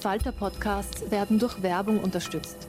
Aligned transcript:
slash 0.00 0.20
arena. 0.24 0.32
Falter-Podcasts 0.32 1.10
werden 1.10 1.38
durch 1.38 1.62
Werbung 1.62 2.00
unterstützt. 2.00 2.68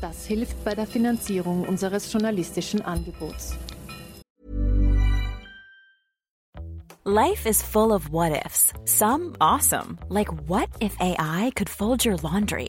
Das 0.00 0.26
hilft 0.26 0.62
bei 0.64 0.74
der 0.74 0.86
Finanzierung 0.86 1.66
unseres 1.66 2.12
journalistischen 2.12 2.82
Angebots. 2.82 3.54
Life 7.04 7.48
is 7.48 7.62
full 7.62 7.92
of 7.92 8.10
what 8.10 8.32
ifs. 8.44 8.72
Some 8.84 9.34
awesome, 9.40 9.96
like 10.08 10.28
what 10.48 10.68
if 10.80 10.96
AI 11.00 11.52
could 11.54 11.68
fold 11.68 12.04
your 12.04 12.16
laundry? 12.16 12.68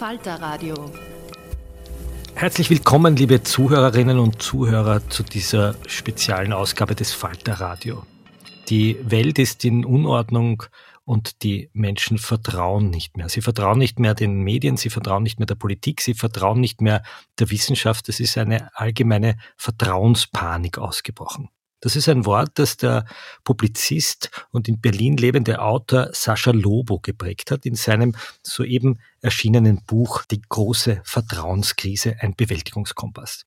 Falter 0.00 0.40
Radio. 0.40 0.90
Herzlich 2.34 2.70
willkommen, 2.70 3.16
liebe 3.16 3.42
Zuhörerinnen 3.42 4.18
und 4.18 4.40
Zuhörer, 4.40 5.06
zu 5.10 5.22
dieser 5.22 5.74
speziellen 5.86 6.54
Ausgabe 6.54 6.94
des 6.94 7.12
Falter 7.12 7.60
Radio. 7.60 8.06
Die 8.70 8.96
Welt 9.02 9.38
ist 9.38 9.62
in 9.66 9.84
Unordnung 9.84 10.62
und 11.04 11.42
die 11.42 11.68
Menschen 11.74 12.16
vertrauen 12.16 12.88
nicht 12.88 13.18
mehr. 13.18 13.28
Sie 13.28 13.42
vertrauen 13.42 13.76
nicht 13.76 13.98
mehr 13.98 14.14
den 14.14 14.40
Medien, 14.40 14.78
sie 14.78 14.88
vertrauen 14.88 15.22
nicht 15.22 15.38
mehr 15.38 15.44
der 15.44 15.54
Politik, 15.56 16.00
sie 16.00 16.14
vertrauen 16.14 16.62
nicht 16.62 16.80
mehr 16.80 17.02
der 17.38 17.50
Wissenschaft. 17.50 18.08
Es 18.08 18.20
ist 18.20 18.38
eine 18.38 18.70
allgemeine 18.74 19.36
Vertrauenspanik 19.58 20.78
ausgebrochen. 20.78 21.50
Das 21.80 21.96
ist 21.96 22.08
ein 22.08 22.26
Wort, 22.26 22.58
das 22.58 22.76
der 22.76 23.06
Publizist 23.42 24.30
und 24.50 24.68
in 24.68 24.80
Berlin 24.80 25.16
lebende 25.16 25.60
Autor 25.60 26.10
Sascha 26.12 26.50
Lobo 26.50 26.98
geprägt 26.98 27.50
hat 27.50 27.64
in 27.64 27.74
seinem 27.74 28.14
soeben 28.42 29.00
erschienenen 29.22 29.82
Buch 29.86 30.24
Die 30.30 30.42
große 30.42 31.00
Vertrauenskrise, 31.04 32.16
ein 32.20 32.34
Bewältigungskompass. 32.36 33.46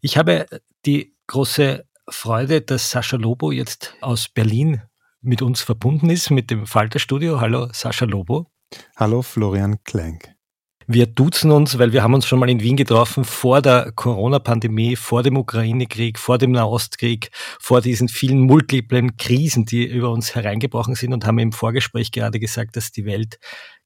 Ich 0.00 0.16
habe 0.16 0.46
die 0.86 1.14
große 1.26 1.84
Freude, 2.08 2.62
dass 2.62 2.90
Sascha 2.90 3.16
Lobo 3.16 3.52
jetzt 3.52 3.94
aus 4.00 4.28
Berlin 4.28 4.82
mit 5.20 5.42
uns 5.42 5.60
verbunden 5.60 6.10
ist, 6.10 6.30
mit 6.30 6.50
dem 6.50 6.66
Falterstudio. 6.66 7.40
Hallo 7.40 7.68
Sascha 7.72 8.06
Lobo. 8.06 8.50
Hallo 8.96 9.22
Florian 9.22 9.82
Klenk. 9.84 10.34
Wir 10.86 11.06
duzen 11.06 11.50
uns, 11.50 11.78
weil 11.78 11.92
wir 11.92 12.02
haben 12.02 12.14
uns 12.14 12.26
schon 12.26 12.38
mal 12.38 12.50
in 12.50 12.60
Wien 12.60 12.76
getroffen 12.76 13.24
vor 13.24 13.62
der 13.62 13.92
Corona-Pandemie, 13.92 14.96
vor 14.96 15.22
dem 15.22 15.36
Ukraine-Krieg, 15.36 16.18
vor 16.18 16.38
dem 16.38 16.52
Nahostkrieg, 16.52 17.30
vor 17.60 17.80
diesen 17.80 18.08
vielen 18.08 18.40
multiplen 18.40 19.16
Krisen, 19.16 19.64
die 19.64 19.84
über 19.84 20.10
uns 20.10 20.34
hereingebrochen 20.34 20.94
sind 20.94 21.12
und 21.12 21.26
haben 21.26 21.38
im 21.38 21.52
Vorgespräch 21.52 22.12
gerade 22.12 22.40
gesagt, 22.40 22.76
dass 22.76 22.92
die 22.92 23.04
Welt 23.04 23.38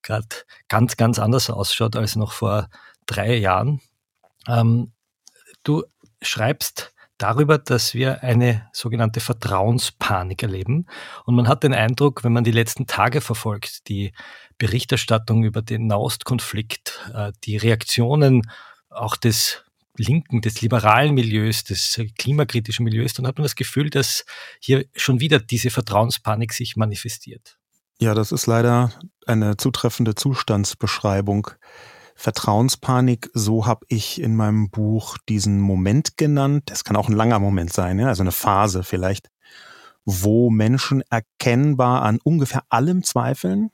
gerade 0.03 0.29
ganz, 0.69 0.97
ganz 0.97 1.19
anders 1.19 1.51
ausschaut 1.51 1.97
als 1.97 2.17
noch 2.17 2.33
vor 2.33 2.69
drei 3.07 3.37
Jahren. 3.37 3.81
Ähm, 4.49 4.93
du 5.63 5.85
schreibst 6.23 6.93
darüber, 7.19 7.59
dass 7.59 7.95
wir 7.95 8.23
eine 8.23 8.69
sogenannte 8.73 9.21
Vertrauenspanik 9.21 10.43
erleben. 10.43 10.87
Und 11.25 11.35
man 11.35 11.49
hat 11.49 11.63
den 11.63 11.73
Eindruck, 11.73 12.25
wenn 12.25 12.33
man 12.33 12.45
die 12.45 12.53
letzten 12.53 12.87
Tage 12.87 13.21
verfolgt, 13.21 13.89
die 13.89 14.13
Berichterstattung 14.59 15.45
über 15.45 15.63
den 15.63 15.87
Nahostkonflikt, 15.87 17.11
äh, 17.15 17.33
die 17.45 17.57
Reaktionen 17.57 18.43
auch 18.91 19.17
des 19.17 19.65
linken, 19.99 20.41
des 20.41 20.61
liberalen 20.61 21.15
Milieus, 21.15 21.65
des 21.65 22.01
klimakritischen 22.19 22.85
Milieus, 22.85 23.15
dann 23.15 23.27
hat 23.27 23.39
man 23.39 23.45
das 23.45 23.55
Gefühl, 23.55 23.91
dass 23.91 24.25
hier 24.61 24.85
schon 24.95 25.21
wieder 25.21 25.39
diese 25.39 25.71
Vertrauenspanik 25.71 26.53
sich 26.53 26.77
manifestiert. 26.77 27.59
Ja, 27.99 28.15
das 28.15 28.31
ist 28.31 28.47
leider 28.47 28.93
eine 29.27 29.57
zutreffende 29.57 30.15
Zustandsbeschreibung 30.15 31.51
Vertrauenspanik, 32.19 33.31
so 33.35 33.67
habe 33.67 33.85
ich 33.89 34.21
in 34.23 34.37
meinem 34.37 34.71
Buch 34.71 35.19
diesen 35.29 35.61
Moment 35.61 36.17
genannt. 36.17 36.65
Das 36.67 36.83
kann 36.83 36.97
auch 36.97 37.09
ein 37.09 37.15
langer 37.15 37.39
Moment 37.39 37.73
sein, 37.75 38.01
also 38.01 38.23
eine 38.23 38.33
Phase 38.33 38.85
vielleicht, 38.85 39.29
wo 40.07 40.49
Menschen 40.49 41.03
erkennbar 41.11 42.03
an 42.03 42.19
ungefähr 42.25 42.63
allem 42.71 43.03
zweifeln, 43.03 43.71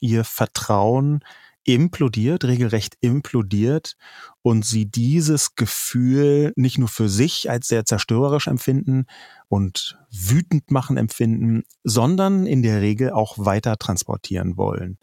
ihr 0.00 0.24
Vertrauen 0.24 1.20
implodiert, 1.64 2.44
regelrecht 2.44 2.96
implodiert 3.00 3.96
und 4.42 4.64
sie 4.64 4.86
dieses 4.86 5.56
Gefühl 5.56 6.52
nicht 6.54 6.78
nur 6.78 6.88
für 6.88 7.08
sich 7.08 7.50
als 7.50 7.66
sehr 7.66 7.84
zerstörerisch 7.84 8.46
empfinden 8.46 9.06
und 9.48 9.98
wütend 10.10 10.70
machen 10.70 10.96
empfinden, 10.96 11.64
sondern 11.82 12.46
in 12.46 12.62
der 12.62 12.80
Regel 12.82 13.10
auch 13.10 13.36
weiter 13.38 13.78
transportieren 13.78 14.56
wollen 14.56 14.98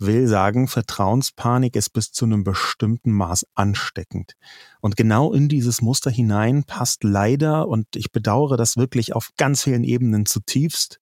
will 0.00 0.26
sagen, 0.26 0.66
Vertrauenspanik 0.66 1.76
ist 1.76 1.90
bis 1.90 2.10
zu 2.10 2.24
einem 2.24 2.42
bestimmten 2.42 3.12
Maß 3.12 3.46
ansteckend. 3.54 4.32
Und 4.80 4.96
genau 4.96 5.32
in 5.32 5.48
dieses 5.48 5.82
Muster 5.82 6.10
hinein 6.10 6.64
passt 6.64 7.04
leider, 7.04 7.68
und 7.68 7.86
ich 7.94 8.10
bedauere 8.10 8.56
das 8.56 8.76
wirklich 8.76 9.14
auf 9.14 9.30
ganz 9.36 9.62
vielen 9.62 9.84
Ebenen 9.84 10.26
zutiefst, 10.26 11.00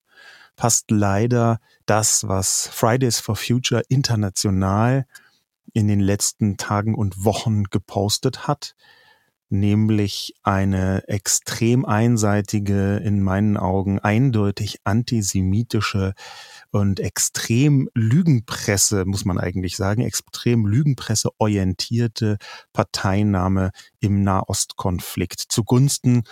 passt 0.59 0.91
leider 0.91 1.61
das, 1.85 2.27
was 2.27 2.67
Fridays 2.67 3.21
for 3.21 3.37
Future 3.37 3.81
international 3.87 5.05
in 5.71 5.87
den 5.87 6.01
letzten 6.01 6.57
Tagen 6.57 6.95
und 6.95 7.23
Wochen 7.23 7.63
gepostet 7.63 8.45
hat, 8.45 8.75
nämlich 9.47 10.33
eine 10.43 11.07
extrem 11.07 11.85
einseitige, 11.85 12.97
in 12.97 13.23
meinen 13.23 13.55
Augen 13.55 13.99
eindeutig 13.99 14.79
antisemitische 14.83 16.13
und 16.71 16.99
extrem 16.99 17.87
Lügenpresse, 17.93 19.05
muss 19.05 19.23
man 19.23 19.39
eigentlich 19.39 19.77
sagen, 19.77 20.01
extrem 20.01 20.65
Lügenpresse 20.65 21.29
orientierte 21.37 22.37
Parteinahme 22.73 23.71
im 24.01 24.23
Nahostkonflikt 24.23 25.39
zugunsten 25.39 26.23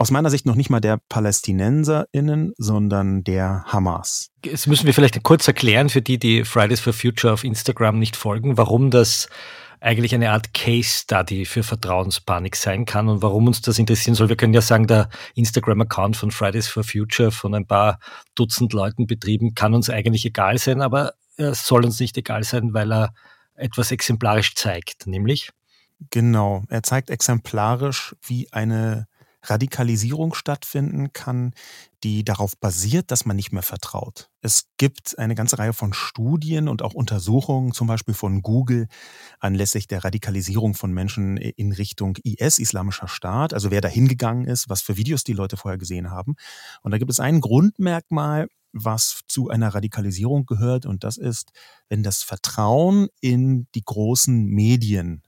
aus 0.00 0.10
meiner 0.10 0.30
Sicht 0.30 0.46
noch 0.46 0.54
nicht 0.54 0.70
mal 0.70 0.80
der 0.80 0.98
PalästinenserInnen, 1.10 2.54
sondern 2.56 3.22
der 3.22 3.64
Hamas. 3.66 4.30
Jetzt 4.42 4.66
müssen 4.66 4.86
wir 4.86 4.94
vielleicht 4.94 5.22
kurz 5.22 5.46
erklären 5.46 5.90
für 5.90 6.00
die, 6.00 6.18
die 6.18 6.44
Fridays 6.44 6.80
for 6.80 6.94
Future 6.94 7.34
auf 7.34 7.44
Instagram 7.44 7.98
nicht 7.98 8.16
folgen, 8.16 8.56
warum 8.56 8.90
das 8.90 9.28
eigentlich 9.78 10.14
eine 10.14 10.30
Art 10.30 10.54
Case 10.54 11.00
Study 11.02 11.44
für 11.44 11.62
Vertrauenspanik 11.62 12.56
sein 12.56 12.86
kann 12.86 13.10
und 13.10 13.20
warum 13.20 13.46
uns 13.46 13.60
das 13.60 13.78
interessieren 13.78 14.14
soll. 14.14 14.30
Wir 14.30 14.36
können 14.36 14.54
ja 14.54 14.62
sagen, 14.62 14.86
der 14.86 15.10
Instagram-Account 15.34 16.16
von 16.16 16.30
Fridays 16.30 16.66
for 16.66 16.82
Future 16.82 17.30
von 17.30 17.54
ein 17.54 17.66
paar 17.66 17.98
Dutzend 18.34 18.72
Leuten 18.72 19.06
betrieben 19.06 19.54
kann 19.54 19.74
uns 19.74 19.90
eigentlich 19.90 20.24
egal 20.24 20.56
sein, 20.56 20.80
aber 20.80 21.12
er 21.36 21.54
soll 21.54 21.84
uns 21.84 22.00
nicht 22.00 22.16
egal 22.16 22.42
sein, 22.42 22.72
weil 22.72 22.90
er 22.90 23.12
etwas 23.54 23.92
exemplarisch 23.92 24.54
zeigt, 24.54 25.06
nämlich 25.06 25.50
Genau, 26.08 26.64
er 26.70 26.82
zeigt 26.82 27.10
exemplarisch, 27.10 28.16
wie 28.26 28.50
eine 28.50 29.06
Radikalisierung 29.42 30.34
stattfinden 30.34 31.12
kann, 31.12 31.52
die 32.02 32.24
darauf 32.24 32.56
basiert, 32.58 33.10
dass 33.10 33.24
man 33.24 33.36
nicht 33.36 33.52
mehr 33.52 33.62
vertraut. 33.62 34.30
Es 34.42 34.64
gibt 34.76 35.18
eine 35.18 35.34
ganze 35.34 35.58
Reihe 35.58 35.72
von 35.72 35.92
Studien 35.92 36.68
und 36.68 36.82
auch 36.82 36.94
Untersuchungen, 36.94 37.72
zum 37.72 37.86
Beispiel 37.86 38.14
von 38.14 38.42
Google, 38.42 38.86
anlässlich 39.38 39.86
der 39.86 40.04
Radikalisierung 40.04 40.74
von 40.74 40.92
Menschen 40.92 41.36
in 41.36 41.72
Richtung 41.72 42.16
IS, 42.22 42.58
Islamischer 42.58 43.08
Staat, 43.08 43.54
also 43.54 43.70
wer 43.70 43.80
da 43.80 43.88
hingegangen 43.88 44.46
ist, 44.46 44.68
was 44.68 44.82
für 44.82 44.96
Videos 44.96 45.24
die 45.24 45.32
Leute 45.32 45.56
vorher 45.56 45.78
gesehen 45.78 46.10
haben. 46.10 46.34
Und 46.82 46.90
da 46.92 46.98
gibt 46.98 47.10
es 47.10 47.20
ein 47.20 47.40
Grundmerkmal, 47.40 48.48
was 48.72 49.22
zu 49.26 49.48
einer 49.48 49.74
Radikalisierung 49.74 50.46
gehört, 50.46 50.86
und 50.86 51.02
das 51.02 51.16
ist, 51.16 51.50
wenn 51.88 52.02
das 52.02 52.22
Vertrauen 52.22 53.08
in 53.20 53.66
die 53.74 53.82
großen 53.84 54.46
Medien 54.46 55.22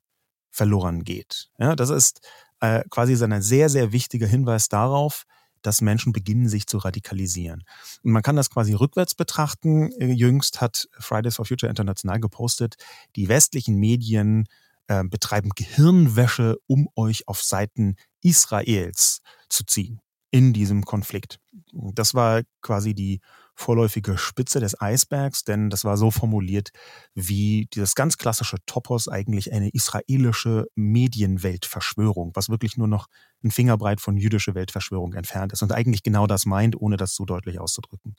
verloren 0.51 1.03
geht. 1.03 1.49
Ja, 1.59 1.75
das 1.75 1.91
ist 1.91 2.21
äh, 2.63 2.85
quasi 2.91 3.17
so 3.17 3.25
ein 3.25 3.43
sehr, 3.43 3.69
sehr 3.69 3.93
wichtiger 3.93 4.27
Hinweis 4.27 4.69
darauf, 4.69 5.25
dass 5.63 5.81
Menschen 5.81 6.13
beginnen, 6.13 6.49
sich 6.49 6.67
zu 6.67 6.79
radikalisieren. 6.79 7.65
Und 8.03 8.13
man 8.13 8.23
kann 8.23 8.37
das 8.37 8.51
quasi 8.51 8.73
rückwärts 8.73 9.15
betrachten. 9.15 9.91
Äh, 9.99 10.13
jüngst 10.13 10.61
hat 10.61 10.89
Fridays 10.99 11.37
for 11.37 11.45
Future 11.45 11.69
International 11.69 12.21
gepostet, 12.21 12.77
die 13.17 13.29
westlichen 13.29 13.77
Medien 13.77 14.47
äh, 14.87 15.03
betreiben 15.03 15.51
Gehirnwäsche, 15.57 16.57
um 16.69 16.89
euch 16.95 17.27
auf 17.27 17.43
Seiten 17.43 17.97
Israels 18.23 19.23
zu 19.49 19.65
ziehen 19.65 20.01
in 20.31 20.53
diesem 20.53 20.85
Konflikt. 20.85 21.41
Das 21.73 22.15
war 22.15 22.43
quasi 22.61 22.95
die 22.95 23.21
vorläufige 23.55 24.19
Spitze 24.19 24.61
des 24.61 24.81
Eisbergs, 24.81 25.45
denn 25.45 25.71
das 25.71 25.85
war 25.85 25.97
so 25.97 26.11
formuliert, 26.11 26.71
wie 27.15 27.69
dieses 27.75 27.95
ganz 27.95 28.19
klassische 28.19 28.57
Topos 28.67 29.09
eigentlich 29.09 29.53
eine 29.53 29.71
israelische 29.71 30.67
Medienweltverschwörung, 30.75 32.33
was 32.35 32.49
wirklich 32.49 32.77
nur 32.77 32.89
noch 32.89 33.09
ein 33.45 33.51
Fingerbreit 33.51 34.01
von 34.01 34.17
jüdische 34.17 34.55
Weltverschwörung 34.55 35.15
entfernt 35.15 35.53
ist 35.53 35.63
und 35.63 35.73
eigentlich 35.73 36.03
genau 36.03 36.27
das 36.27 36.47
meint, 36.47 36.81
ohne 36.81 36.97
das 36.97 37.15
so 37.15 37.25
deutlich 37.25 37.61
auszudrücken. 37.61 38.17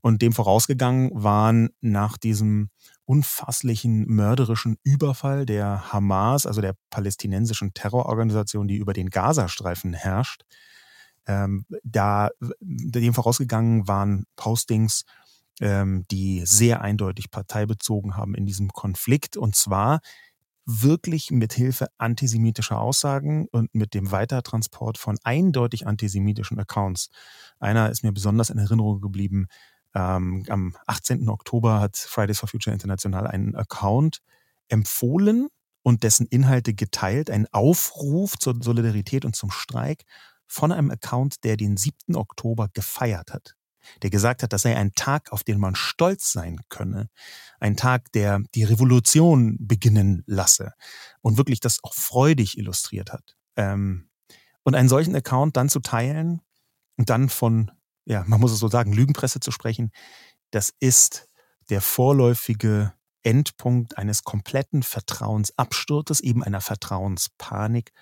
Und 0.00 0.22
dem 0.22 0.32
vorausgegangen 0.32 1.10
waren 1.12 1.70
nach 1.80 2.16
diesem 2.16 2.70
unfasslichen 3.06 4.06
mörderischen 4.06 4.76
Überfall 4.84 5.46
der 5.46 5.92
Hamas, 5.92 6.46
also 6.46 6.60
der 6.60 6.76
palästinensischen 6.90 7.74
Terrororganisation, 7.74 8.68
die 8.68 8.76
über 8.76 8.92
den 8.92 9.10
Gazastreifen 9.10 9.94
herrscht, 9.94 10.42
ähm, 11.26 11.66
da 11.82 12.30
dem 12.60 13.14
vorausgegangen 13.14 13.88
waren 13.88 14.26
Postings, 14.36 15.04
ähm, 15.60 16.06
die 16.10 16.42
sehr 16.44 16.80
eindeutig 16.80 17.30
Partei 17.30 17.66
bezogen 17.66 18.16
haben 18.16 18.34
in 18.34 18.46
diesem 18.46 18.68
Konflikt 18.72 19.36
und 19.36 19.56
zwar 19.56 20.00
wirklich 20.66 21.30
mit 21.30 21.52
Hilfe 21.52 21.86
antisemitischer 21.96 22.80
Aussagen 22.80 23.46
und 23.52 23.72
mit 23.74 23.94
dem 23.94 24.10
Weitertransport 24.10 24.98
von 24.98 25.16
eindeutig 25.22 25.86
antisemitischen 25.86 26.58
Accounts. 26.58 27.08
Einer 27.60 27.88
ist 27.90 28.02
mir 28.02 28.12
besonders 28.12 28.50
in 28.50 28.58
Erinnerung 28.58 29.00
geblieben. 29.00 29.46
Ähm, 29.94 30.44
am 30.48 30.76
18. 30.86 31.28
Oktober 31.28 31.80
hat 31.80 31.96
Fridays 31.96 32.40
for 32.40 32.48
Future 32.48 32.74
International 32.74 33.28
einen 33.28 33.54
Account 33.54 34.22
empfohlen 34.68 35.48
und 35.82 36.02
dessen 36.02 36.26
Inhalte 36.26 36.74
geteilt, 36.74 37.30
einen 37.30 37.46
Aufruf 37.52 38.36
zur 38.36 38.56
Solidarität 38.60 39.24
und 39.24 39.36
zum 39.36 39.52
Streik 39.52 40.02
von 40.46 40.72
einem 40.72 40.90
Account, 40.90 41.44
der 41.44 41.56
den 41.56 41.76
7. 41.76 42.16
Oktober 42.16 42.68
gefeiert 42.72 43.32
hat. 43.32 43.54
Der 44.02 44.10
gesagt 44.10 44.42
hat, 44.42 44.52
das 44.52 44.62
sei 44.62 44.76
ein 44.76 44.94
Tag, 44.94 45.32
auf 45.32 45.44
den 45.44 45.60
man 45.60 45.74
stolz 45.74 46.32
sein 46.32 46.58
könne. 46.68 47.08
Ein 47.60 47.76
Tag, 47.76 48.10
der 48.12 48.40
die 48.54 48.64
Revolution 48.64 49.56
beginnen 49.60 50.22
lasse. 50.26 50.72
Und 51.20 51.36
wirklich 51.36 51.60
das 51.60 51.78
auch 51.82 51.94
freudig 51.94 52.58
illustriert 52.58 53.12
hat. 53.12 53.36
Ähm, 53.56 54.08
und 54.64 54.74
einen 54.74 54.88
solchen 54.88 55.14
Account 55.14 55.56
dann 55.56 55.68
zu 55.68 55.80
teilen 55.80 56.40
und 56.96 57.10
dann 57.10 57.28
von, 57.28 57.70
ja, 58.04 58.24
man 58.26 58.40
muss 58.40 58.52
es 58.52 58.58
so 58.58 58.68
sagen, 58.68 58.92
Lügenpresse 58.92 59.38
zu 59.38 59.52
sprechen, 59.52 59.92
das 60.50 60.72
ist 60.80 61.28
der 61.70 61.80
vorläufige 61.80 62.92
Endpunkt 63.22 63.98
eines 63.98 64.22
kompletten 64.22 64.82
Vertrauensabsturzes, 64.82 66.20
eben 66.20 66.44
einer 66.44 66.60
Vertrauenspanik, 66.60 67.92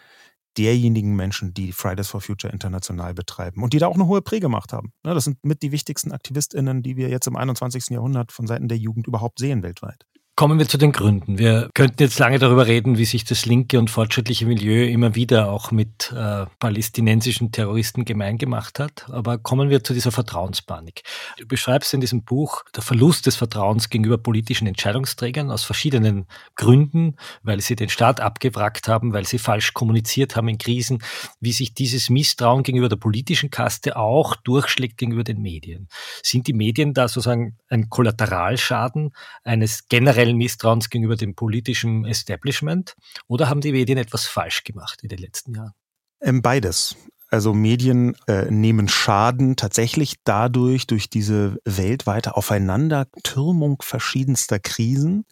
derjenigen 0.57 1.17
Menschen, 1.17 1.55
die 1.55 1.73
Fridays 1.73 2.09
for 2.09 2.21
Future 2.21 2.53
international 2.53 3.15
betreiben 3.15 3.63
und 3.63 3.73
die 3.73 3.79
da 3.79 3.87
auch 3.87 3.95
eine 3.95 4.07
hohe 4.07 4.23
Prägemacht 4.23 4.73
haben. 4.73 4.93
Das 5.03 5.25
sind 5.25 5.45
mit 5.45 5.63
die 5.63 5.73
wichtigsten 5.73 6.13
AktivistInnen, 6.13 6.83
die 6.83 6.97
wir 6.97 7.09
jetzt 7.09 7.27
im 7.27 7.37
21. 7.37 7.91
Jahrhundert 7.91 8.33
von 8.33 8.47
Seiten 8.47 8.69
der 8.69 8.79
Jugend 8.79 9.07
überhaupt 9.07 9.39
sehen 9.39 9.63
weltweit. 9.63 10.07
Kommen 10.37 10.59
wir 10.59 10.67
zu 10.67 10.79
den 10.79 10.91
Gründen. 10.91 11.39
Wir 11.39 11.71
könnten 11.75 12.03
jetzt 12.03 12.19
lange 12.19 12.41
darüber 12.41 12.67
reden, 12.67 12.99
wie 12.99 13.05
sich 13.05 13.25
das 13.25 13.47
linke 13.47 13.79
und 13.79 13.89
fortschrittliche 13.89 14.47
Milieu 14.47 14.85
immer 14.85 15.15
wieder 15.15 15.49
auch 15.49 15.71
mit 15.71 16.13
äh, 16.13 16.47
palästinensischen 16.59 17.53
Terroristen 17.53 18.05
gemein 18.05 18.37
gemacht 18.37 18.81
hat. 18.81 19.07
Aber 19.11 19.39
kommen 19.39 19.71
wir 19.71 19.85
zu 19.85 19.95
dieser 19.95 20.11
Vertrauenspanik. 20.11 21.03
Du 21.39 21.47
beschreibst 21.47 21.95
in 21.95 22.01
diesem 22.01 22.25
Buch 22.25 22.65
der 22.75 22.83
Verlust 22.83 23.27
des 23.27 23.37
Vertrauens 23.37 23.91
gegenüber 23.91 24.19
politischen 24.19 24.67
Entscheidungsträgern 24.67 25.53
aus 25.53 25.63
verschiedenen 25.63 26.27
Gründen, 26.57 27.15
weil 27.45 27.61
sie 27.61 27.77
den 27.77 27.89
Staat 27.89 28.19
abgewrackt 28.19 28.89
haben, 28.89 29.13
weil 29.13 29.27
sie 29.27 29.39
falsch 29.39 29.73
kommuniziert 29.73 30.35
haben 30.35 30.49
in 30.49 30.59
Krisen, 30.59 30.99
wie 31.39 31.53
sich 31.53 31.75
dieses 31.75 32.11
Misstrauen 32.11 32.65
gegenüber 32.65 32.89
der 32.89 32.97
politischen 32.97 33.51
Kaste 33.51 33.97
auch 33.97 34.35
durchschlägt 34.35 34.99
gegenüber 34.99 35.23
den 35.23 35.41
Medien. 35.41 35.87
Sind 36.25 36.49
die 36.49 36.55
Medien 36.55 36.93
da 36.93 37.07
sozusagen 37.07 37.57
ein 37.69 37.89
Kollateralschaden 37.89 39.13
eines 39.45 39.87
generellen 39.87 40.24
generellen 40.25 40.37
Misstrauens 40.39 40.91
gegenüber 40.91 41.17
dem 41.17 41.35
politischen 41.35 42.05
Establishment? 42.05 42.97
Oder 43.29 43.49
haben 43.49 43.61
die 43.61 43.73
Medien 43.73 43.99
etwas 43.99 44.27
falsch 44.27 44.65
gemacht 44.65 45.01
in 45.03 45.09
den 45.09 45.19
letzten 45.19 45.55
Jahren? 45.55 45.73
Ähm, 46.21 46.43
beides. 46.43 46.97
Also 47.31 47.53
Medien 47.53 48.17
äh, 48.27 48.51
nehmen 48.51 48.89
Schaden 48.89 49.57
tatsächlich 49.57 50.17
dadurch, 50.25 50.87
durch 50.87 51.11
diese 51.11 51.59
weltweite 51.65 52.37
Aufeinandertürmung 52.37 53.83
verschiedenster 53.83 54.59
Krisen, 54.59 55.25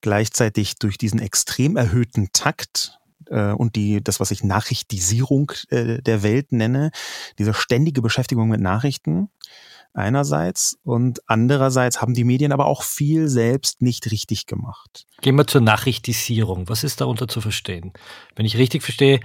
gleichzeitig 0.00 0.76
durch 0.76 0.98
diesen 0.98 1.18
extrem 1.18 1.76
erhöhten 1.76 2.28
Takt 2.32 2.98
äh, 3.30 3.52
und 3.52 3.74
die, 3.74 4.04
das, 4.04 4.20
was 4.20 4.30
ich 4.30 4.44
Nachrichtisierung 4.44 5.52
äh, 5.70 6.02
der 6.02 6.22
Welt 6.22 6.52
nenne, 6.52 6.90
diese 7.38 7.54
ständige 7.54 8.02
Beschäftigung 8.02 8.48
mit 8.48 8.60
Nachrichten, 8.60 9.30
einerseits 9.94 10.78
und 10.82 11.20
andererseits 11.26 12.02
haben 12.02 12.14
die 12.14 12.24
Medien 12.24 12.52
aber 12.52 12.66
auch 12.66 12.82
viel 12.82 13.28
selbst 13.28 13.80
nicht 13.80 14.10
richtig 14.10 14.46
gemacht. 14.46 15.06
Gehen 15.22 15.36
wir 15.36 15.46
zur 15.46 15.60
Nachrichtisierung. 15.60 16.68
Was 16.68 16.84
ist 16.84 17.00
darunter 17.00 17.28
zu 17.28 17.40
verstehen? 17.40 17.92
Wenn 18.36 18.44
ich 18.44 18.58
richtig 18.58 18.82
verstehe, 18.82 19.20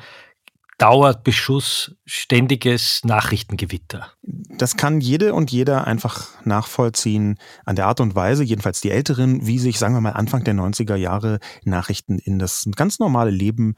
dauert 0.80 1.26
Beschuss 1.26 1.96
ständiges 2.06 3.02
Nachrichtengewitter. 3.04 4.14
Das 4.22 4.78
kann 4.78 5.02
jede 5.02 5.34
und 5.34 5.52
jeder 5.52 5.86
einfach 5.86 6.28
nachvollziehen 6.46 7.38
an 7.66 7.76
der 7.76 7.88
Art 7.88 8.00
und 8.00 8.16
Weise, 8.16 8.44
jedenfalls 8.44 8.80
die 8.80 8.90
Älteren, 8.90 9.46
wie 9.46 9.60
sich, 9.60 9.78
sagen 9.78 9.94
wir 9.94 10.02
mal, 10.02 10.14
Anfang 10.14 10.46
der 10.46 10.54
90er 10.54 10.96
Jahre 10.96 11.40
Nachrichten 11.66 12.18
in 12.18 12.40
das 12.40 12.66
ganz 12.76 12.98
normale 12.98 13.30
Leben 13.30 13.76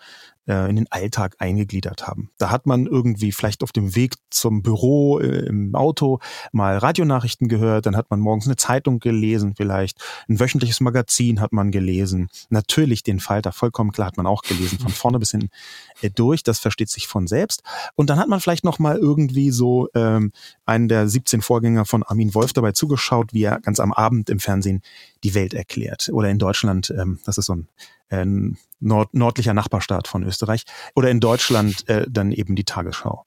äh, 0.52 0.70
in 0.70 0.76
den 0.76 0.92
Alltag 0.92 1.36
eingegliedert 1.40 2.08
haben. 2.08 2.30
Da 2.38 2.50
hat 2.50 2.66
man 2.66 2.86
irgendwie 2.86 3.32
vielleicht 3.32 3.64
auf 3.64 3.72
dem 3.72 3.96
Weg 3.96 4.16
zum 4.30 4.62
Büro 4.62 5.20
äh, 5.20 5.46
im 5.46 5.74
Auto 5.76 6.20
mal 6.52 6.78
Radionachrichten 6.78 7.48
gehört, 7.48 7.86
dann 7.86 7.96
hat 7.96 8.12
man 8.12 8.20
morgens 8.20 8.48
eine 8.48 8.58
Zeitung 8.58 9.00
gelesen, 9.00 9.54
vielleicht 9.56 9.98
ein 10.28 10.42
wöchentliches 10.42 10.82
Magazin 10.82 11.40
hat 11.40 11.54
man 11.54 11.72
gelesen. 11.72 12.30
Natürlich 12.50 13.04
den 13.04 13.22
Falter, 13.22 13.54
vollkommen 13.54 13.94
klar 13.94 14.08
hat 14.08 14.18
man 14.18 14.28
auch 14.28 14.42
gelesen, 14.42 14.78
von 14.80 14.92
vorne 14.92 15.20
bis 15.20 15.32
hinten 15.32 15.50
äh, 16.02 16.10
durch, 16.10 16.44
das 16.44 16.60
versteht 16.60 16.90
sich 16.90 17.08
von 17.08 17.28
selbst. 17.28 17.64
Und 17.96 18.10
dann 18.10 18.20
hat 18.20 18.28
man 18.28 18.42
vielleicht 18.42 18.66
noch 18.66 18.78
mal 18.78 18.98
irgendwie 18.98 19.52
so 19.52 19.88
ähm, 19.96 20.34
einen 20.66 20.90
der 20.90 21.08
17 21.08 21.42
Vorgänger 21.42 21.86
von 21.86 22.04
Armin 22.04 22.36
Wolf 22.36 22.52
dabei 22.52 22.74
zugeschaut, 22.74 23.34
wie 23.34 23.44
er 23.44 23.62
ganz 23.62 23.80
am 23.80 23.94
Abend 23.94 24.30
im 24.30 24.40
Fernsehen 24.40 24.82
die 25.24 25.34
Welt 25.34 25.54
erklärt. 25.54 26.10
Oder 26.12 26.30
in 26.30 26.40
Deutschland, 26.40 26.94
ähm, 26.98 27.20
das 27.26 27.38
ist 27.38 27.46
so 27.46 27.56
ein 27.56 27.68
äh, 28.12 28.26
nord 28.80 29.14
nördlicher 29.14 29.54
Nachbarstaat 29.54 30.08
von 30.08 30.24
Österreich. 30.24 30.66
Oder 30.96 31.10
in 31.10 31.20
Deutschland 31.20 31.88
äh, 31.90 32.06
dann 32.10 32.32
eben 32.32 32.56
die 32.56 32.64
Tagesschau. 32.64 33.26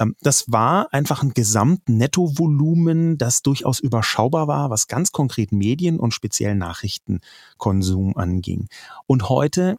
Ähm, 0.00 0.16
das 0.22 0.50
war 0.50 0.92
einfach 0.92 1.22
ein 1.22 1.34
Gesamtnettovolumen, 1.34 3.18
das 3.18 3.42
durchaus 3.42 3.78
überschaubar 3.78 4.48
war, 4.48 4.70
was 4.70 4.88
ganz 4.88 5.12
konkret 5.12 5.52
Medien 5.52 6.00
und 6.00 6.14
speziell 6.14 6.54
Nachrichtenkonsum 6.54 8.16
anging. 8.16 8.68
Und 9.06 9.28
heute 9.28 9.76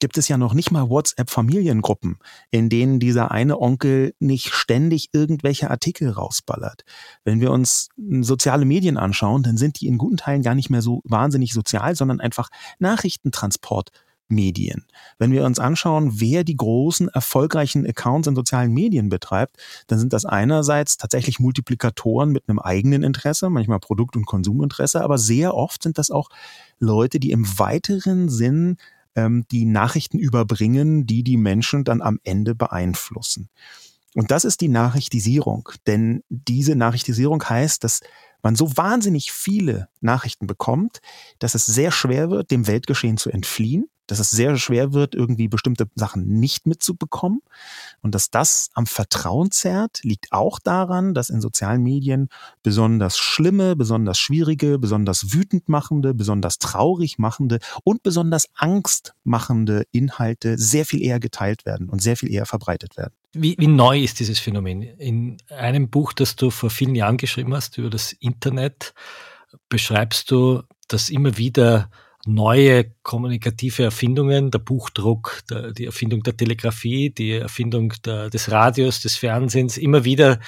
gibt 0.00 0.18
es 0.18 0.28
ja 0.28 0.36
noch 0.36 0.54
nicht 0.54 0.70
mal 0.70 0.88
WhatsApp-Familiengruppen, 0.88 2.18
in 2.50 2.68
denen 2.68 3.00
dieser 3.00 3.30
eine 3.30 3.60
Onkel 3.60 4.14
nicht 4.18 4.52
ständig 4.52 5.10
irgendwelche 5.12 5.70
Artikel 5.70 6.10
rausballert. 6.10 6.84
Wenn 7.24 7.40
wir 7.40 7.50
uns 7.50 7.88
soziale 8.20 8.64
Medien 8.64 8.96
anschauen, 8.96 9.42
dann 9.42 9.56
sind 9.56 9.80
die 9.80 9.86
in 9.86 9.98
guten 9.98 10.16
Teilen 10.16 10.42
gar 10.42 10.54
nicht 10.54 10.70
mehr 10.70 10.82
so 10.82 11.00
wahnsinnig 11.04 11.52
sozial, 11.52 11.96
sondern 11.96 12.20
einfach 12.20 12.48
Nachrichtentransport. 12.78 13.90
Medien. 14.28 14.86
Wenn 15.18 15.32
wir 15.32 15.44
uns 15.44 15.58
anschauen, 15.58 16.20
wer 16.20 16.44
die 16.44 16.56
großen 16.56 17.08
erfolgreichen 17.08 17.86
Accounts 17.86 18.26
in 18.26 18.34
sozialen 18.34 18.72
Medien 18.72 19.08
betreibt, 19.08 19.56
dann 19.86 19.98
sind 19.98 20.12
das 20.12 20.24
einerseits 20.24 20.96
tatsächlich 20.96 21.40
Multiplikatoren 21.40 22.30
mit 22.30 22.48
einem 22.48 22.58
eigenen 22.58 23.02
Interesse, 23.02 23.50
manchmal 23.50 23.80
Produkt- 23.80 24.16
und 24.16 24.26
Konsuminteresse, 24.26 25.02
aber 25.02 25.18
sehr 25.18 25.54
oft 25.54 25.82
sind 25.82 25.98
das 25.98 26.10
auch 26.10 26.30
Leute, 26.78 27.20
die 27.20 27.30
im 27.30 27.46
weiteren 27.58 28.28
Sinn 28.28 28.78
ähm, 29.16 29.46
die 29.50 29.64
Nachrichten 29.64 30.18
überbringen, 30.18 31.06
die 31.06 31.22
die 31.22 31.36
Menschen 31.36 31.84
dann 31.84 32.02
am 32.02 32.20
Ende 32.24 32.54
beeinflussen. 32.54 33.48
Und 34.14 34.30
das 34.30 34.44
ist 34.44 34.60
die 34.60 34.68
Nachrichtisierung. 34.68 35.68
Denn 35.86 36.22
diese 36.28 36.76
Nachrichtisierung 36.76 37.42
heißt, 37.42 37.82
dass 37.82 38.00
man 38.42 38.54
so 38.56 38.76
wahnsinnig 38.76 39.32
viele 39.32 39.88
Nachrichten 40.00 40.46
bekommt, 40.46 41.00
dass 41.38 41.54
es 41.54 41.66
sehr 41.66 41.90
schwer 41.90 42.30
wird, 42.30 42.50
dem 42.50 42.66
Weltgeschehen 42.66 43.16
zu 43.16 43.30
entfliehen 43.30 43.88
dass 44.06 44.18
es 44.18 44.30
sehr 44.30 44.56
schwer 44.56 44.92
wird, 44.92 45.14
irgendwie 45.14 45.48
bestimmte 45.48 45.86
Sachen 45.94 46.26
nicht 46.26 46.66
mitzubekommen. 46.66 47.40
Und 48.02 48.14
dass 48.14 48.30
das 48.30 48.70
am 48.74 48.86
Vertrauen 48.86 49.50
zerrt, 49.50 50.00
liegt 50.02 50.32
auch 50.32 50.58
daran, 50.58 51.14
dass 51.14 51.30
in 51.30 51.40
sozialen 51.40 51.82
Medien 51.82 52.28
besonders 52.62 53.18
schlimme, 53.18 53.76
besonders 53.76 54.18
schwierige, 54.18 54.78
besonders 54.78 55.32
wütend 55.32 55.68
machende, 55.68 56.14
besonders 56.14 56.58
traurig 56.58 57.18
machende 57.18 57.58
und 57.82 58.02
besonders 58.02 58.48
angstmachende 58.54 59.86
Inhalte 59.92 60.58
sehr 60.58 60.84
viel 60.84 61.02
eher 61.02 61.20
geteilt 61.20 61.64
werden 61.64 61.88
und 61.88 62.02
sehr 62.02 62.16
viel 62.16 62.30
eher 62.30 62.46
verbreitet 62.46 62.96
werden. 62.96 63.14
Wie, 63.32 63.56
wie 63.58 63.66
neu 63.66 64.00
ist 64.00 64.20
dieses 64.20 64.38
Phänomen? 64.38 64.82
In 64.82 65.38
einem 65.48 65.90
Buch, 65.90 66.12
das 66.12 66.36
du 66.36 66.50
vor 66.50 66.70
vielen 66.70 66.94
Jahren 66.94 67.16
geschrieben 67.16 67.52
hast 67.52 67.78
über 67.78 67.90
das 67.90 68.12
Internet, 68.12 68.94
beschreibst 69.68 70.30
du, 70.30 70.62
dass 70.88 71.10
immer 71.10 71.36
wieder 71.36 71.90
neue 72.26 72.92
kommunikative 73.02 73.84
Erfindungen, 73.84 74.50
der 74.50 74.58
Buchdruck, 74.58 75.42
der, 75.50 75.72
die 75.72 75.84
Erfindung 75.84 76.22
der 76.22 76.36
Telegrafie, 76.36 77.10
die 77.10 77.32
Erfindung 77.32 77.92
der, 78.04 78.30
des 78.30 78.50
Radios, 78.50 79.00
des 79.00 79.16
Fernsehens, 79.16 79.76
immer 79.76 80.04
wieder 80.04 80.40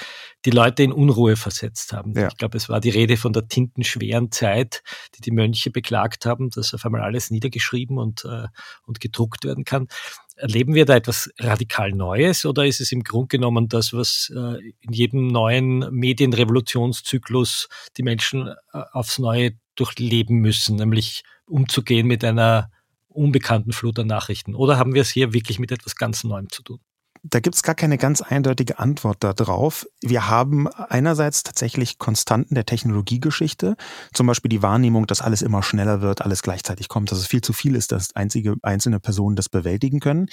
die 0.45 0.51
Leute 0.51 0.83
in 0.83 0.91
Unruhe 0.91 1.35
versetzt 1.35 1.93
haben. 1.93 2.13
Ja. 2.15 2.27
Ich 2.27 2.37
glaube, 2.37 2.57
es 2.57 2.69
war 2.69 2.79
die 2.79 2.89
Rede 2.89 3.17
von 3.17 3.33
der 3.33 3.47
tintenschweren 3.47 4.31
Zeit, 4.31 4.81
die 5.15 5.21
die 5.21 5.31
Mönche 5.31 5.71
beklagt 5.71 6.25
haben, 6.25 6.49
dass 6.49 6.73
auf 6.73 6.85
einmal 6.85 7.01
alles 7.01 7.31
niedergeschrieben 7.31 7.97
und, 7.97 8.25
äh, 8.25 8.47
und 8.85 8.99
gedruckt 8.99 9.43
werden 9.43 9.65
kann. 9.65 9.87
Erleben 10.35 10.73
wir 10.75 10.85
da 10.85 10.95
etwas 10.95 11.31
radikal 11.39 11.91
Neues 11.91 12.45
oder 12.45 12.65
ist 12.65 12.79
es 12.79 12.91
im 12.91 13.03
Grunde 13.03 13.27
genommen 13.27 13.67
das, 13.69 13.93
was 13.93 14.31
äh, 14.35 14.59
in 14.81 14.93
jedem 14.93 15.27
neuen 15.27 15.79
Medienrevolutionszyklus 15.91 17.67
die 17.97 18.03
Menschen 18.03 18.47
äh, 18.47 18.81
aufs 18.93 19.19
Neue 19.19 19.53
durchleben 19.79 20.39
müssen, 20.39 20.75
nämlich 20.75 21.23
umzugehen 21.45 22.07
mit 22.07 22.23
einer 22.23 22.71
unbekannten 23.07 23.71
Flut 23.71 23.99
an 23.99 24.07
Nachrichten? 24.07 24.55
Oder 24.55 24.77
haben 24.77 24.93
wir 24.93 25.01
es 25.01 25.09
hier 25.09 25.33
wirklich 25.33 25.59
mit 25.59 25.71
etwas 25.71 25.95
ganz 25.95 26.23
Neuem 26.23 26.49
zu 26.49 26.63
tun? 26.63 26.79
Da 27.23 27.39
gibt 27.39 27.55
es 27.55 27.63
gar 27.63 27.75
keine 27.75 27.97
ganz 27.97 28.21
eindeutige 28.21 28.79
Antwort 28.79 29.23
darauf. 29.23 29.87
Wir 30.01 30.29
haben 30.29 30.67
einerseits 30.67 31.43
tatsächlich 31.43 31.97
Konstanten 31.97 32.55
der 32.55 32.65
Technologiegeschichte, 32.65 33.75
zum 34.13 34.27
Beispiel 34.27 34.49
die 34.49 34.61
Wahrnehmung, 34.61 35.07
dass 35.07 35.21
alles 35.21 35.41
immer 35.41 35.63
schneller 35.63 36.01
wird, 36.01 36.21
alles 36.21 36.41
gleichzeitig 36.41 36.87
kommt, 36.89 37.11
dass 37.11 37.19
es 37.19 37.27
viel 37.27 37.41
zu 37.41 37.53
viel 37.53 37.75
ist, 37.75 37.91
dass 37.91 38.15
einzige 38.15 38.55
einzelne 38.61 38.99
Personen 38.99 39.35
das 39.35 39.49
bewältigen 39.49 39.99
können. 39.99 40.27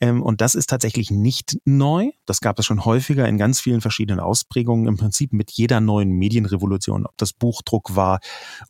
Ähm, 0.00 0.22
und 0.22 0.40
das 0.40 0.54
ist 0.54 0.68
tatsächlich 0.68 1.10
nicht 1.10 1.58
neu. 1.64 2.10
Das 2.26 2.40
gab 2.40 2.58
es 2.58 2.66
schon 2.66 2.84
häufiger 2.84 3.26
in 3.28 3.38
ganz 3.38 3.60
vielen 3.60 3.80
verschiedenen 3.80 4.20
Ausprägungen, 4.20 4.86
im 4.86 4.96
Prinzip 4.96 5.32
mit 5.32 5.50
jeder 5.50 5.80
neuen 5.80 6.10
Medienrevolution, 6.10 7.06
ob 7.06 7.16
das 7.16 7.32
Buchdruck 7.32 7.96
war 7.96 8.20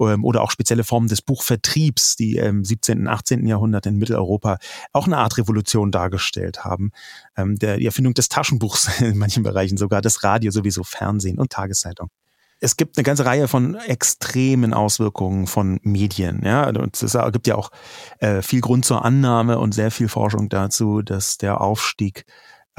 ähm, 0.00 0.24
oder 0.24 0.42
auch 0.42 0.50
spezielle 0.50 0.84
Formen 0.84 1.08
des 1.08 1.22
Buchvertriebs, 1.22 2.16
die 2.16 2.36
im 2.36 2.64
17., 2.64 3.00
und 3.00 3.08
18. 3.08 3.46
Jahrhundert 3.46 3.86
in 3.86 3.96
Mitteleuropa 3.96 4.58
auch 4.92 5.06
eine 5.06 5.18
Art 5.18 5.38
Revolution 5.38 5.90
dargestellt 5.90 6.64
haben. 6.64 6.92
Der, 7.60 7.76
die 7.76 7.86
Erfindung 7.86 8.14
des 8.14 8.28
Taschenbuchs 8.28 8.88
in 9.00 9.18
manchen 9.18 9.42
Bereichen, 9.42 9.76
sogar 9.76 10.00
das 10.00 10.24
Radio 10.24 10.50
sowieso, 10.50 10.84
Fernsehen 10.84 11.38
und 11.38 11.50
Tageszeitung. 11.50 12.08
Es 12.62 12.76
gibt 12.76 12.98
eine 12.98 13.04
ganze 13.04 13.24
Reihe 13.24 13.48
von 13.48 13.74
extremen 13.74 14.74
Auswirkungen 14.74 15.46
von 15.46 15.80
Medien. 15.82 16.42
Ja, 16.44 16.68
und 16.68 17.02
es 17.02 17.16
gibt 17.32 17.46
ja 17.46 17.54
auch 17.54 17.70
äh, 18.18 18.42
viel 18.42 18.60
Grund 18.60 18.84
zur 18.84 19.02
Annahme 19.02 19.58
und 19.58 19.72
sehr 19.72 19.90
viel 19.90 20.08
Forschung 20.08 20.50
dazu, 20.50 21.00
dass 21.00 21.38
der 21.38 21.62
Aufstieg 21.62 22.26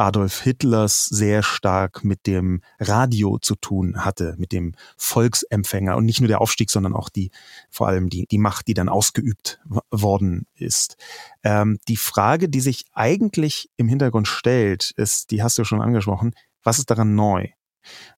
Adolf 0.02 0.42
Hitlers 0.42 1.06
sehr 1.06 1.44
stark 1.44 2.04
mit 2.04 2.26
dem 2.26 2.62
Radio 2.80 3.38
zu 3.38 3.56
tun 3.56 4.04
hatte, 4.04 4.34
mit 4.40 4.52
dem 4.52 4.74
Volksempfänger 4.98 5.96
und 5.96 6.06
nicht 6.06 6.22
nur 6.22 6.28
der 6.28 6.42
Aufstieg, 6.42 6.72
sondern 6.72 6.96
auch 6.96 7.10
die, 7.10 7.30
vor 7.70 7.88
allem 7.88 8.10
die, 8.10 8.26
die 8.26 8.40
Macht, 8.40 8.68
die 8.68 8.74
dann 8.74 8.90
ausgeübt 8.90 9.62
worden 9.92 10.48
ist. 10.56 10.98
Ähm, 11.44 11.78
die 11.88 11.98
Frage, 11.98 12.50
die 12.50 12.62
sich 12.62 12.86
eigentlich 12.94 13.70
im 13.78 13.88
Hintergrund 13.88 14.28
stellt, 14.28 14.92
ist, 14.98 15.30
die 15.30 15.44
hast 15.44 15.60
du 15.60 15.64
schon 15.66 15.82
angesprochen, 15.82 16.34
was 16.64 16.80
ist 16.80 16.90
daran 16.90 17.14
neu? 17.14 17.50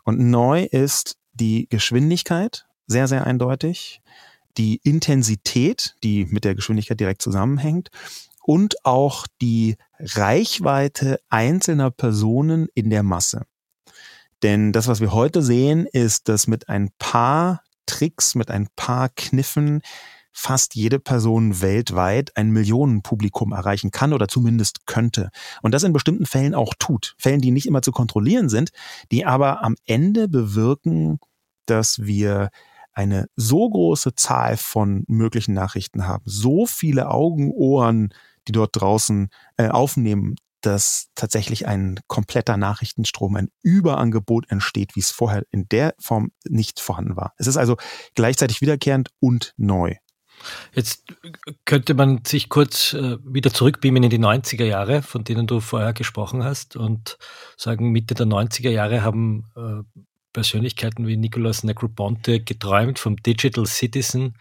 Und 0.05 0.19
neu 0.19 0.63
ist 0.63 1.17
die 1.33 1.67
Geschwindigkeit, 1.69 2.65
sehr, 2.87 3.09
sehr 3.09 3.27
eindeutig, 3.27 4.01
die 4.57 4.79
Intensität, 4.83 5.95
die 6.01 6.25
mit 6.27 6.45
der 6.45 6.55
Geschwindigkeit 6.55 6.99
direkt 6.99 7.21
zusammenhängt 7.21 7.89
und 8.43 8.85
auch 8.85 9.25
die 9.41 9.77
Reichweite 10.03 11.19
einzelner 11.29 11.91
Personen 11.91 12.67
in 12.73 12.89
der 12.89 13.03
Masse. 13.03 13.43
Denn 14.41 14.73
das, 14.73 14.87
was 14.87 14.99
wir 14.99 15.13
heute 15.13 15.41
sehen, 15.41 15.87
ist, 15.91 16.27
dass 16.27 16.47
mit 16.47 16.67
ein 16.69 16.89
paar 16.99 17.61
Tricks, 17.85 18.35
mit 18.35 18.51
ein 18.51 18.67
paar 18.75 19.09
Kniffen 19.09 19.81
fast 20.33 20.75
jede 20.75 20.99
Person 20.99 21.61
weltweit 21.61 22.35
ein 22.35 22.49
Millionenpublikum 22.51 23.51
erreichen 23.53 23.91
kann 23.91 24.13
oder 24.13 24.27
zumindest 24.27 24.87
könnte. 24.87 25.29
Und 25.61 25.73
das 25.73 25.83
in 25.83 25.93
bestimmten 25.93 26.25
Fällen 26.25 26.55
auch 26.55 26.73
tut. 26.77 27.15
Fällen, 27.19 27.39
die 27.39 27.51
nicht 27.51 27.67
immer 27.67 27.83
zu 27.83 27.91
kontrollieren 27.91 28.49
sind, 28.49 28.71
die 29.11 29.25
aber 29.25 29.63
am 29.63 29.75
Ende 29.85 30.27
bewirken, 30.27 31.19
dass 31.67 31.99
wir 32.03 32.49
eine 32.93 33.27
so 33.35 33.69
große 33.69 34.15
Zahl 34.15 34.57
von 34.57 35.03
möglichen 35.07 35.53
Nachrichten 35.53 36.07
haben, 36.07 36.23
so 36.25 36.65
viele 36.65 37.09
Augen, 37.09 37.51
Ohren, 37.51 38.13
die 38.47 38.51
dort 38.51 38.71
draußen 38.73 39.29
äh, 39.57 39.69
aufnehmen, 39.69 40.35
dass 40.61 41.09
tatsächlich 41.15 41.67
ein 41.67 41.99
kompletter 42.07 42.57
Nachrichtenstrom, 42.57 43.35
ein 43.35 43.49
Überangebot 43.61 44.49
entsteht, 44.49 44.95
wie 44.95 45.01
es 45.01 45.11
vorher 45.11 45.43
in 45.51 45.67
der 45.69 45.93
Form 45.99 46.31
nicht 46.45 46.79
vorhanden 46.79 47.15
war. 47.15 47.33
Es 47.37 47.47
ist 47.47 47.57
also 47.57 47.77
gleichzeitig 48.15 48.61
wiederkehrend 48.61 49.09
und 49.19 49.53
neu. 49.57 49.95
Jetzt 50.73 51.03
könnte 51.65 51.93
man 51.93 52.25
sich 52.25 52.49
kurz 52.49 52.93
äh, 52.93 53.17
wieder 53.23 53.53
zurückbeamen 53.53 54.03
in 54.03 54.09
die 54.09 54.19
90er 54.19 54.65
Jahre, 54.65 55.01
von 55.01 55.23
denen 55.23 55.47
du 55.47 55.59
vorher 55.59 55.93
gesprochen 55.93 56.43
hast, 56.43 56.75
und 56.75 57.17
sagen, 57.57 57.91
Mitte 57.91 58.13
der 58.13 58.25
90er 58.25 58.69
Jahre 58.69 59.03
haben 59.03 59.45
äh, 59.55 60.01
Persönlichkeiten 60.33 61.07
wie 61.07 61.15
Nicolas 61.15 61.63
Negroponte 61.63 62.41
geträumt 62.41 62.99
vom 62.99 63.17
Digital 63.17 63.65
Citizen, 63.67 64.35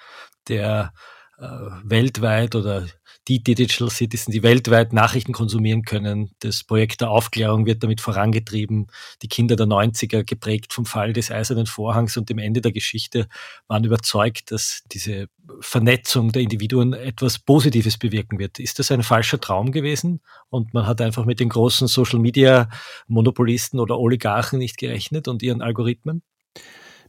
der 0.48 0.92
äh, 1.38 1.46
weltweit 1.84 2.54
oder 2.54 2.86
die 3.28 3.42
Digital 3.42 3.88
Citizen, 3.88 4.32
die 4.32 4.42
weltweit 4.42 4.92
Nachrichten 4.92 5.32
konsumieren 5.32 5.82
können. 5.82 6.30
Das 6.40 6.64
Projekt 6.64 7.00
der 7.00 7.10
Aufklärung 7.10 7.66
wird 7.66 7.82
damit 7.82 8.00
vorangetrieben. 8.00 8.88
Die 9.22 9.28
Kinder 9.28 9.54
der 9.54 9.66
90er, 9.66 10.24
geprägt 10.24 10.72
vom 10.72 10.86
Fall 10.86 11.12
des 11.12 11.30
Eisernen 11.30 11.66
Vorhangs 11.66 12.16
und 12.16 12.30
dem 12.30 12.38
Ende 12.38 12.60
der 12.60 12.72
Geschichte, 12.72 13.28
waren 13.68 13.84
überzeugt, 13.84 14.50
dass 14.50 14.82
diese 14.90 15.28
Vernetzung 15.60 16.32
der 16.32 16.42
Individuen 16.42 16.94
etwas 16.94 17.38
Positives 17.38 17.96
bewirken 17.96 18.38
wird. 18.38 18.58
Ist 18.58 18.78
das 18.78 18.90
ein 18.90 19.02
falscher 19.02 19.40
Traum 19.40 19.70
gewesen? 19.70 20.20
Und 20.50 20.74
man 20.74 20.86
hat 20.86 21.00
einfach 21.00 21.24
mit 21.24 21.38
den 21.38 21.48
großen 21.48 21.86
Social 21.86 22.18
Media 22.18 22.68
Monopolisten 23.06 23.78
oder 23.78 23.98
Oligarchen 23.98 24.58
nicht 24.58 24.78
gerechnet 24.78 25.28
und 25.28 25.42
ihren 25.42 25.62
Algorithmen? 25.62 26.22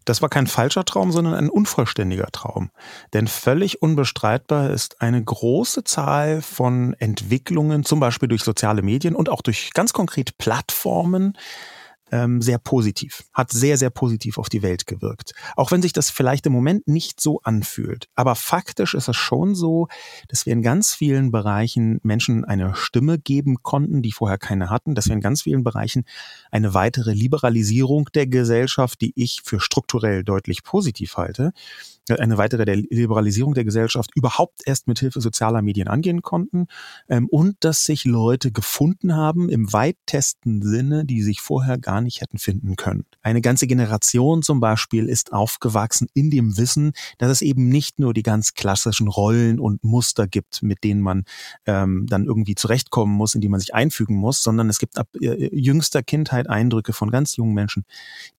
Das 0.06 0.22
war 0.22 0.30
kein 0.30 0.48
falscher 0.48 0.86
Traum, 0.86 1.12
sondern 1.12 1.34
ein 1.34 1.50
unvollständiger 1.50 2.28
Traum. 2.32 2.72
Denn 3.14 3.28
völlig 3.28 3.82
unbestreitbar 3.82 4.70
ist 4.70 5.02
eine 5.02 5.24
große 5.24 5.84
Zahl 5.84 6.42
von 6.42 6.94
Entwicklungen, 7.00 7.84
zum 7.84 8.00
Beispiel 8.00 8.30
durch 8.30 8.44
soziale 8.44 8.82
Medien 8.82 9.16
und 9.16 9.30
auch 9.30 9.42
durch 9.42 9.72
ganz 9.74 9.94
konkret 9.94 10.38
Plattformen, 10.38 11.38
ähm, 12.14 12.44
sehr 12.44 12.60
positiv, 12.60 13.24
hat 13.34 13.52
sehr, 13.52 13.76
sehr 13.76 13.90
positiv 13.90 14.38
auf 14.38 14.48
die 14.48 14.62
Welt 14.62 14.86
gewirkt. 14.86 15.34
Auch 15.56 15.72
wenn 15.72 15.82
sich 15.82 15.94
das 15.94 16.12
vielleicht 16.12 16.46
im 16.46 16.54
Moment 16.54 16.88
nicht 16.88 17.20
so 17.20 17.42
anfühlt. 17.42 18.08
Aber 18.14 18.36
faktisch 18.36 18.94
ist 18.94 19.08
es 19.08 19.18
schon 19.18 19.56
so, 19.56 19.88
dass 20.28 20.46
wir 20.46 20.54
in 20.54 20.62
ganz 20.62 20.94
vielen 20.94 21.32
Bereichen 21.32 22.00
Menschen 22.04 22.46
eine 22.46 22.76
Stimme 22.76 23.18
geben 23.18 23.64
konnten, 23.64 24.04
die 24.04 24.12
vorher 24.12 24.38
keine 24.38 24.70
hatten, 24.70 24.94
dass 24.94 25.08
wir 25.08 25.14
in 25.14 25.22
ganz 25.22 25.42
vielen 25.42 25.64
Bereichen 25.64 26.06
eine 26.52 26.76
weitere 26.76 27.14
Liberalisierung 27.14 28.10
der 28.14 28.28
Gesellschaft, 28.28 29.02
die 29.02 29.14
ich 29.16 29.42
für 29.44 29.60
strukturell 29.60 30.24
deutlich 30.24 30.64
positiv 30.64 31.18
halte, 31.18 31.52
eine 32.10 32.38
weitere 32.38 32.66
der 32.66 32.76
Liberalisierung 32.76 33.54
der 33.54 33.64
Gesellschaft 33.64 34.12
überhaupt 34.16 34.62
erst 34.66 34.88
mit 34.88 35.00
Hilfe 35.00 35.22
sozialer 35.22 35.62
Medien 35.62 35.88
angehen 35.88 36.22
konnten 36.22 36.68
ähm, 37.08 37.28
und 37.30 37.56
dass 37.62 37.86
sich 37.86 38.04
Leute 38.06 38.52
gefunden 38.52 39.16
haben 39.16 39.50
im 39.50 39.72
weitesten 39.72 40.62
Sinne, 40.62 41.06
die 41.06 41.22
sich 41.22 41.42
vorher 41.42 41.78
gar 41.78 42.02
nicht 42.02 42.22
hätten 42.22 42.38
finden 42.38 42.76
können. 42.76 43.06
Eine 43.22 43.42
ganze 43.42 43.68
Generation 43.68 44.42
zum 44.42 44.60
Beispiel 44.60 45.08
ist 45.08 45.32
aufgewachsen 45.32 46.08
in 46.14 46.30
dem 46.30 46.58
Wissen, 46.58 46.92
dass 47.18 47.30
es 47.30 47.42
eben 47.42 47.70
nicht 47.70 48.00
nur 48.00 48.14
die 48.14 48.24
ganz 48.24 48.54
klassischen 48.54 49.08
Rollen 49.08 49.60
und 49.60 49.84
Muster 49.84 50.28
gibt, 50.28 50.62
mit 50.62 50.84
denen 50.84 51.02
man 51.02 51.24
ähm, 51.66 52.06
dann 52.10 52.26
irgendwie 52.26 52.56
zurechtkommen 52.56 53.16
muss, 53.16 53.36
in 53.36 53.42
die 53.42 53.50
man 53.50 53.60
sich 53.60 53.74
einfügen 53.74 54.16
muss, 54.16 54.44
sondern 54.44 54.70
es 54.70 54.80
gibt 54.80 54.98
ab 54.98 55.08
äh, 55.22 55.50
jüngster 55.56 56.04
Kindheit 56.04 56.50
Eindrücke 56.50 56.92
von 56.92 57.12
ganz 57.12 57.38
jungen 57.38 57.54
Menschen, 57.54 57.86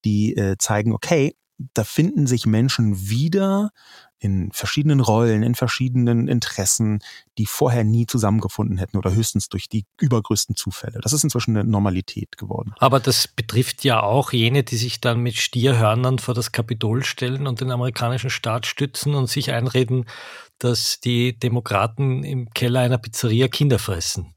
die 0.04 0.37
äh, 0.37 0.56
zeigen, 0.59 0.92
okay, 0.92 1.35
da 1.58 1.84
finden 1.84 2.26
sich 2.26 2.46
Menschen 2.46 3.08
wieder 3.08 3.70
in 4.18 4.50
verschiedenen 4.52 5.00
Rollen, 5.00 5.42
in 5.42 5.54
verschiedenen 5.54 6.28
Interessen, 6.28 7.00
die 7.37 7.46
vorher 7.46 7.84
nie 7.84 8.06
zusammengefunden 8.06 8.78
hätten 8.78 8.96
oder 8.96 9.12
höchstens 9.12 9.50
durch 9.50 9.68
die 9.68 9.84
übergrößten 10.00 10.56
Zufälle. 10.56 10.99
Das 11.02 11.12
ist 11.12 11.25
inzwischen 11.25 11.56
eine 11.56 11.68
Normalität 11.68 12.38
geworden. 12.38 12.73
Aber 12.78 13.00
das 13.00 13.28
betrifft 13.28 13.84
ja 13.84 14.02
auch 14.02 14.32
jene, 14.32 14.62
die 14.62 14.76
sich 14.76 15.00
dann 15.00 15.20
mit 15.20 15.37
Stierhörnern 15.37 16.18
vor 16.18 16.32
das 16.32 16.52
Kapitol 16.52 17.04
stellen 17.04 17.46
und 17.46 17.61
den 17.61 17.70
amerikanischen 17.70 18.30
Staat 18.30 18.66
stützen 18.66 19.14
und 19.14 19.28
sich 19.28 19.52
einreden, 19.52 20.06
dass 20.58 21.00
die 21.00 21.38
Demokraten 21.38 22.25
im 22.25 22.49
Keller 22.50 22.80
einer 22.80 22.99
Pizzeria 22.99 23.49
Kinder 23.49 23.78
fressen. 23.78 24.34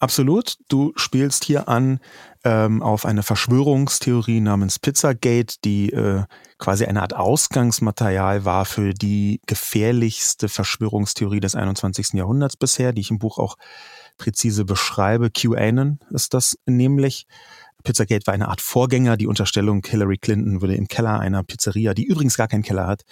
Absolut. 0.00 0.56
Du 0.68 0.94
spielst 0.96 1.44
hier 1.44 1.68
an 1.68 2.00
ähm, 2.42 2.82
auf 2.82 3.04
eine 3.04 3.22
Verschwörungstheorie 3.22 4.40
namens 4.40 4.78
Pizzagate, 4.78 5.56
die 5.62 5.92
äh, 5.92 6.24
quasi 6.56 6.86
eine 6.86 7.02
Art 7.02 7.14
Ausgangsmaterial 7.14 8.46
war 8.46 8.64
für 8.64 8.94
die 8.94 9.42
gefährlichste 9.46 10.48
Verschwörungstheorie 10.48 11.40
des 11.40 11.54
21. 11.54 12.14
Jahrhunderts 12.14 12.56
bisher, 12.56 12.94
die 12.94 13.02
ich 13.02 13.10
im 13.10 13.18
Buch 13.18 13.38
auch 13.38 13.56
präzise 14.16 14.64
beschreibe. 14.64 15.30
QAnon 15.30 15.98
ist 16.10 16.32
das 16.32 16.58
nämlich. 16.64 17.26
Pizzagate 17.82 18.26
war 18.26 18.34
eine 18.34 18.48
Art 18.48 18.60
Vorgänger. 18.60 19.16
Die 19.16 19.26
Unterstellung, 19.26 19.84
Hillary 19.86 20.18
Clinton 20.18 20.60
würde 20.60 20.74
im 20.74 20.88
Keller 20.88 21.20
einer 21.20 21.42
Pizzeria, 21.42 21.94
die 21.94 22.04
übrigens 22.04 22.36
gar 22.36 22.48
keinen 22.48 22.62
Keller 22.62 22.86
hat, 22.86 23.02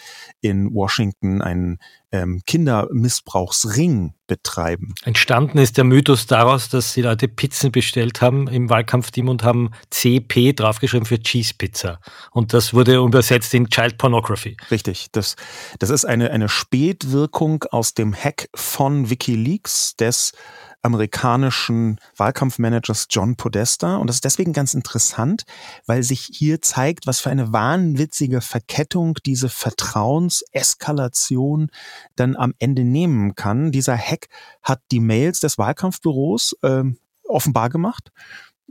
in 0.41 0.73
Washington 0.73 1.43
einen 1.43 1.79
ähm, 2.11 2.41
Kindermissbrauchsring 2.47 4.15
betreiben. 4.27 4.95
Entstanden 5.05 5.59
ist 5.59 5.77
der 5.77 5.85
Mythos 5.85 6.27
daraus, 6.27 6.69
dass 6.69 6.95
die 6.95 7.03
Leute 7.03 7.29
Pizzen 7.29 7.73
bestellt 7.73 8.21
haben 8.21 8.49
im 8.49 8.71
Wahlkampfteam 8.71 9.29
und 9.29 9.43
haben 9.43 9.71
CP 9.91 10.53
draufgeschrieben 10.55 11.07
für 11.07 11.21
Cheese 11.21 11.55
Pizza. 11.57 12.01
Und 12.31 12.55
das 12.55 12.73
wurde 12.73 12.97
übersetzt 12.97 13.53
in 13.55 13.69
Child 13.69 13.99
Pornography. 13.99 14.57
Richtig. 14.71 15.09
Das, 15.13 15.37
das 15.79 15.91
ist 15.91 16.05
eine, 16.05 16.31
eine 16.31 16.49
Spätwirkung 16.49 17.65
aus 17.71 17.95
dem 17.95 18.15
Hack 18.15 18.49
von 18.55 19.11
WikiLeaks 19.11 19.97
des 19.97 20.33
amerikanischen 20.89 22.01
Wahlkampfmanagers 22.17 23.07
John 23.11 23.37
Podesta. 23.37 23.97
Und 23.97 24.09
das 24.09 24.17
ist 24.17 24.25
deswegen 24.25 24.53
ganz 24.53 24.75
interessant, 24.75 25.45
weil 25.87 26.03
sich 26.03 26.29
hier 26.33 26.61
zeigt, 26.61 27.07
was 27.07 27.21
für 27.21 27.31
eine 27.31 27.53
wahnwitzige 27.53 28.41
Verkettung 28.41 29.15
diese 29.25 29.49
Vertrauenseskalation 29.49 31.71
dann 32.17 32.37
am 32.37 32.55
Ende 32.59 32.85
nehmen 32.85 33.35
kann. 33.35 33.71
Dieser 33.71 33.97
Hack 33.97 34.29
hat 34.63 34.81
die 34.91 35.01
Mails 35.01 35.41
des 35.41 35.59
Wahlkampfbüros 35.59 36.57
äh, 36.63 36.85
offenbar 37.25 37.69
gemacht 37.69 38.11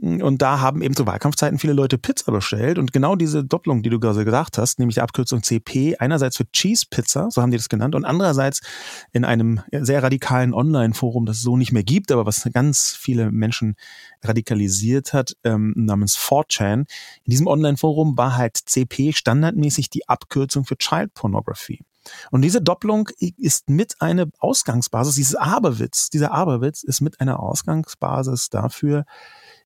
und 0.00 0.42
da 0.42 0.60
haben 0.60 0.80
eben 0.80 0.94
zu 0.94 1.06
Wahlkampfzeiten 1.06 1.58
viele 1.58 1.72
Leute 1.72 1.98
Pizza 1.98 2.30
bestellt. 2.30 2.78
Und 2.78 2.92
genau 2.92 3.16
diese 3.16 3.42
Doppelung, 3.42 3.82
die 3.82 3.90
du 3.90 3.98
gerade 3.98 4.24
gesagt 4.24 4.56
hast, 4.56 4.78
nämlich 4.78 4.94
die 4.94 5.00
Abkürzung 5.00 5.42
CP, 5.42 5.96
einerseits 5.98 6.36
für 6.36 6.48
Cheese 6.52 6.86
Pizza, 6.88 7.28
so 7.32 7.42
haben 7.42 7.50
die 7.50 7.56
das 7.56 7.68
genannt, 7.68 7.96
und 7.96 8.04
andererseits 8.04 8.60
in 9.12 9.24
einem 9.24 9.60
sehr 9.72 10.02
radikalen 10.02 10.54
Online-Forum, 10.54 11.26
das 11.26 11.38
es 11.38 11.42
so 11.42 11.56
nicht 11.56 11.72
mehr 11.72 11.82
gibt, 11.82 12.12
aber 12.12 12.26
was 12.26 12.48
ganz 12.52 12.96
viele 12.96 13.32
Menschen 13.32 13.74
radikalisiert 14.22 15.12
hat, 15.12 15.36
ähm, 15.42 15.72
namens 15.76 16.16
4chan. 16.16 16.80
In 17.24 17.30
diesem 17.30 17.48
Online-Forum 17.48 18.16
war 18.16 18.36
halt 18.36 18.56
CP 18.56 19.12
standardmäßig 19.12 19.90
die 19.90 20.08
Abkürzung 20.08 20.64
für 20.64 20.76
Child 20.76 21.12
Pornography. 21.14 21.80
Und 22.30 22.42
diese 22.42 22.62
Doppelung 22.62 23.08
ist 23.18 23.68
mit 23.68 24.00
einer 24.00 24.26
Ausgangsbasis, 24.38 25.16
dieses 25.16 25.34
Aberwitz, 25.34 26.08
dieser 26.08 26.32
Aberwitz 26.32 26.84
ist 26.84 27.00
mit 27.00 27.20
einer 27.20 27.40
Ausgangsbasis 27.40 28.48
dafür, 28.48 29.04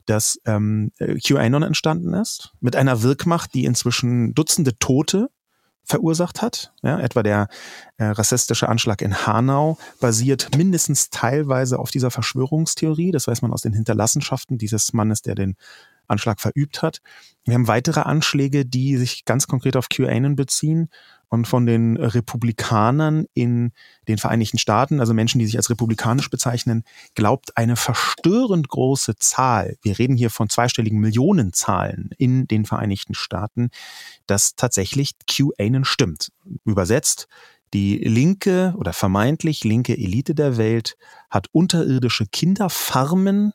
dass 0.07 0.41
ähm, 0.47 0.93
QAnon 0.99 1.63
entstanden 1.63 2.15
ist, 2.15 2.53
mit 2.61 2.77
einer 2.77 3.03
Wirkmacht, 3.03 3.55
die 3.55 3.65
inzwischen 3.65 4.35
Dutzende 4.35 4.79
Tote 4.79 5.29
verursacht 5.85 6.43
hat. 6.43 6.73
Ja, 6.83 7.01
etwa 7.01 7.23
der 7.23 7.49
äh, 7.97 8.05
rassistische 8.05 8.69
Anschlag 8.69 9.03
in 9.03 9.27
Hanau 9.27 9.79
basiert 10.01 10.57
mindestens 10.57 11.11
teilweise 11.11 11.79
auf 11.79 11.91
dieser 11.91 12.11
Verschwörungstheorie. 12.11 13.11
Das 13.11 13.27
weiß 13.27 13.43
man 13.43 13.53
aus 13.53 13.63
den 13.63 13.73
Hinterlassenschaften 13.73 14.59
dieses 14.59 14.93
Mannes, 14.93 15.23
der 15.23 15.35
den 15.35 15.57
Anschlag 16.07 16.41
verübt 16.41 16.83
hat. 16.83 16.99
Wir 17.45 17.55
haben 17.55 17.69
weitere 17.69 18.01
Anschläge, 18.01 18.65
die 18.65 18.97
sich 18.97 19.25
ganz 19.25 19.47
konkret 19.47 19.77
auf 19.77 19.89
QAnon 19.89 20.37
beziehen 20.37 20.89
und 21.33 21.47
von 21.47 21.65
den 21.65 21.97
Republikanern 21.97 23.25
in 23.33 23.73
den 24.07 24.19
Vereinigten 24.19 24.59
Staaten, 24.59 25.01
also 25.01 25.15
Menschen, 25.15 25.39
die 25.39 25.47
sich 25.47 25.57
als 25.57 25.71
republikanisch 25.71 26.29
bezeichnen, 26.29 26.85
glaubt 27.15 27.57
eine 27.57 27.77
verstörend 27.77 28.69
große 28.69 29.17
Zahl, 29.17 29.79
wir 29.81 29.99
reden 29.99 30.15
hier 30.15 30.29
von 30.29 30.51
zweistelligen 30.51 31.01
Millionenzahlen 31.01 32.11
in 32.19 32.47
den 32.49 32.67
Vereinigten 32.67 33.15
Staaten, 33.15 33.71
dass 34.27 34.57
tatsächlich 34.57 35.15
QAnon 35.27 35.87
stimmt. 35.87 36.33
Übersetzt, 36.67 37.29
die 37.73 37.97
linke 37.97 38.75
oder 38.77 38.93
vermeintlich 38.93 39.65
linke 39.65 39.97
Elite 39.97 40.35
der 40.35 40.59
Welt 40.59 40.99
hat 41.31 41.47
unterirdische 41.51 42.27
Kinderfarmen, 42.27 43.55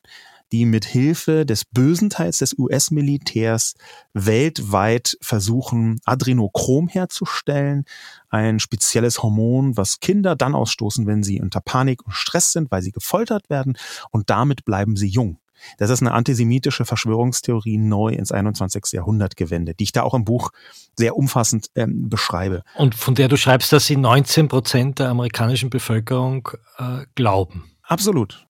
die 0.52 0.64
mit 0.64 0.84
Hilfe 0.84 1.44
des 1.44 1.64
bösen 1.64 2.10
Teils 2.10 2.38
des 2.38 2.58
US-Militärs 2.58 3.74
weltweit 4.14 5.16
versuchen, 5.20 6.00
Adrenochrom 6.04 6.88
herzustellen, 6.88 7.84
ein 8.28 8.60
spezielles 8.60 9.22
Hormon, 9.22 9.76
was 9.76 10.00
Kinder 10.00 10.36
dann 10.36 10.54
ausstoßen, 10.54 11.06
wenn 11.06 11.22
sie 11.22 11.40
unter 11.40 11.60
Panik 11.60 12.04
und 12.04 12.12
Stress 12.12 12.52
sind, 12.52 12.70
weil 12.70 12.82
sie 12.82 12.92
gefoltert 12.92 13.50
werden 13.50 13.76
und 14.10 14.30
damit 14.30 14.64
bleiben 14.64 14.96
sie 14.96 15.08
jung. 15.08 15.38
Das 15.78 15.90
ist 15.90 16.02
eine 16.02 16.12
antisemitische 16.12 16.84
Verschwörungstheorie 16.84 17.78
neu 17.78 18.12
ins 18.12 18.32
21. 18.32 18.92
Jahrhundert 18.92 19.36
gewendet, 19.36 19.80
die 19.80 19.84
ich 19.84 19.92
da 19.92 20.02
auch 20.02 20.14
im 20.14 20.24
Buch 20.24 20.50
sehr 20.96 21.16
umfassend 21.16 21.68
ähm, 21.74 22.08
beschreibe. 22.08 22.62
Und 22.76 22.94
von 22.94 23.14
der 23.14 23.28
du 23.28 23.36
schreibst, 23.36 23.72
dass 23.72 23.86
sie 23.86 23.96
19 23.96 24.48
Prozent 24.48 24.98
der 24.98 25.08
amerikanischen 25.08 25.70
Bevölkerung 25.70 26.48
äh, 26.78 27.06
glauben. 27.14 27.64
Absolut. 27.82 28.47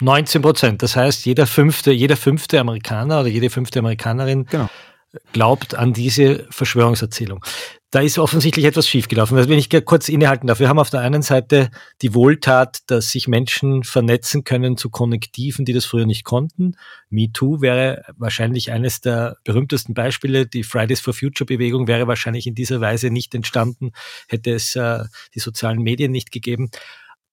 19 0.00 0.42
Prozent. 0.42 0.82
Das 0.82 0.96
heißt, 0.96 1.26
jeder 1.26 1.46
fünfte, 1.46 1.90
jeder 1.92 2.16
fünfte 2.16 2.60
Amerikaner 2.60 3.20
oder 3.20 3.28
jede 3.28 3.50
fünfte 3.50 3.80
Amerikanerin 3.80 4.46
genau. 4.46 4.68
glaubt 5.32 5.74
an 5.74 5.92
diese 5.92 6.46
Verschwörungserzählung. 6.50 7.44
Da 7.90 8.00
ist 8.00 8.18
offensichtlich 8.18 8.66
etwas 8.66 8.86
schiefgelaufen. 8.86 9.38
Also 9.38 9.48
wenn 9.48 9.58
ich 9.58 9.70
kurz 9.86 10.10
innehalten 10.10 10.46
darf, 10.46 10.60
wir 10.60 10.68
haben 10.68 10.78
auf 10.78 10.90
der 10.90 11.00
einen 11.00 11.22
Seite 11.22 11.70
die 12.02 12.14
Wohltat, 12.14 12.80
dass 12.86 13.10
sich 13.10 13.28
Menschen 13.28 13.82
vernetzen 13.82 14.44
können 14.44 14.76
zu 14.76 14.90
Konnektiven, 14.90 15.64
die 15.64 15.72
das 15.72 15.86
früher 15.86 16.04
nicht 16.04 16.24
konnten. 16.24 16.76
MeToo 17.08 17.62
wäre 17.62 18.02
wahrscheinlich 18.18 18.72
eines 18.72 19.00
der 19.00 19.38
berühmtesten 19.42 19.94
Beispiele. 19.94 20.46
Die 20.46 20.64
Fridays 20.64 21.00
for 21.00 21.14
Future 21.14 21.46
Bewegung 21.46 21.88
wäre 21.88 22.06
wahrscheinlich 22.06 22.46
in 22.46 22.54
dieser 22.54 22.82
Weise 22.82 23.08
nicht 23.08 23.34
entstanden, 23.34 23.92
hätte 24.28 24.52
es 24.52 24.76
äh, 24.76 25.04
die 25.34 25.40
sozialen 25.40 25.80
Medien 25.80 26.12
nicht 26.12 26.30
gegeben. 26.30 26.70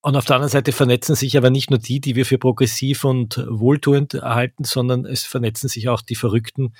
Und 0.05 0.15
auf 0.15 0.25
der 0.25 0.35
anderen 0.35 0.51
Seite 0.51 0.71
vernetzen 0.71 1.15
sich 1.15 1.35
aber 1.35 1.49
nicht 1.49 1.71
nur 1.71 1.79
die, 1.79 1.99
die 1.99 2.15
wir 2.15 2.27
für 2.27 2.37
progressiv 2.37 3.05
und 3.05 3.43
wohltuend 3.49 4.13
erhalten, 4.13 4.63
sondern 4.63 5.03
es 5.03 5.23
vernetzen 5.23 5.67
sich 5.67 5.89
auch 5.89 6.03
die 6.03 6.13
Verrückten, 6.13 6.75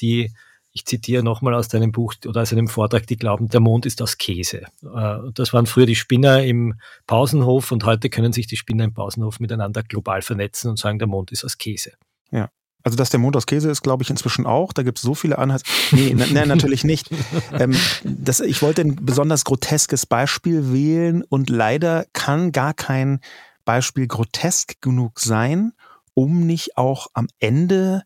die, 0.00 0.32
ich 0.72 0.86
zitiere 0.86 1.22
nochmal 1.22 1.52
aus 1.52 1.68
deinem 1.68 1.92
Buch 1.92 2.14
oder 2.26 2.40
aus 2.40 2.54
einem 2.54 2.68
Vortrag, 2.68 3.06
die 3.06 3.18
glauben, 3.18 3.48
der 3.50 3.60
Mond 3.60 3.84
ist 3.84 4.00
aus 4.00 4.16
Käse. 4.16 4.62
Äh, 4.82 5.18
das 5.34 5.52
waren 5.52 5.66
früher 5.66 5.84
die 5.84 5.94
Spinner 5.94 6.42
im 6.42 6.80
Pausenhof 7.06 7.70
und 7.70 7.84
heute 7.84 8.08
können 8.08 8.32
sich 8.32 8.46
die 8.46 8.56
Spinner 8.56 8.84
im 8.84 8.94
Pausenhof 8.94 9.40
miteinander 9.40 9.82
global 9.82 10.22
vernetzen 10.22 10.70
und 10.70 10.78
sagen, 10.78 10.98
der 10.98 11.08
Mond 11.08 11.32
ist 11.32 11.44
aus 11.44 11.58
Käse. 11.58 11.92
Ja. 12.30 12.48
Also, 12.82 12.96
dass 12.96 13.10
der 13.10 13.20
Mond 13.20 13.36
aus 13.36 13.46
Käse 13.46 13.70
ist, 13.70 13.82
glaube 13.82 14.02
ich 14.02 14.10
inzwischen 14.10 14.46
auch. 14.46 14.72
Da 14.72 14.82
gibt 14.82 14.98
es 14.98 15.02
so 15.02 15.14
viele 15.14 15.38
Anhalts. 15.38 15.64
Nee, 15.92 16.14
nein, 16.14 16.48
natürlich 16.48 16.84
nicht. 16.84 17.10
Ähm, 17.52 17.76
das, 18.04 18.40
ich 18.40 18.62
wollte 18.62 18.82
ein 18.82 18.96
besonders 18.96 19.44
groteskes 19.44 20.06
Beispiel 20.06 20.72
wählen 20.72 21.22
und 21.28 21.50
leider 21.50 22.06
kann 22.12 22.52
gar 22.52 22.74
kein 22.74 23.20
Beispiel 23.64 24.06
grotesk 24.06 24.80
genug 24.80 25.20
sein, 25.20 25.72
um 26.14 26.46
nicht 26.46 26.76
auch 26.76 27.08
am 27.12 27.28
Ende 27.38 28.04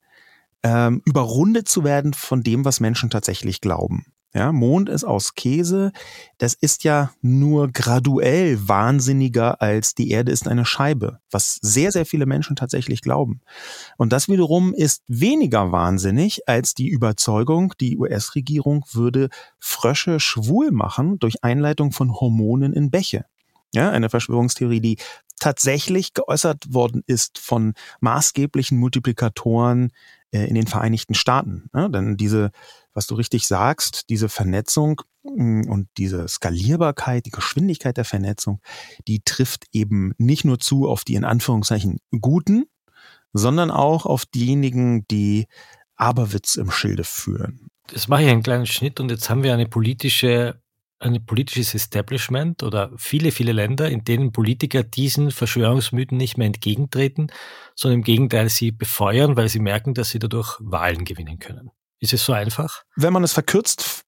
ähm, 0.63 1.03
überrundet 1.05 1.69
zu 1.69 1.85
werden 1.85 2.15
von 2.15 2.43
dem, 2.43 2.65
was 2.65 2.81
Menschen 2.81 3.11
tatsächlich 3.11 3.61
glauben. 3.61 4.07
Ja, 4.37 4.51
Mond 4.51 4.89
ist 4.89 5.05
aus 5.05 5.37
Käse. 5.37 5.93
Das 6.39 6.55
ist 6.55 6.83
ja 6.83 7.13
nur 7.23 7.69
graduell 7.71 8.59
wahnsinniger 8.69 9.63
als 9.63 9.95
die 9.95 10.11
Erde 10.11 10.33
ist 10.33 10.49
eine 10.49 10.65
Scheibe, 10.65 11.21
was 11.31 11.55
sehr, 11.63 11.93
sehr 11.93 12.05
viele 12.05 12.27
Menschen 12.27 12.57
tatsächlich 12.57 13.01
glauben. 13.01 13.43
Und 13.97 14.13
das 14.13 14.29
wiederum 14.29 14.75
ist 14.75 15.05
weniger 15.07 15.71
wahnsinnig 15.71 16.49
als 16.49 16.75
die 16.75 16.89
Überzeugung, 16.89 17.75
die 17.81 17.97
US-Regierung 17.97 18.85
würde 18.93 19.29
Frösche 19.61 20.19
schwul 20.19 20.73
machen 20.73 21.21
durch 21.21 21.45
Einleitung 21.45 21.93
von 21.93 22.13
Hormonen 22.13 22.73
in 22.73 22.91
Bäche. 22.91 23.27
Ja, 23.73 23.91
eine 23.91 24.11
Verschwörungstheorie, 24.11 24.81
die 24.81 24.99
tatsächlich 25.39 26.13
geäußert 26.13 26.73
worden 26.73 27.03
ist 27.07 27.39
von 27.39 27.75
maßgeblichen 28.01 28.79
Multiplikatoren 28.79 29.91
äh, 30.33 30.47
in 30.47 30.55
den 30.55 30.67
Vereinigten 30.67 31.15
Staaten. 31.15 31.71
Ja, 31.75 31.89
denn 31.89 32.17
diese 32.17 32.51
was 32.95 33.07
du 33.07 33.15
richtig 33.17 33.47
sagst, 33.47 34.09
diese 34.09 34.29
Vernetzung 34.29 35.03
mm, 35.23 35.69
und 35.69 35.89
diese 35.99 36.27
Skalierbarkeit, 36.29 37.27
die 37.27 37.31
Geschwindigkeit 37.31 37.97
der 37.97 38.05
Vernetzung, 38.05 38.61
die 39.07 39.21
trifft 39.25 39.67
eben 39.73 40.15
nicht 40.17 40.45
nur 40.45 40.59
zu 40.59 40.89
auf 40.89 41.05
die 41.05 41.15
in 41.15 41.25
Anführungszeichen 41.25 41.99
Guten, 42.21 42.67
sondern 43.33 43.71
auch 43.71 44.07
auf 44.07 44.25
diejenigen, 44.25 45.07
die 45.09 45.47
Aberwitz 45.97 46.57
im 46.57 46.71
Schilde 46.71 47.05
führen. 47.05 47.69
Jetzt 47.91 48.09
mache 48.09 48.23
ich 48.23 48.29
einen 48.29 48.43
kleinen 48.43 48.67
Schnitt 48.67 48.99
und 49.01 49.11
jetzt 49.11 49.29
haben 49.29 49.43
wir 49.43 49.53
eine 49.53 49.67
politische 49.67 50.61
ein 51.01 51.25
politisches 51.27 51.75
Establishment 51.75 52.63
oder 52.63 52.91
viele, 52.97 53.31
viele 53.31 53.53
Länder, 53.53 53.91
in 53.91 54.05
denen 54.05 54.33
Politiker 54.33 54.83
diesen 54.83 55.31
Verschwörungsmythen 55.31 56.17
nicht 56.17 56.39
mehr 56.39 56.47
entgegentreten, 56.47 57.29
sondern 57.75 57.99
im 57.99 58.05
Gegenteil 58.05 58.49
sie 58.49 58.73
befeuern, 58.73 59.37
weil 59.37 59.49
sie 59.49 59.59
merken, 59.61 59.95
dass 59.95 60.11
sie 60.11 60.19
dadurch 60.19 60.57
Wahlen 60.61 61.05
gewinnen 61.05 61.39
können. 61.39 61.71
Ist 62.05 62.13
es 62.13 62.27
so 62.27 62.35
einfach? 62.35 62.83
Wenn 62.97 63.15
man 63.15 63.25
es 63.25 63.33
verkürzt 63.33 64.05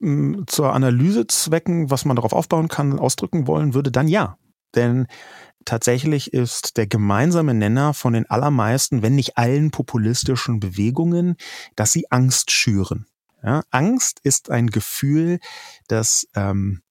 zur 0.48 0.74
Analysezwecken, 0.74 1.90
was 1.90 2.04
man 2.04 2.14
darauf 2.14 2.34
aufbauen 2.34 2.68
kann, 2.68 2.98
ausdrücken 2.98 3.46
wollen 3.46 3.72
würde, 3.72 3.90
dann 3.90 4.06
ja. 4.06 4.36
Denn 4.74 5.06
tatsächlich 5.64 6.34
ist 6.34 6.76
der 6.76 6.86
gemeinsame 6.86 7.54
Nenner 7.54 7.94
von 7.94 8.12
den 8.12 8.28
allermeisten, 8.28 9.00
wenn 9.00 9.14
nicht 9.14 9.38
allen 9.38 9.70
populistischen 9.70 10.60
Bewegungen, 10.60 11.36
dass 11.74 11.92
sie 11.94 12.10
Angst 12.10 12.50
schüren. 12.50 13.06
Ja, 13.42 13.62
Angst 13.70 14.20
ist 14.22 14.50
ein 14.50 14.66
Gefühl, 14.66 15.38
das 15.88 16.28
ähm, 16.34 16.82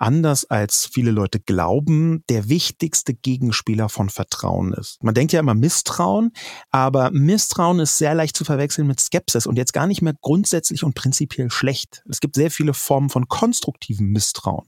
anders 0.00 0.44
als 0.44 0.86
viele 0.86 1.10
Leute 1.10 1.40
glauben, 1.40 2.24
der 2.28 2.48
wichtigste 2.48 3.14
Gegenspieler 3.14 3.88
von 3.88 4.08
Vertrauen 4.08 4.72
ist. 4.72 5.02
Man 5.02 5.14
denkt 5.14 5.32
ja 5.32 5.40
immer 5.40 5.54
Misstrauen, 5.54 6.32
aber 6.70 7.10
Misstrauen 7.10 7.80
ist 7.80 7.98
sehr 7.98 8.14
leicht 8.14 8.36
zu 8.36 8.44
verwechseln 8.44 8.86
mit 8.86 9.00
Skepsis 9.00 9.46
und 9.46 9.56
jetzt 9.56 9.72
gar 9.72 9.86
nicht 9.86 10.02
mehr 10.02 10.14
grundsätzlich 10.20 10.84
und 10.84 10.94
prinzipiell 10.94 11.50
schlecht. 11.50 12.02
Es 12.08 12.20
gibt 12.20 12.34
sehr 12.34 12.50
viele 12.50 12.74
Formen 12.74 13.10
von 13.10 13.28
konstruktivem 13.28 14.08
Misstrauen. 14.08 14.66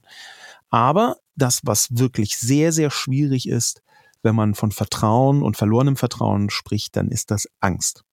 Aber 0.69 1.17
das, 1.35 1.61
was 1.63 1.87
wirklich 1.91 2.37
sehr, 2.37 2.71
sehr 2.71 2.91
schwierig 2.91 3.47
ist, 3.47 3.81
wenn 4.21 4.35
man 4.35 4.55
von 4.55 4.71
Vertrauen 4.71 5.43
und 5.43 5.57
verlorenem 5.57 5.97
Vertrauen 5.97 6.49
spricht, 6.49 6.95
dann 6.95 7.09
ist 7.09 7.31
das 7.31 7.47
Angst. 7.59 8.05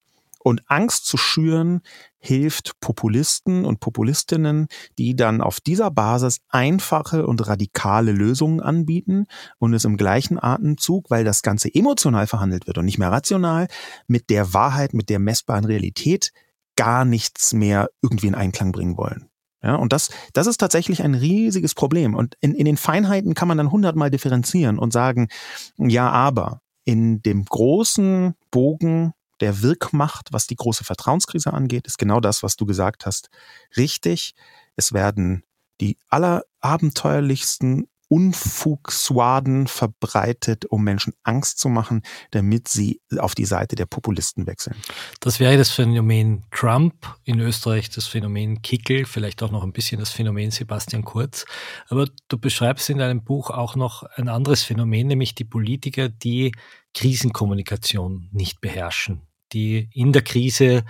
Und 0.43 0.63
Angst 0.69 1.07
zu 1.07 1.17
schüren 1.17 1.83
hilft 2.19 2.81
Populisten 2.81 3.65
und 3.65 3.81
Populistinnen, 3.81 4.69
die 4.99 5.15
dann 5.15 5.41
auf 5.41 5.61
dieser 5.61 5.91
Basis 5.91 6.39
einfache 6.49 7.27
und 7.27 7.47
radikale 7.47 8.13
Lösungen 8.13 8.61
anbieten 8.61 9.27
und 9.59 9.75
es 9.75 9.85
im 9.85 9.97
gleichen 9.97 10.43
Atemzug, 10.43 11.11
weil 11.11 11.25
das 11.25 11.43
Ganze 11.43 11.75
emotional 11.75 12.27
verhandelt 12.27 12.67
wird 12.67 12.79
und 12.79 12.87
nicht 12.87 12.99
mehr 12.99 13.13
rational, 13.13 13.69
mit 14.07 14.31
der 14.31 14.55
Wahrheit, 14.55 14.95
mit 14.95 15.09
der 15.11 15.19
messbaren 15.19 15.65
Realität 15.65 16.33
gar 16.77 17.05
nichts 17.05 17.53
mehr 17.53 17.91
irgendwie 18.01 18.29
in 18.29 18.35
Einklang 18.35 18.73
bringen 18.73 18.97
wollen. 18.97 19.31
Ja, 19.63 19.75
und 19.75 19.93
das, 19.93 20.09
das 20.33 20.47
ist 20.47 20.57
tatsächlich 20.57 21.03
ein 21.03 21.15
riesiges 21.15 21.75
Problem. 21.75 22.15
Und 22.15 22.35
in, 22.41 22.55
in 22.55 22.65
den 22.65 22.79
Feinheiten 22.79 23.35
kann 23.35 23.49
man 23.49 23.59
dann 23.59 23.71
hundertmal 23.71 24.11
differenzieren 24.11 24.79
und 24.79 24.93
sagen, 24.93 25.29
ja, 25.77 26.09
aber 26.11 26.63
in 26.85 27.21
dem 27.21 27.45
großen 27.45 28.35
Bogen 28.51 29.13
der 29.41 29.63
Wirkmacht, 29.63 30.29
was 30.33 30.47
die 30.47 30.57
große 30.57 30.85
Vertrauenskrise 30.85 31.53
angeht, 31.53 31.87
ist 31.87 31.99
genau 31.99 32.21
das, 32.21 32.43
was 32.43 32.57
du 32.57 32.67
gesagt 32.67 33.07
hast, 33.07 33.31
richtig. 33.77 34.35
Es 34.77 34.93
werden 34.93 35.45
die 35.81 35.97
allerabenteuerlichsten 36.09 37.89
Unfugswaden 38.13 39.69
verbreitet, 39.69 40.65
um 40.67 40.83
Menschen 40.83 41.15
Angst 41.23 41.61
zu 41.61 41.69
machen, 41.69 42.03
damit 42.33 42.67
sie 42.67 43.01
auf 43.19 43.37
die 43.37 43.45
Seite 43.45 43.77
der 43.77 43.87
Populisten 43.87 44.49
wechseln. 44.49 44.75
Das 45.21 45.39
wäre 45.39 45.57
das 45.57 45.71
Phänomen 45.71 46.43
Trump, 46.51 47.07
in 47.23 47.39
Österreich 47.39 47.89
das 47.89 48.09
Phänomen 48.09 48.63
Kickel, 48.63 49.07
vielleicht 49.07 49.45
auch 49.45 49.53
noch 49.53 49.63
ein 49.63 49.73
bisschen 49.73 50.01
das 50.01 50.11
Phänomen 50.11 50.51
Sebastian 50.51 51.05
Kurz. 51.05 51.45
Aber 51.89 52.09
du 52.27 52.37
beschreibst 52.37 52.91
in 52.91 52.99
deinem 52.99 53.23
Buch 53.23 53.51
auch 53.51 53.77
noch 53.77 54.03
ein 54.03 54.29
anderes 54.29 54.65
Phänomen, 54.65 55.07
nämlich 55.07 55.37
die 55.37 55.45
Politiker, 55.45 56.09
die 56.09 56.51
Krisenkommunikation 56.95 58.29
nicht 58.33 58.61
beherrschen, 58.61 59.23
die 59.53 59.89
in 59.93 60.13
der 60.13 60.23
Krise 60.23 60.85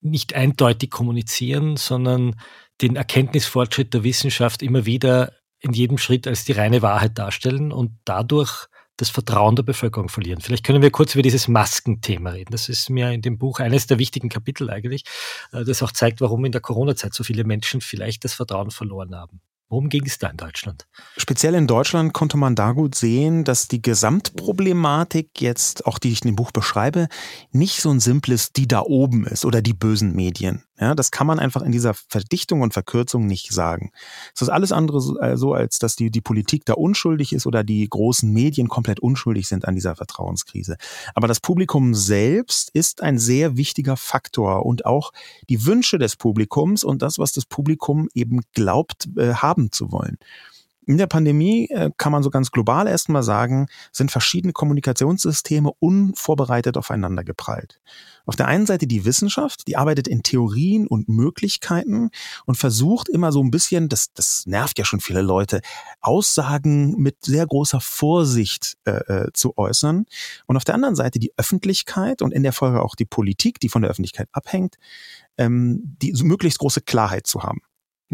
nicht 0.00 0.34
eindeutig 0.34 0.90
kommunizieren, 0.90 1.76
sondern 1.76 2.34
den 2.80 2.96
Erkenntnisfortschritt 2.96 3.94
der 3.94 4.04
Wissenschaft 4.04 4.62
immer 4.62 4.84
wieder 4.84 5.32
in 5.60 5.72
jedem 5.72 5.98
Schritt 5.98 6.26
als 6.26 6.44
die 6.44 6.52
reine 6.52 6.82
Wahrheit 6.82 7.18
darstellen 7.18 7.70
und 7.70 7.92
dadurch 8.04 8.66
das 8.96 9.10
Vertrauen 9.10 9.56
der 9.56 9.62
Bevölkerung 9.62 10.08
verlieren. 10.08 10.40
Vielleicht 10.40 10.64
können 10.64 10.82
wir 10.82 10.90
kurz 10.90 11.14
über 11.14 11.22
dieses 11.22 11.48
Maskenthema 11.48 12.30
reden. 12.30 12.52
Das 12.52 12.68
ist 12.68 12.90
mir 12.90 13.10
in 13.10 13.22
dem 13.22 13.38
Buch 13.38 13.58
eines 13.58 13.86
der 13.86 13.98
wichtigen 13.98 14.28
Kapitel 14.28 14.70
eigentlich, 14.70 15.04
äh, 15.52 15.64
das 15.64 15.82
auch 15.82 15.92
zeigt, 15.92 16.20
warum 16.20 16.44
in 16.44 16.52
der 16.52 16.60
Corona-Zeit 16.60 17.14
so 17.14 17.24
viele 17.24 17.44
Menschen 17.44 17.80
vielleicht 17.80 18.24
das 18.24 18.34
Vertrauen 18.34 18.70
verloren 18.70 19.14
haben. 19.14 19.40
Worum 19.72 19.88
ging 19.88 20.04
es 20.04 20.18
da 20.18 20.28
in 20.28 20.36
Deutschland? 20.36 20.86
Speziell 21.16 21.54
in 21.54 21.66
Deutschland 21.66 22.12
konnte 22.12 22.36
man 22.36 22.54
da 22.54 22.72
gut 22.72 22.94
sehen, 22.94 23.42
dass 23.42 23.68
die 23.68 23.80
Gesamtproblematik 23.80 25.40
jetzt, 25.40 25.86
auch 25.86 25.98
die 25.98 26.12
ich 26.12 26.20
in 26.20 26.32
dem 26.32 26.36
Buch 26.36 26.50
beschreibe, 26.50 27.08
nicht 27.52 27.80
so 27.80 27.88
ein 27.88 27.98
simples 27.98 28.52
die 28.52 28.68
da 28.68 28.82
oben 28.82 29.26
ist 29.26 29.46
oder 29.46 29.62
die 29.62 29.72
bösen 29.72 30.14
Medien. 30.14 30.62
Ja, 30.80 30.94
das 30.94 31.10
kann 31.10 31.26
man 31.26 31.38
einfach 31.38 31.62
in 31.62 31.70
dieser 31.70 31.92
Verdichtung 31.94 32.62
und 32.62 32.72
Verkürzung 32.72 33.26
nicht 33.26 33.52
sagen. 33.52 33.92
Es 34.34 34.40
ist 34.42 34.48
alles 34.48 34.72
andere 34.72 35.00
so, 35.00 35.18
also, 35.18 35.52
als 35.52 35.78
dass 35.78 35.96
die, 35.96 36.10
die 36.10 36.22
Politik 36.22 36.64
da 36.64 36.72
unschuldig 36.72 37.34
ist 37.34 37.46
oder 37.46 37.62
die 37.62 37.86
großen 37.88 38.32
Medien 38.32 38.68
komplett 38.68 38.98
unschuldig 38.98 39.48
sind 39.48 39.68
an 39.68 39.74
dieser 39.74 39.94
Vertrauenskrise. 39.94 40.76
Aber 41.14 41.28
das 41.28 41.40
Publikum 41.40 41.94
selbst 41.94 42.70
ist 42.72 43.02
ein 43.02 43.18
sehr 43.18 43.56
wichtiger 43.56 43.98
Faktor 43.98 44.64
und 44.64 44.86
auch 44.86 45.12
die 45.50 45.66
Wünsche 45.66 45.98
des 45.98 46.16
Publikums 46.16 46.84
und 46.84 47.02
das, 47.02 47.18
was 47.18 47.32
das 47.32 47.44
Publikum 47.44 48.08
eben 48.14 48.40
glaubt 48.54 49.08
äh, 49.16 49.34
haben 49.34 49.72
zu 49.72 49.92
wollen. 49.92 50.18
In 50.84 50.98
der 50.98 51.06
Pandemie 51.06 51.68
äh, 51.70 51.90
kann 51.96 52.10
man 52.10 52.24
so 52.24 52.30
ganz 52.30 52.50
global 52.50 52.88
erstmal 52.88 53.22
sagen, 53.22 53.68
sind 53.92 54.10
verschiedene 54.10 54.52
Kommunikationssysteme 54.52 55.70
unvorbereitet 55.78 56.76
aufeinander 56.76 57.22
geprallt. 57.22 57.80
Auf 58.26 58.34
der 58.34 58.48
einen 58.48 58.66
Seite 58.66 58.88
die 58.88 59.04
Wissenschaft, 59.04 59.68
die 59.68 59.76
arbeitet 59.76 60.08
in 60.08 60.24
Theorien 60.24 60.88
und 60.88 61.08
Möglichkeiten 61.08 62.10
und 62.46 62.56
versucht 62.56 63.08
immer 63.08 63.30
so 63.30 63.42
ein 63.42 63.52
bisschen, 63.52 63.88
das, 63.88 64.12
das 64.12 64.44
nervt 64.46 64.76
ja 64.78 64.84
schon 64.84 65.00
viele 65.00 65.22
Leute, 65.22 65.60
Aussagen 66.00 66.96
mit 66.96 67.24
sehr 67.24 67.46
großer 67.46 67.80
Vorsicht 67.80 68.76
äh, 68.84 68.90
äh 68.90 69.32
zu 69.32 69.56
äußern. 69.56 70.06
Und 70.46 70.56
auf 70.56 70.64
der 70.64 70.74
anderen 70.74 70.96
Seite 70.96 71.20
die 71.20 71.32
Öffentlichkeit 71.36 72.22
und 72.22 72.32
in 72.32 72.42
der 72.42 72.52
Folge 72.52 72.82
auch 72.82 72.96
die 72.96 73.04
Politik, 73.04 73.60
die 73.60 73.68
von 73.68 73.82
der 73.82 73.90
Öffentlichkeit 73.90 74.28
abhängt, 74.32 74.76
ähm, 75.38 75.96
die 76.02 76.12
so 76.12 76.24
möglichst 76.24 76.58
große 76.58 76.80
Klarheit 76.80 77.28
zu 77.28 77.44
haben. 77.44 77.60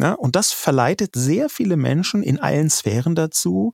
Ja, 0.00 0.12
und 0.12 0.37
das 0.37 0.52
verleitet 0.52 1.16
sehr 1.16 1.48
viele 1.48 1.76
Menschen 1.76 2.22
in 2.22 2.38
allen 2.38 2.70
Sphären 2.70 3.16
dazu, 3.16 3.72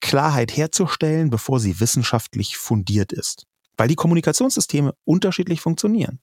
Klarheit 0.00 0.56
herzustellen, 0.56 1.28
bevor 1.28 1.60
sie 1.60 1.78
wissenschaftlich 1.78 2.56
fundiert 2.56 3.12
ist. 3.12 3.44
Weil 3.76 3.88
die 3.88 3.94
Kommunikationssysteme 3.94 4.94
unterschiedlich 5.04 5.60
funktionieren. 5.60 6.20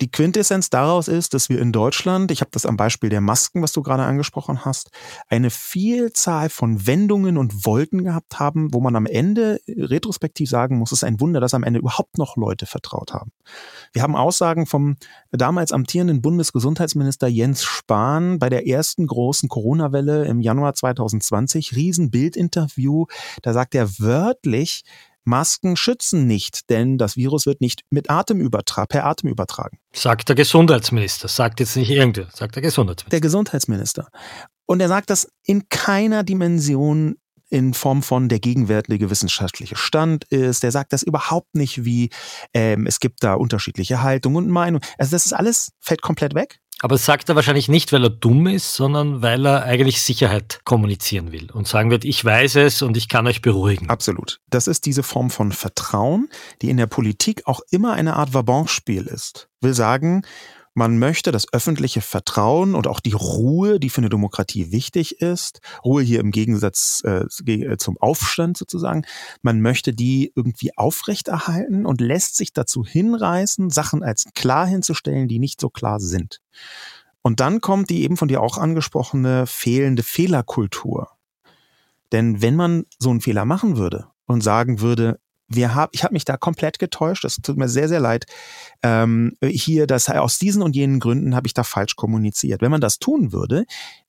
Die 0.00 0.10
Quintessenz 0.10 0.70
daraus 0.70 1.08
ist, 1.08 1.34
dass 1.34 1.48
wir 1.48 1.60
in 1.60 1.72
Deutschland, 1.72 2.30
ich 2.30 2.40
habe 2.40 2.52
das 2.52 2.66
am 2.66 2.76
Beispiel 2.76 3.10
der 3.10 3.20
Masken, 3.20 3.62
was 3.62 3.72
du 3.72 3.82
gerade 3.82 4.04
angesprochen 4.04 4.64
hast, 4.64 4.90
eine 5.28 5.50
Vielzahl 5.50 6.50
von 6.50 6.86
Wendungen 6.86 7.36
und 7.36 7.66
Wolken 7.66 8.04
gehabt 8.04 8.38
haben, 8.38 8.72
wo 8.72 8.80
man 8.80 8.94
am 8.94 9.06
Ende 9.06 9.60
retrospektiv 9.66 10.48
sagen 10.48 10.78
muss, 10.78 10.92
es 10.92 10.98
ist 10.98 11.04
ein 11.04 11.20
Wunder, 11.20 11.40
dass 11.40 11.52
am 11.52 11.64
Ende 11.64 11.80
überhaupt 11.80 12.16
noch 12.16 12.36
Leute 12.36 12.66
vertraut 12.66 13.12
haben. 13.12 13.32
Wir 13.92 14.02
haben 14.02 14.14
Aussagen 14.14 14.66
vom 14.66 14.96
damals 15.32 15.72
amtierenden 15.72 16.22
Bundesgesundheitsminister 16.22 17.26
Jens 17.26 17.64
Spahn 17.64 18.38
bei 18.38 18.48
der 18.48 18.68
ersten 18.68 19.06
großen 19.06 19.48
Corona-Welle 19.48 20.26
im 20.26 20.40
Januar 20.40 20.74
2020, 20.74 21.74
Riesenbildinterview, 21.74 23.06
da 23.42 23.52
sagt 23.52 23.74
er 23.74 23.88
wörtlich, 23.98 24.84
Masken 25.28 25.76
schützen 25.76 26.26
nicht, 26.26 26.70
denn 26.70 26.98
das 26.98 27.16
Virus 27.16 27.46
wird 27.46 27.60
nicht 27.60 27.82
mit 27.90 28.10
Atem 28.10 28.40
übertra 28.40 28.86
per 28.86 29.06
Atem 29.06 29.28
übertragen. 29.30 29.78
Sagt 29.92 30.28
der 30.28 30.36
Gesundheitsminister, 30.36 31.28
sagt 31.28 31.60
jetzt 31.60 31.76
nicht 31.76 31.90
irgendwer, 31.90 32.28
sagt 32.34 32.56
der 32.56 32.62
Gesundheitsminister. 32.62 33.10
Der 33.10 33.20
Gesundheitsminister. 33.20 34.08
Und 34.66 34.80
er 34.80 34.88
sagt 34.88 35.10
das 35.10 35.28
in 35.44 35.68
keiner 35.68 36.24
Dimension 36.24 37.16
in 37.50 37.74
Form 37.74 38.02
von 38.02 38.28
der 38.28 38.40
gegenwärtige 38.40 39.10
wissenschaftliche 39.10 39.76
Stand 39.76 40.24
ist. 40.24 40.62
Der 40.62 40.70
sagt 40.70 40.92
das 40.92 41.02
überhaupt 41.02 41.54
nicht 41.54 41.84
wie, 41.84 42.10
ähm, 42.52 42.86
es 42.86 43.00
gibt 43.00 43.24
da 43.24 43.34
unterschiedliche 43.34 44.02
Haltungen 44.02 44.44
und 44.44 44.50
Meinungen. 44.50 44.84
Also 44.98 45.12
das 45.12 45.26
ist 45.26 45.32
alles, 45.32 45.72
fällt 45.80 46.02
komplett 46.02 46.34
weg. 46.34 46.58
Aber 46.80 46.94
das 46.94 47.04
sagt 47.04 47.28
er 47.28 47.34
wahrscheinlich 47.34 47.68
nicht, 47.68 47.92
weil 47.92 48.04
er 48.04 48.10
dumm 48.10 48.46
ist, 48.46 48.74
sondern 48.74 49.20
weil 49.20 49.46
er 49.46 49.64
eigentlich 49.64 50.00
Sicherheit 50.00 50.60
kommunizieren 50.64 51.32
will 51.32 51.50
und 51.50 51.66
sagen 51.66 51.90
wird, 51.90 52.04
ich 52.04 52.24
weiß 52.24 52.56
es 52.56 52.82
und 52.82 52.96
ich 52.96 53.08
kann 53.08 53.26
euch 53.26 53.42
beruhigen. 53.42 53.90
Absolut. 53.90 54.40
Das 54.48 54.68
ist 54.68 54.86
diese 54.86 55.02
Form 55.02 55.30
von 55.30 55.50
Vertrauen, 55.50 56.28
die 56.62 56.70
in 56.70 56.76
der 56.76 56.86
Politik 56.86 57.42
auch 57.46 57.60
immer 57.70 57.94
eine 57.94 58.14
Art 58.14 58.32
Vabonspiel 58.32 59.06
ist. 59.06 59.48
Will 59.60 59.74
sagen, 59.74 60.22
man 60.78 60.96
möchte 61.00 61.32
das 61.32 61.52
öffentliche 61.52 62.00
Vertrauen 62.00 62.76
und 62.76 62.86
auch 62.86 63.00
die 63.00 63.12
Ruhe, 63.12 63.80
die 63.80 63.90
für 63.90 63.98
eine 63.98 64.08
Demokratie 64.08 64.70
wichtig 64.70 65.20
ist, 65.20 65.60
Ruhe 65.84 66.02
hier 66.02 66.20
im 66.20 66.30
Gegensatz 66.30 67.02
äh, 67.04 67.24
äh, 67.46 67.76
zum 67.78 67.98
Aufstand 67.98 68.56
sozusagen, 68.56 69.02
man 69.42 69.60
möchte 69.60 69.92
die 69.92 70.32
irgendwie 70.36 70.70
aufrechterhalten 70.78 71.84
und 71.84 72.00
lässt 72.00 72.36
sich 72.36 72.52
dazu 72.52 72.84
hinreißen, 72.84 73.70
Sachen 73.70 74.04
als 74.04 74.26
klar 74.36 74.68
hinzustellen, 74.68 75.26
die 75.26 75.40
nicht 75.40 75.60
so 75.60 75.68
klar 75.68 75.98
sind. 75.98 76.40
Und 77.22 77.40
dann 77.40 77.60
kommt 77.60 77.90
die 77.90 78.04
eben 78.04 78.16
von 78.16 78.28
dir 78.28 78.40
auch 78.40 78.56
angesprochene 78.56 79.48
fehlende 79.48 80.04
Fehlerkultur. 80.04 81.08
Denn 82.12 82.40
wenn 82.40 82.54
man 82.54 82.84
so 83.00 83.10
einen 83.10 83.20
Fehler 83.20 83.44
machen 83.44 83.76
würde 83.76 84.06
und 84.26 84.42
sagen 84.44 84.80
würde, 84.80 85.18
wir 85.48 85.74
hab, 85.74 85.94
ich 85.94 86.04
habe 86.04 86.12
mich 86.12 86.24
da 86.24 86.36
komplett 86.36 86.78
getäuscht. 86.78 87.24
Das 87.24 87.36
tut 87.36 87.56
mir 87.56 87.68
sehr, 87.68 87.88
sehr 87.88 88.00
leid. 88.00 88.26
Ähm, 88.82 89.36
hier, 89.42 89.86
das 89.86 90.08
aus 90.08 90.38
diesen 90.38 90.62
und 90.62 90.76
jenen 90.76 91.00
Gründen 91.00 91.34
habe 91.34 91.46
ich 91.46 91.54
da 91.54 91.64
falsch 91.64 91.96
kommuniziert. 91.96 92.60
Wenn 92.60 92.70
man 92.70 92.80
das 92.80 92.98
tun 92.98 93.32
würde, 93.32 93.64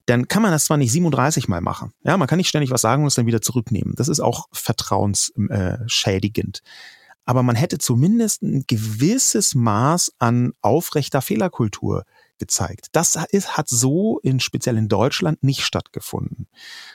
dann 0.05 0.27
kann 0.27 0.41
man 0.41 0.51
das 0.51 0.65
zwar 0.65 0.77
nicht 0.77 0.91
37 0.91 1.47
Mal 1.47 1.61
machen. 1.61 1.93
Ja, 2.03 2.17
man 2.17 2.27
kann 2.27 2.37
nicht 2.37 2.49
ständig 2.49 2.71
was 2.71 2.81
sagen 2.81 3.03
und 3.03 3.07
es 3.07 3.15
dann 3.15 3.27
wieder 3.27 3.41
zurücknehmen. 3.41 3.93
Das 3.95 4.09
ist 4.09 4.19
auch 4.19 4.47
vertrauensschädigend. 4.51 6.57
Äh, 6.57 6.61
Aber 7.25 7.43
man 7.43 7.55
hätte 7.55 7.77
zumindest 7.77 8.41
ein 8.41 8.65
gewisses 8.67 9.55
Maß 9.55 10.13
an 10.19 10.51
aufrechter 10.61 11.21
Fehlerkultur 11.21 12.03
gezeigt. 12.39 12.87
Das 12.93 13.17
ist, 13.31 13.57
hat 13.57 13.69
so 13.69 14.19
in 14.19 14.39
speziell 14.39 14.77
in 14.77 14.87
Deutschland 14.87 15.43
nicht 15.43 15.61
stattgefunden, 15.61 16.47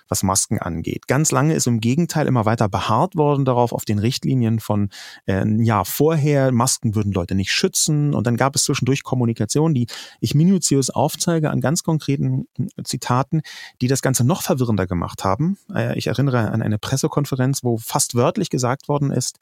was 0.08 0.22
Masken 0.22 0.58
angeht. 0.58 1.06
Ganz 1.06 1.30
lange 1.30 1.54
ist 1.54 1.66
im 1.66 1.80
Gegenteil 1.80 2.26
immer 2.26 2.44
weiter 2.46 2.68
beharrt 2.68 3.14
worden 3.14 3.44
darauf 3.44 3.72
auf 3.72 3.84
den 3.84 3.98
Richtlinien 3.98 4.58
von 4.58 4.90
äh, 5.26 5.34
ein 5.34 5.62
Jahr 5.62 5.84
vorher. 5.84 6.50
Masken 6.50 6.94
würden 6.94 7.12
Leute 7.12 7.34
nicht 7.34 7.52
schützen 7.52 8.14
und 8.14 8.26
dann 8.26 8.36
gab 8.36 8.56
es 8.56 8.64
zwischendurch 8.64 9.02
Kommunikation, 9.02 9.74
die 9.74 9.86
ich 10.20 10.34
minutiös 10.34 10.90
aufzeige 10.90 11.50
an 11.50 11.60
ganz 11.60 11.82
konkreten 11.82 12.48
äh, 12.58 12.82
Zitaten, 12.82 13.42
die 13.80 13.88
das 13.88 14.02
Ganze 14.02 14.24
noch 14.24 14.42
verwirrender 14.42 14.86
gemacht 14.86 15.24
haben. 15.24 15.58
Äh, 15.72 15.96
ich 15.98 16.06
erinnere 16.06 16.50
an 16.50 16.62
eine 16.62 16.78
Pressekonferenz, 16.78 17.62
wo 17.62 17.76
fast 17.76 18.14
wörtlich 18.14 18.50
gesagt 18.50 18.88
worden 18.88 19.10
ist, 19.10 19.38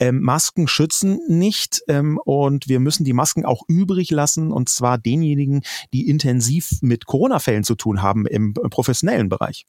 ähm, 0.00 0.20
Masken 0.22 0.66
schützen 0.66 1.20
nicht 1.28 1.82
ähm, 1.88 2.18
und 2.24 2.68
wir 2.68 2.80
müssen 2.80 3.04
die 3.04 3.12
Masken 3.12 3.44
auch 3.44 3.62
übrig 3.68 4.10
lassen 4.10 4.50
und 4.50 4.68
zwar 4.68 4.98
denjenigen 4.98 5.33
diejenigen, 5.34 5.62
die 5.92 6.08
intensiv 6.08 6.78
mit 6.80 7.06
Corona-Fällen 7.06 7.64
zu 7.64 7.74
tun 7.74 8.02
haben 8.02 8.26
im, 8.26 8.54
im 8.62 8.70
professionellen 8.70 9.28
Bereich. 9.28 9.66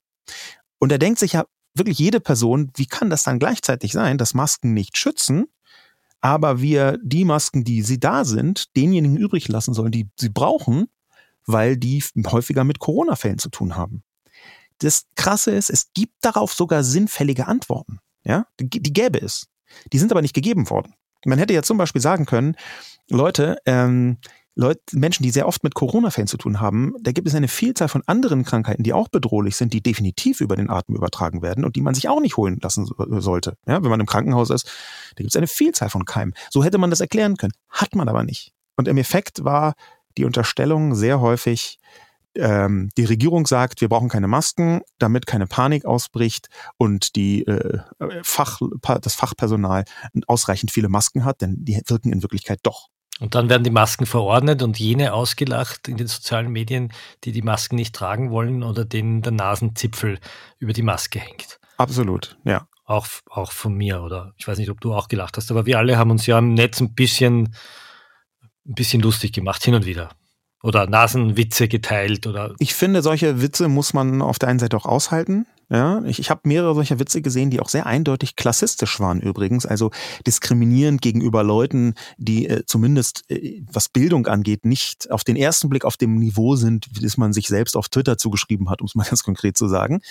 Und 0.80 0.92
da 0.92 0.98
denkt 0.98 1.20
sich 1.20 1.34
ja 1.34 1.46
wirklich 1.74 2.00
jede 2.00 2.20
Person, 2.20 2.72
wie 2.76 2.86
kann 2.86 3.10
das 3.10 3.24
dann 3.24 3.40
gleichzeitig 3.40 3.92
sein, 3.92 4.18
dass 4.18 4.34
Masken 4.34 4.74
nicht 4.74 4.98
schützen, 4.98 5.46
aber 6.22 6.62
wir 6.62 6.98
die 7.04 7.26
Masken, 7.26 7.64
die 7.64 7.82
sie 7.82 8.00
da 8.00 8.26
sind, 8.26 8.76
denjenigen 8.76 9.18
übrig 9.18 9.48
lassen 9.48 9.74
sollen, 9.74 9.92
die 9.92 10.10
sie 10.20 10.30
brauchen, 10.30 10.88
weil 11.46 11.78
die 11.78 12.04
häufiger 12.26 12.64
mit 12.64 12.80
Corona-Fällen 12.80 13.38
zu 13.38 13.50
tun 13.50 13.76
haben. 13.76 14.04
Das 14.80 15.06
Krasse 15.16 15.52
ist, 15.52 15.70
es 15.70 15.92
gibt 15.94 16.14
darauf 16.22 16.54
sogar 16.54 16.84
sinnfällige 16.84 17.48
Antworten. 17.48 18.00
Ja, 18.24 18.48
die 18.60 18.94
gäbe 18.94 19.22
es. 19.22 19.48
Die 19.94 20.00
sind 20.00 20.12
aber 20.12 20.22
nicht 20.22 20.34
gegeben 20.34 20.70
worden. 20.70 20.96
Man 21.26 21.38
hätte 21.38 21.54
ja 21.54 21.62
zum 21.62 21.78
Beispiel 21.78 22.02
sagen 22.02 22.26
können, 22.26 22.56
Leute, 23.10 23.58
ähm, 23.66 24.18
Leute, 24.56 24.82
Menschen, 24.94 25.24
die 25.24 25.32
sehr 25.32 25.48
oft 25.48 25.64
mit 25.64 25.76
Corona-Fällen 25.76 26.28
zu 26.28 26.38
tun 26.38 26.62
haben, 26.62 26.94
da 27.02 27.12
gibt 27.12 27.28
es 27.28 27.36
eine 27.36 27.50
Vielzahl 27.50 27.90
von 27.90 28.04
anderen 28.06 28.46
Krankheiten, 28.46 28.84
die 28.84 28.94
auch 28.94 29.10
bedrohlich 29.10 29.58
sind, 29.58 29.74
die 29.74 29.82
definitiv 29.82 30.40
über 30.40 30.56
den 30.56 30.70
Atem 30.70 30.96
übertragen 30.96 31.42
werden 31.42 31.66
und 31.66 31.76
die 31.76 31.82
man 31.82 31.94
sich 31.94 32.08
auch 32.08 32.22
nicht 32.22 32.38
holen 32.38 32.60
lassen 32.62 32.88
sollte. 33.20 33.58
Ja, 33.68 33.84
wenn 33.84 33.90
man 33.90 34.00
im 34.00 34.06
Krankenhaus 34.06 34.50
ist, 34.50 34.66
da 35.16 35.24
gibt 35.24 35.30
es 35.32 35.36
eine 35.36 35.48
Vielzahl 35.48 35.90
von 35.90 36.06
Keimen. 36.06 36.34
So 36.50 36.64
hätte 36.64 36.78
man 36.78 36.90
das 36.90 37.02
erklären 37.02 37.36
können. 37.36 37.54
Hat 37.70 37.96
man 37.96 38.08
aber 38.08 38.24
nicht. 38.24 38.54
Und 38.78 38.88
im 38.88 38.98
Effekt 38.98 39.44
war 39.44 39.74
die 40.18 40.24
Unterstellung 40.24 40.96
sehr 40.96 41.20
häufig, 41.20 41.80
ähm, 42.36 42.90
die 42.98 43.06
Regierung 43.06 43.48
sagt, 43.48 43.82
wir 43.82 43.90
brauchen 43.90 44.10
keine 44.10 44.28
Masken, 44.28 44.82
damit 45.00 45.26
keine 45.26 45.48
Panik 45.48 45.86
ausbricht 45.86 46.50
und 46.78 47.16
die 47.16 47.46
äh, 47.46 47.80
Fach, 48.24 48.60
das 49.02 49.16
Fachpersonal 49.16 49.86
ausreichend 50.28 50.72
viele 50.72 50.90
Masken 50.90 51.26
hat, 51.26 51.42
denn 51.42 51.64
die 51.64 51.82
wirken 51.88 52.12
in 52.12 52.22
Wirklichkeit 52.22 52.60
doch. 52.64 52.90
Und 53.20 53.34
dann 53.34 53.50
werden 53.50 53.64
die 53.64 53.70
Masken 53.70 54.06
verordnet 54.06 54.62
und 54.62 54.78
jene 54.78 55.14
ausgelacht 55.14 55.88
in 55.88 55.98
den 55.98 56.08
sozialen 56.08 56.52
Medien, 56.52 56.92
die 57.24 57.32
die 57.32 57.42
Masken 57.42 57.76
nicht 57.76 57.96
tragen 57.96 58.30
wollen 58.30 58.62
oder 58.62 58.84
denen 58.84 59.22
der 59.22 59.32
Nasenzipfel 59.32 60.20
über 60.60 60.74
die 60.74 60.82
Maske 60.82 61.20
hängt. 61.20 61.60
Absolut, 61.78 62.38
ja. 62.44 62.68
Auch, 62.84 63.08
auch 63.30 63.52
von 63.52 63.74
mir, 63.74 64.04
oder 64.04 64.34
ich 64.38 64.48
weiß 64.48 64.58
nicht, 64.58 64.70
ob 64.70 64.82
du 64.82 64.94
auch 64.94 65.08
gelacht 65.08 65.38
hast, 65.38 65.50
aber 65.50 65.66
wir 65.66 65.80
alle 65.80 65.98
haben 65.98 66.12
uns 66.12 66.26
ja 66.26 66.38
im 66.38 66.54
Netz 66.54 66.82
ein 66.82 66.94
bisschen, 66.94 67.56
ein 68.68 68.76
bisschen 68.76 69.02
lustig 69.02 69.32
gemacht, 69.34 69.64
hin 69.64 69.76
und 69.76 69.86
wieder 69.86 70.10
oder 70.66 70.88
Nasenwitze 70.88 71.68
geteilt 71.68 72.26
oder. 72.26 72.56
Ich 72.58 72.74
finde, 72.74 73.04
solche 73.04 73.40
Witze 73.40 73.68
muss 73.68 73.94
man 73.94 74.24
auf 74.24 74.40
der 74.40 74.50
einen 74.50 74.58
Seite 74.58 74.76
auch 74.76 74.88
aushalten. 74.88 75.46
Ja, 75.70 76.04
ich, 76.06 76.20
ich 76.20 76.30
habe 76.30 76.42
mehrere 76.44 76.76
solcher 76.76 77.00
Witze 77.00 77.22
gesehen, 77.22 77.50
die 77.50 77.60
auch 77.60 77.70
sehr 77.70 77.88
eindeutig 77.88 78.36
klassistisch 78.36 79.00
waren 79.00 79.20
übrigens, 79.20 79.66
also 79.66 79.90
diskriminierend 80.28 81.02
gegenüber 81.02 81.44
Leuten, 81.44 81.96
die 82.18 82.48
äh, 82.48 82.66
zumindest 82.66 83.24
äh, 83.30 83.64
was 83.72 83.90
Bildung 83.90 84.28
angeht, 84.28 84.64
nicht 84.64 85.10
auf 85.10 85.24
den 85.24 85.36
ersten 85.36 85.70
Blick 85.70 85.84
auf 85.84 85.98
dem 85.98 86.18
Niveau 86.18 86.56
sind, 86.56 86.88
wie 86.92 87.02
das 87.02 87.18
man 87.18 87.34
sich 87.34 87.48
selbst 87.48 87.76
auf 87.76 87.90
Twitter 87.90 88.18
zugeschrieben 88.18 88.70
hat, 88.70 88.82
um 88.82 88.86
es 88.86 88.96
mal 88.96 89.04
ganz 89.10 89.24
konkret 89.24 89.58
zu 89.58 89.68
sagen. 89.68 90.02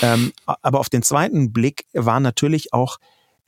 Ähm, 0.00 0.32
aber 0.44 0.78
auf 0.78 0.88
den 0.88 1.02
zweiten 1.02 1.52
Blick 1.52 1.86
war 1.92 2.20
natürlich 2.20 2.72
auch 2.72 2.98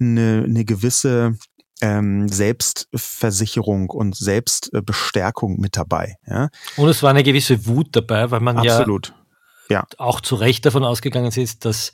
eine, 0.01 0.45
eine 0.47 0.65
gewisse 0.65 1.37
ähm, 1.81 2.29
Selbstversicherung 2.29 3.91
und 3.91 4.17
Selbstbestärkung 4.17 5.61
mit 5.61 5.77
dabei. 5.77 6.17
Ja? 6.27 6.49
Und 6.77 6.89
es 6.89 7.03
war 7.03 7.11
eine 7.11 7.23
gewisse 7.23 7.67
Wut 7.67 7.89
dabei, 7.93 8.31
weil 8.31 8.41
man 8.41 8.59
Absolut. 8.59 9.09
ja, 9.09 9.15
ja. 9.69 9.87
auch 9.99 10.21
zu 10.21 10.35
Recht 10.35 10.67
davon 10.67 10.85
ausgegangen 10.85 11.31
ist, 11.35 11.65
dass 11.65 11.93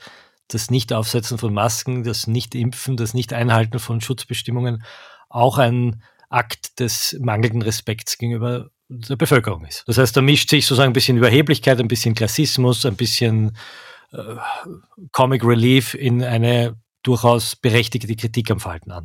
das 0.48 0.70
Nicht-Aufsetzen 0.70 1.38
von 1.38 1.54
Masken, 1.54 2.02
das 2.04 2.26
Nicht-Impfen, 2.26 2.96
das 2.96 3.14
Nicht-Einhalten 3.14 3.78
von 3.78 4.00
Schutzbestimmungen 4.00 4.84
auch 5.28 5.58
ein 5.58 6.02
Akt 6.28 6.80
des 6.80 7.16
mangelnden 7.20 7.62
Respekts 7.62 8.18
gegenüber 8.18 8.70
der 8.88 9.16
Bevölkerung 9.16 9.64
ist. 9.64 9.84
Das 9.86 9.98
heißt, 9.98 10.16
da 10.16 10.20
mischt 10.20 10.50
sich 10.50 10.66
sozusagen 10.66 10.90
ein 10.90 10.94
bisschen 10.94 11.16
Überheblichkeit, 11.16 11.80
ein 11.80 11.88
bisschen 11.88 12.14
Klassismus, 12.14 12.84
ein 12.84 12.96
bisschen 12.96 13.56
äh, 14.12 14.36
Comic 15.12 15.44
Relief 15.44 15.94
in 15.94 16.22
eine 16.22 16.76
durchaus 17.02 17.56
berechtigte 17.56 18.14
Kritik 18.14 18.50
am 18.50 18.60
Verhalten 18.60 18.92
an. 18.92 19.04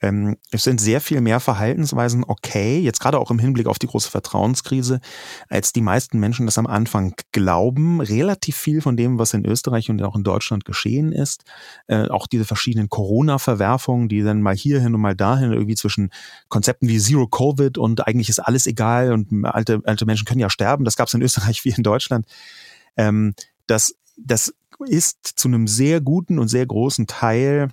Ähm, 0.00 0.36
es 0.50 0.64
sind 0.64 0.80
sehr 0.80 1.00
viel 1.00 1.20
mehr 1.20 1.40
Verhaltensweisen 1.40 2.24
okay, 2.24 2.78
jetzt 2.78 3.00
gerade 3.00 3.18
auch 3.18 3.30
im 3.30 3.38
Hinblick 3.38 3.66
auf 3.66 3.78
die 3.78 3.86
große 3.86 4.10
Vertrauenskrise, 4.10 5.00
als 5.48 5.72
die 5.72 5.82
meisten 5.82 6.18
Menschen 6.18 6.46
das 6.46 6.58
am 6.58 6.66
Anfang 6.66 7.14
glauben. 7.32 8.00
Relativ 8.00 8.56
viel 8.56 8.80
von 8.80 8.96
dem, 8.96 9.18
was 9.18 9.34
in 9.34 9.44
Österreich 9.44 9.90
und 9.90 10.02
auch 10.02 10.16
in 10.16 10.24
Deutschland 10.24 10.64
geschehen 10.64 11.12
ist, 11.12 11.44
äh, 11.86 12.08
auch 12.08 12.26
diese 12.26 12.44
verschiedenen 12.44 12.88
Corona-Verwerfungen, 12.88 14.08
die 14.08 14.22
dann 14.22 14.42
mal 14.42 14.56
hierhin 14.56 14.94
und 14.94 15.00
mal 15.00 15.16
dahin 15.16 15.52
irgendwie 15.52 15.76
zwischen 15.76 16.10
Konzepten 16.48 16.88
wie 16.88 16.98
Zero 16.98 17.26
Covid 17.26 17.78
und 17.78 18.06
eigentlich 18.06 18.28
ist 18.28 18.40
alles 18.40 18.66
egal 18.66 19.12
und 19.12 19.44
alte, 19.44 19.82
alte 19.84 20.06
Menschen 20.06 20.24
können 20.24 20.40
ja 20.40 20.50
sterben, 20.50 20.84
das 20.84 20.96
gab 20.96 21.08
es 21.08 21.14
in 21.14 21.22
Österreich 21.30 21.64
wie 21.64 21.70
in 21.70 21.82
Deutschland. 21.82 22.26
Ähm, 22.96 23.34
das, 23.66 23.94
das 24.16 24.54
ist 24.86 25.18
zu 25.36 25.48
einem 25.48 25.66
sehr 25.66 26.00
guten 26.00 26.38
und 26.38 26.48
sehr 26.48 26.66
großen 26.66 27.06
Teil 27.06 27.68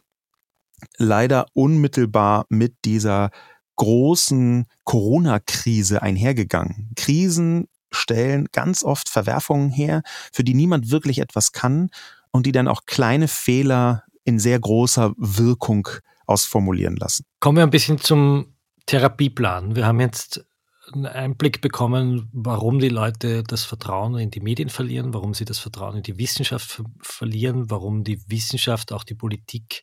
leider 0.98 1.48
unmittelbar 1.54 2.46
mit 2.50 2.76
dieser 2.86 3.32
großen 3.76 4.66
Corona-Krise 4.84 6.02
einhergegangen. 6.02 6.92
Krisen 6.96 7.68
stellen 7.92 8.48
ganz 8.52 8.84
oft 8.84 9.10
Verwerfungen 9.10 9.70
her, 9.70 10.02
für 10.34 10.44
die 10.44 10.54
niemand 10.54 10.92
wirklich 10.92 11.20
etwas 11.20 11.52
kann 11.52 11.90
und 12.32 12.46
die 12.46 12.52
dann 12.52 12.68
auch 12.68 12.86
kleine 12.86 13.28
Fehler 13.28 14.04
in 14.24 14.40
sehr 14.40 14.60
großer 14.60 15.14
Wirkung 15.18 15.88
ausformulieren 16.26 16.98
lassen. 16.98 17.24
Kommen 17.40 17.58
wir 17.58 17.64
ein 17.64 17.70
bisschen 17.70 18.00
zum 18.00 18.54
Therapieplan. 18.86 19.76
Wir 19.76 19.86
haben 19.86 20.00
jetzt 20.00 20.46
einen 20.94 21.06
Einblick 21.06 21.62
bekommen, 21.62 22.30
warum 22.34 22.80
die 22.80 22.90
Leute 22.90 23.44
das 23.44 23.64
Vertrauen 23.64 24.18
in 24.18 24.32
die 24.32 24.40
Medien 24.40 24.70
verlieren, 24.70 25.14
warum 25.14 25.34
sie 25.34 25.46
das 25.46 25.60
Vertrauen 25.60 25.98
in 25.98 26.04
die 26.04 26.18
Wissenschaft 26.18 26.82
verlieren, 27.02 27.70
warum 27.70 28.04
die 28.04 28.22
Wissenschaft, 28.30 28.94
auch 28.94 29.04
die 29.04 29.16
Politik 29.16 29.82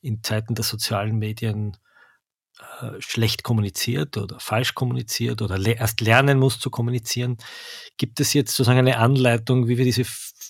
in 0.00 0.22
Zeiten 0.22 0.54
der 0.54 0.64
sozialen 0.64 1.18
Medien 1.18 1.76
äh, 2.80 3.00
schlecht 3.00 3.42
kommuniziert 3.42 4.16
oder 4.16 4.40
falsch 4.40 4.74
kommuniziert 4.74 5.42
oder 5.42 5.58
le 5.58 5.72
erst 5.72 6.00
lernen 6.00 6.38
muss 6.38 6.58
zu 6.58 6.70
kommunizieren. 6.70 7.36
Gibt 7.96 8.20
es 8.20 8.32
jetzt 8.32 8.54
sozusagen 8.54 8.78
eine 8.78 8.98
Anleitung, 8.98 9.68
wie 9.68 9.78
wir, 9.78 9.84
diese, 9.84 10.04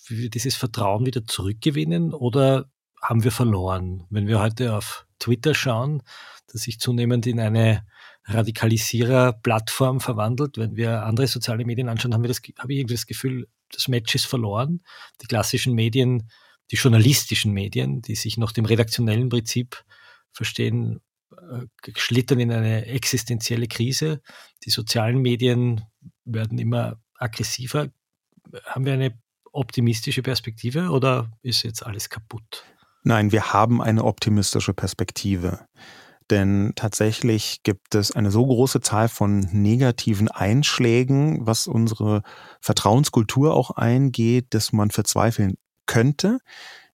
wie 0.07 0.17
wir 0.17 0.29
dieses 0.29 0.55
Vertrauen 0.55 1.05
wieder 1.05 1.25
zurückgewinnen 1.27 2.13
oder 2.13 2.69
haben 3.01 3.23
wir 3.23 3.31
verloren? 3.31 4.05
Wenn 4.09 4.27
wir 4.27 4.39
heute 4.39 4.75
auf 4.75 5.05
Twitter 5.19 5.53
schauen, 5.53 6.01
das 6.51 6.63
sich 6.63 6.79
zunehmend 6.79 7.27
in 7.27 7.39
eine 7.39 7.85
Radikalisierer-Plattform 8.25 9.99
verwandelt. 9.99 10.57
Wenn 10.57 10.75
wir 10.75 11.03
andere 11.03 11.27
soziale 11.27 11.65
Medien 11.65 11.89
anschauen, 11.89 12.13
haben 12.13 12.23
wir 12.23 12.27
das, 12.27 12.41
habe 12.57 12.73
ich 12.73 12.79
irgendwie 12.79 12.95
das 12.95 13.07
Gefühl, 13.07 13.47
das 13.71 13.87
Match 13.87 14.15
ist 14.15 14.25
verloren. 14.25 14.81
Die 15.21 15.27
klassischen 15.27 15.73
Medien, 15.73 16.29
die 16.71 16.75
journalistischen 16.75 17.51
Medien, 17.51 18.01
die 18.01 18.15
sich 18.15 18.37
nach 18.37 18.51
dem 18.51 18.65
redaktionellen 18.65 19.29
Prinzip 19.29 19.83
verstehen, 20.31 21.01
äh, 21.31 21.65
schlittern 21.95 22.39
in 22.39 22.51
eine 22.51 22.85
existenzielle 22.85 23.67
Krise. 23.67 24.21
Die 24.65 24.69
sozialen 24.69 25.21
Medien 25.21 25.81
werden 26.25 26.59
immer 26.59 26.99
aggressiver. 27.15 27.89
Haben 28.65 28.85
wir 28.85 28.93
eine 28.93 29.19
optimistische 29.51 30.21
Perspektive 30.21 30.89
oder 30.89 31.31
ist 31.41 31.63
jetzt 31.63 31.85
alles 31.85 32.09
kaputt? 32.09 32.63
Nein, 33.03 33.31
wir 33.31 33.53
haben 33.53 33.81
eine 33.81 34.03
optimistische 34.03 34.73
Perspektive. 34.73 35.65
Denn 36.29 36.73
tatsächlich 36.75 37.63
gibt 37.63 37.95
es 37.95 38.11
eine 38.11 38.29
so 38.29 38.45
große 38.45 38.81
Zahl 38.81 39.09
von 39.09 39.39
negativen 39.51 40.27
Einschlägen, 40.27 41.47
was 41.47 41.65
unsere 41.65 42.21
Vertrauenskultur 42.61 43.55
auch 43.55 43.71
eingeht, 43.71 44.53
dass 44.53 44.71
man 44.71 44.91
verzweifeln 44.91 45.55
könnte. 45.89 46.37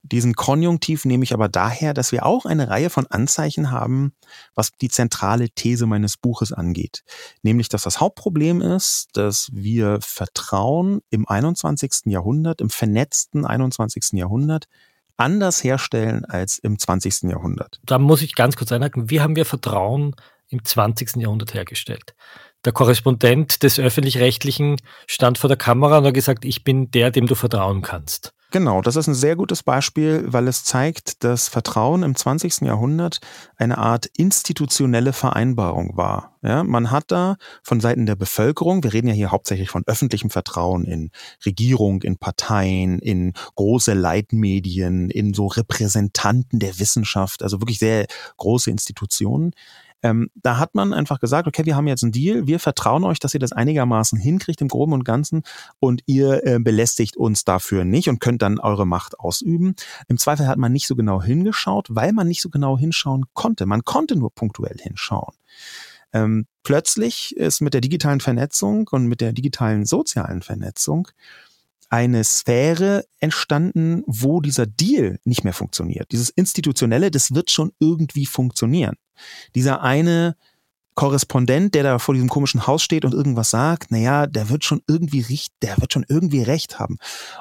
Diesen 0.02 0.36
Konjunktiv 0.36 1.04
nehme 1.04 1.24
ich 1.24 1.34
aber 1.34 1.50
daher, 1.50 1.94
dass 1.94 2.12
wir 2.12 2.26
auch 2.26 2.46
eine 2.46 2.70
Reihe 2.70 2.90
von 2.90 3.08
Anzeichen 3.08 3.72
haben, 3.72 4.14
was 4.54 4.72
die 4.80 4.90
zentrale 4.90 5.50
These 5.50 5.86
meines 5.88 6.16
Buches 6.16 6.54
angeht. 6.54 7.04
Nämlich, 7.42 7.70
dass 7.70 7.84
das 7.84 8.00
Hauptproblem 8.00 8.62
ist, 8.62 9.10
dass 9.14 9.50
wir 9.52 10.00
Vertrauen 10.02 11.02
im 11.10 11.28
21. 11.28 12.06
Jahrhundert, 12.06 12.62
im 12.62 12.70
vernetzten 12.70 13.46
21. 13.46 14.14
Jahrhundert 14.14 14.66
anders 15.18 15.64
herstellen 15.64 16.24
als 16.26 16.60
im 16.60 16.78
20. 16.78 17.24
Jahrhundert. 17.24 17.80
Da 17.84 17.98
muss 17.98 18.22
ich 18.22 18.36
ganz 18.36 18.56
kurz 18.56 18.72
einhaken. 18.72 19.10
Wie 19.10 19.22
haben 19.22 19.36
wir 19.36 19.46
Vertrauen 19.46 20.16
im 20.50 20.64
20. 20.64 21.16
Jahrhundert 21.16 21.54
hergestellt? 21.54 22.16
Der 22.64 22.74
Korrespondent 22.74 23.64
des 23.64 23.80
öffentlich-rechtlichen 23.80 24.78
stand 25.08 25.40
vor 25.40 25.48
der 25.48 25.58
Kamera 25.58 25.98
und 25.98 26.06
hat 26.06 26.14
gesagt, 26.14 26.46
ich 26.46 26.64
bin 26.64 26.92
der, 26.92 27.10
dem 27.12 27.26
du 27.26 27.34
vertrauen 27.34 27.82
kannst. 27.82 28.35
Genau, 28.52 28.82
das 28.82 28.96
ist 28.96 29.08
ein 29.08 29.16
sehr 29.16 29.36
gutes 29.36 29.64
Beispiel, 29.64 30.24
weil 30.28 30.48
es 30.48 30.64
zeigt, 30.64 31.24
dass 31.24 31.50
Vertrauen 31.50 32.04
im 32.04 32.16
20. 32.16 32.62
Jahrhundert 32.62 33.20
eine 33.58 33.78
Art 33.78 34.06
institutionelle 34.18 35.14
Vereinbarung 35.14 35.98
war. 35.98 36.38
Ja, 36.42 36.64
man 36.64 36.92
hat 36.92 37.06
da 37.12 37.38
von 37.64 37.82
Seiten 37.82 38.06
der 38.06 38.16
Bevölkerung, 38.16 38.84
wir 38.84 38.94
reden 38.94 39.08
ja 39.08 39.14
hier 39.14 39.32
hauptsächlich 39.32 39.70
von 39.70 39.84
öffentlichem 39.88 40.30
Vertrauen 40.30 40.86
in 40.86 41.10
Regierung, 41.44 42.04
in 42.04 42.18
Parteien, 42.18 43.00
in 43.00 43.34
große 43.56 43.94
Leitmedien, 43.94 45.10
in 45.10 45.34
so 45.34 45.48
Repräsentanten 45.48 46.60
der 46.60 46.78
Wissenschaft, 46.80 47.42
also 47.42 47.62
wirklich 47.62 47.80
sehr 47.80 48.06
große 48.38 48.70
Institutionen. 48.70 49.52
Ähm, 50.02 50.30
da 50.36 50.60
hat 50.60 50.76
man 50.76 50.94
einfach 50.94 51.20
gesagt, 51.20 51.48
okay, 51.48 51.66
wir 51.66 51.76
haben 51.76 51.88
jetzt 51.88 52.04
einen 52.04 52.12
Deal, 52.12 52.48
wir 52.48 52.60
vertrauen 52.60 53.04
euch, 53.04 53.20
dass 53.20 53.34
ihr 53.34 53.40
das 53.40 53.52
einigermaßen 53.52 54.20
hinkriegt 54.20 54.62
im 54.62 54.68
Groben 54.68 54.94
und 54.94 55.04
Ganzen 55.04 55.44
und 55.80 56.02
ihr 56.06 56.46
äh, 56.46 56.60
belästigt 56.60 57.18
uns 57.18 57.44
dafür 57.44 57.86
nicht 57.86 58.10
und 58.10 58.20
könnt 58.20 58.42
dann 58.42 58.60
eure 58.60 58.86
Macht 58.86 59.20
ausüben. 59.20 59.76
Im 60.08 60.18
Zweifel 60.18 60.48
hat 60.48 60.58
man 60.58 60.72
nicht 60.72 60.88
so 60.88 60.96
genau 60.96 61.22
hingeschaut, 61.22 61.88
weil 61.90 62.14
man 62.14 62.28
nicht 62.28 62.42
so 62.42 62.50
genau 62.50 62.78
hinschauen 62.78 63.26
konnte. 63.34 63.66
Man 63.66 63.84
konnte 63.84 64.16
nur 64.16 64.34
punktuell 64.34 64.78
hinschauen. 64.80 65.34
Ähm, 66.14 66.46
plötzlich 66.64 67.36
ist 67.36 67.62
mit 67.62 67.74
der 67.74 67.82
digitalen 67.82 68.22
Vernetzung 68.22 68.88
und 68.92 69.08
mit 69.08 69.22
der 69.22 69.34
digitalen 69.34 69.86
sozialen 69.86 70.42
Vernetzung 70.42 71.10
eine 71.90 72.24
Sphäre 72.24 73.06
entstanden, 73.20 74.04
wo 74.08 74.42
dieser 74.42 74.66
Deal 74.66 75.20
nicht 75.24 75.44
mehr 75.44 75.54
funktioniert. 75.54 76.12
Dieses 76.12 76.30
Institutionelle, 76.30 77.12
das 77.12 77.34
wird 77.34 77.52
schon 77.52 77.72
irgendwie 77.80 78.26
funktionieren. 78.26 78.96
Dieser 79.54 79.82
eine 79.82 80.36
Korrespondent, 80.96 81.76
der 81.76 81.84
da 81.84 82.00
vor 82.00 82.14
diesem 82.14 82.30
komischen 82.30 82.68
Haus 82.68 82.82
steht 82.82 83.04
und 83.04 83.14
irgendwas 83.14 83.50
sagt, 83.50 83.92
naja, 83.92 84.28
der 84.28 84.50
wird 84.50 84.64
schon 84.64 84.82
irgendwie 84.88 85.20
richt, 85.20 85.52
der 85.62 85.78
wird 85.78 85.92
schon 85.92 86.06
irgendwie 86.08 86.42
recht 86.42 86.80
haben. 86.80 86.98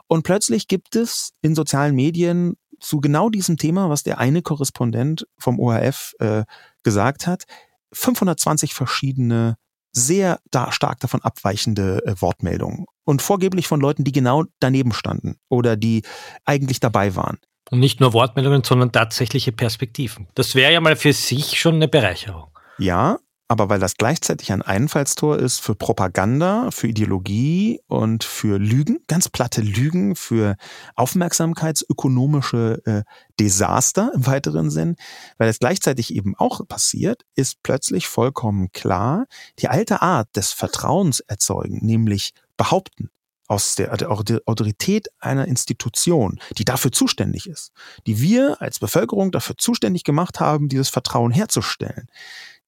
Und 0.08 0.24
plötzlich 0.24 0.66
gibt 0.66 0.96
es 0.96 1.30
in 1.40 1.54
sozialen 1.54 1.94
Medien 1.94 2.56
zu 2.80 3.00
genau 3.00 3.30
diesem 3.30 3.56
Thema, 3.56 3.88
was 3.88 4.02
der 4.02 4.18
eine 4.18 4.42
Korrespondent 4.42 5.26
vom 5.38 5.60
ORF 5.60 6.14
äh, 6.18 6.44
gesagt 6.82 7.26
hat, 7.26 7.44
520 7.92 8.74
verschiedene 8.74 9.56
sehr 9.92 10.40
da 10.50 10.72
stark 10.72 10.98
davon 10.98 11.22
abweichende 11.22 12.04
äh, 12.04 12.20
Wortmeldungen 12.20 12.86
und 13.04 13.22
vorgeblich 13.22 13.68
von 13.68 13.80
Leuten, 13.80 14.02
die 14.02 14.12
genau 14.12 14.44
daneben 14.58 14.92
standen 14.92 15.36
oder 15.48 15.76
die 15.76 16.02
eigentlich 16.44 16.80
dabei 16.80 17.14
waren. 17.14 17.38
Und 17.74 17.80
nicht 17.80 17.98
nur 17.98 18.12
Wortmeldungen, 18.12 18.62
sondern 18.62 18.92
tatsächliche 18.92 19.50
Perspektiven. 19.50 20.28
Das 20.36 20.54
wäre 20.54 20.72
ja 20.72 20.80
mal 20.80 20.94
für 20.94 21.12
sich 21.12 21.58
schon 21.58 21.74
eine 21.74 21.88
Bereicherung. 21.88 22.46
Ja, 22.78 23.18
aber 23.48 23.68
weil 23.68 23.80
das 23.80 23.96
gleichzeitig 23.96 24.52
ein 24.52 24.62
Einfallstor 24.62 25.40
ist 25.40 25.60
für 25.60 25.74
Propaganda, 25.74 26.70
für 26.70 26.86
Ideologie 26.86 27.80
und 27.88 28.22
für 28.22 28.60
Lügen, 28.60 29.00
ganz 29.08 29.28
platte 29.28 29.60
Lügen, 29.60 30.14
für 30.14 30.54
aufmerksamkeitsökonomische 30.94 32.80
äh, 32.84 33.02
Desaster 33.40 34.12
im 34.14 34.24
weiteren 34.24 34.70
Sinn, 34.70 34.94
weil 35.38 35.48
es 35.48 35.58
gleichzeitig 35.58 36.14
eben 36.14 36.36
auch 36.36 36.60
passiert, 36.68 37.22
ist 37.34 37.60
plötzlich 37.64 38.06
vollkommen 38.06 38.70
klar, 38.70 39.24
die 39.58 39.66
alte 39.66 40.00
Art 40.00 40.28
des 40.36 40.52
Vertrauens 40.52 41.18
erzeugen, 41.18 41.84
nämlich 41.84 42.34
behaupten, 42.56 43.10
aus 43.46 43.74
der 43.74 43.92
Autorität 44.46 45.08
einer 45.18 45.46
Institution, 45.46 46.38
die 46.56 46.64
dafür 46.64 46.92
zuständig 46.92 47.46
ist, 47.46 47.72
die 48.06 48.20
wir 48.20 48.60
als 48.60 48.78
Bevölkerung 48.78 49.32
dafür 49.32 49.56
zuständig 49.58 50.04
gemacht 50.04 50.40
haben, 50.40 50.68
dieses 50.68 50.88
Vertrauen 50.88 51.30
herzustellen. 51.30 52.08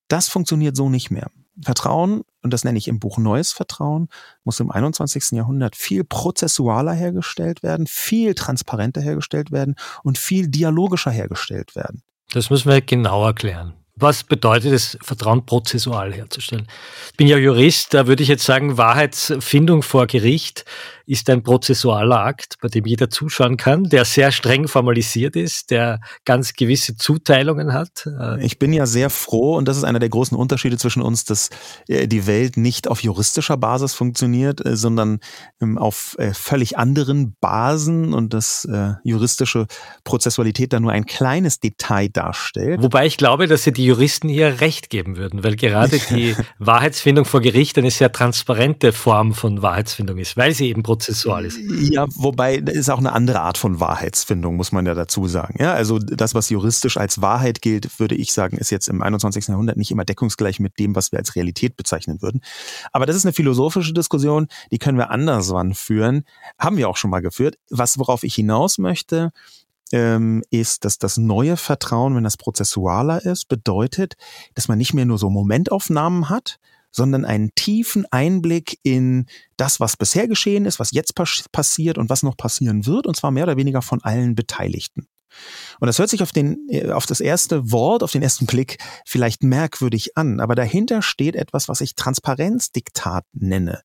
Das 0.08 0.28
funktioniert 0.28 0.76
so 0.76 0.88
nicht 0.88 1.10
mehr. 1.10 1.30
Vertrauen, 1.62 2.22
und 2.42 2.52
das 2.52 2.64
nenne 2.64 2.76
ich 2.76 2.86
im 2.86 3.00
Buch 3.00 3.16
Neues 3.16 3.52
Vertrauen, 3.52 4.08
muss 4.44 4.60
im 4.60 4.70
21. 4.70 5.32
Jahrhundert 5.32 5.74
viel 5.74 6.04
prozessualer 6.04 6.92
hergestellt 6.92 7.62
werden, 7.62 7.86
viel 7.86 8.34
transparenter 8.34 9.00
hergestellt 9.00 9.50
werden 9.50 9.74
und 10.02 10.18
viel 10.18 10.48
dialogischer 10.48 11.10
hergestellt 11.10 11.74
werden. 11.74 12.02
Das 12.32 12.50
müssen 12.50 12.70
wir 12.70 12.82
genau 12.82 13.24
erklären. 13.24 13.74
Was 13.98 14.24
bedeutet 14.24 14.72
es, 14.72 14.98
Vertrauen 15.02 15.46
prozessual 15.46 16.12
herzustellen? 16.12 16.66
Ich 17.10 17.16
bin 17.16 17.28
ja 17.28 17.38
Jurist, 17.38 17.94
da 17.94 18.06
würde 18.06 18.22
ich 18.22 18.28
jetzt 18.28 18.44
sagen, 18.44 18.76
Wahrheitsfindung 18.76 19.82
vor 19.82 20.06
Gericht 20.06 20.66
ist 21.06 21.30
ein 21.30 21.42
prozessualer 21.42 22.24
Akt, 22.24 22.56
bei 22.60 22.68
dem 22.68 22.84
jeder 22.84 23.08
zuschauen 23.08 23.56
kann, 23.56 23.84
der 23.84 24.04
sehr 24.04 24.32
streng 24.32 24.66
formalisiert 24.66 25.36
ist, 25.36 25.70
der 25.70 26.00
ganz 26.24 26.54
gewisse 26.54 26.96
Zuteilungen 26.96 27.72
hat. 27.72 28.08
Ich 28.40 28.58
bin 28.58 28.72
ja 28.72 28.86
sehr 28.86 29.08
froh, 29.08 29.56
und 29.56 29.68
das 29.68 29.76
ist 29.76 29.84
einer 29.84 30.00
der 30.00 30.08
großen 30.08 30.36
Unterschiede 30.36 30.76
zwischen 30.78 31.02
uns, 31.02 31.24
dass 31.24 31.50
äh, 31.86 32.08
die 32.08 32.26
Welt 32.26 32.56
nicht 32.56 32.88
auf 32.88 33.02
juristischer 33.02 33.56
Basis 33.56 33.94
funktioniert, 33.94 34.64
äh, 34.66 34.76
sondern 34.76 35.20
ähm, 35.60 35.78
auf 35.78 36.16
äh, 36.18 36.34
völlig 36.34 36.76
anderen 36.76 37.36
Basen 37.40 38.12
und 38.12 38.34
dass 38.34 38.66
juristische 39.04 39.66
Prozessualität 40.04 40.72
da 40.72 40.80
nur 40.80 40.90
ein 40.90 41.06
kleines 41.06 41.60
Detail 41.60 42.08
darstellt. 42.08 42.82
Wobei 42.82 43.06
ich 43.06 43.16
glaube, 43.16 43.46
dass 43.46 43.62
Sie 43.62 43.72
die 43.72 43.85
Juristen 43.86 44.28
hier 44.28 44.60
recht 44.60 44.90
geben 44.90 45.16
würden, 45.16 45.44
weil 45.44 45.56
gerade 45.56 45.98
die 46.10 46.34
Wahrheitsfindung 46.58 47.24
vor 47.24 47.40
Gericht 47.40 47.78
eine 47.78 47.90
sehr 47.90 48.12
transparente 48.12 48.92
Form 48.92 49.32
von 49.32 49.62
Wahrheitsfindung 49.62 50.18
ist, 50.18 50.36
weil 50.36 50.54
sie 50.54 50.68
eben 50.68 50.82
prozessual 50.82 51.44
ist. 51.44 51.58
Ja, 51.58 52.06
wobei 52.16 52.60
das 52.60 52.76
ist 52.76 52.90
auch 52.90 52.98
eine 52.98 53.12
andere 53.12 53.40
Art 53.40 53.58
von 53.58 53.80
Wahrheitsfindung, 53.80 54.56
muss 54.56 54.72
man 54.72 54.86
ja 54.86 54.94
dazu 54.94 55.26
sagen. 55.26 55.56
Ja, 55.58 55.72
also 55.72 55.98
das, 55.98 56.34
was 56.34 56.50
juristisch 56.50 56.96
als 56.96 57.22
Wahrheit 57.22 57.62
gilt, 57.62 57.98
würde 57.98 58.14
ich 58.14 58.32
sagen, 58.32 58.58
ist 58.58 58.70
jetzt 58.70 58.88
im 58.88 59.02
21. 59.02 59.48
Jahrhundert 59.48 59.76
nicht 59.76 59.90
immer 59.90 60.04
deckungsgleich 60.04 60.60
mit 60.60 60.78
dem, 60.78 60.94
was 60.94 61.12
wir 61.12 61.18
als 61.18 61.36
Realität 61.36 61.76
bezeichnen 61.76 62.22
würden. 62.22 62.40
Aber 62.92 63.06
das 63.06 63.16
ist 63.16 63.24
eine 63.24 63.32
philosophische 63.32 63.92
Diskussion, 63.92 64.48
die 64.70 64.78
können 64.78 64.98
wir 64.98 65.10
anderswann 65.10 65.74
führen. 65.74 66.24
Haben 66.58 66.76
wir 66.76 66.88
auch 66.88 66.96
schon 66.96 67.10
mal 67.10 67.20
geführt. 67.20 67.56
Was, 67.70 67.98
worauf 67.98 68.24
ich 68.24 68.34
hinaus 68.34 68.78
möchte, 68.78 69.32
ähm, 69.92 70.42
ist, 70.50 70.84
dass 70.84 70.98
das 70.98 71.16
neue 71.16 71.56
Vertrauen, 71.56 72.16
wenn 72.16 72.24
das 72.24 72.36
prozessualer 72.36 73.24
ist, 73.24 73.48
bedeutet, 73.48 74.14
dass 74.54 74.68
man 74.68 74.78
nicht 74.78 74.94
mehr 74.94 75.04
nur 75.04 75.18
so 75.18 75.30
Momentaufnahmen 75.30 76.28
hat, 76.28 76.58
sondern 76.90 77.24
einen 77.24 77.54
tiefen 77.54 78.06
Einblick 78.10 78.78
in 78.82 79.26
das, 79.56 79.80
was 79.80 79.96
bisher 79.96 80.28
geschehen 80.28 80.64
ist, 80.64 80.80
was 80.80 80.92
jetzt 80.92 81.14
passiert 81.52 81.98
und 81.98 82.08
was 82.08 82.22
noch 82.22 82.36
passieren 82.36 82.86
wird, 82.86 83.06
und 83.06 83.16
zwar 83.16 83.30
mehr 83.30 83.44
oder 83.44 83.56
weniger 83.56 83.82
von 83.82 84.02
allen 84.02 84.34
Beteiligten. 84.34 85.06
Und 85.80 85.86
das 85.86 85.98
hört 85.98 86.08
sich 86.08 86.22
auf, 86.22 86.32
den, 86.32 86.66
äh, 86.70 86.90
auf 86.90 87.04
das 87.04 87.20
erste 87.20 87.70
Wort, 87.70 88.02
auf 88.02 88.12
den 88.12 88.22
ersten 88.22 88.46
Blick 88.46 88.78
vielleicht 89.04 89.42
merkwürdig 89.42 90.16
an, 90.16 90.40
aber 90.40 90.54
dahinter 90.54 91.02
steht 91.02 91.36
etwas, 91.36 91.68
was 91.68 91.82
ich 91.82 91.94
Transparenzdiktat 91.94 93.24
nenne. 93.32 93.82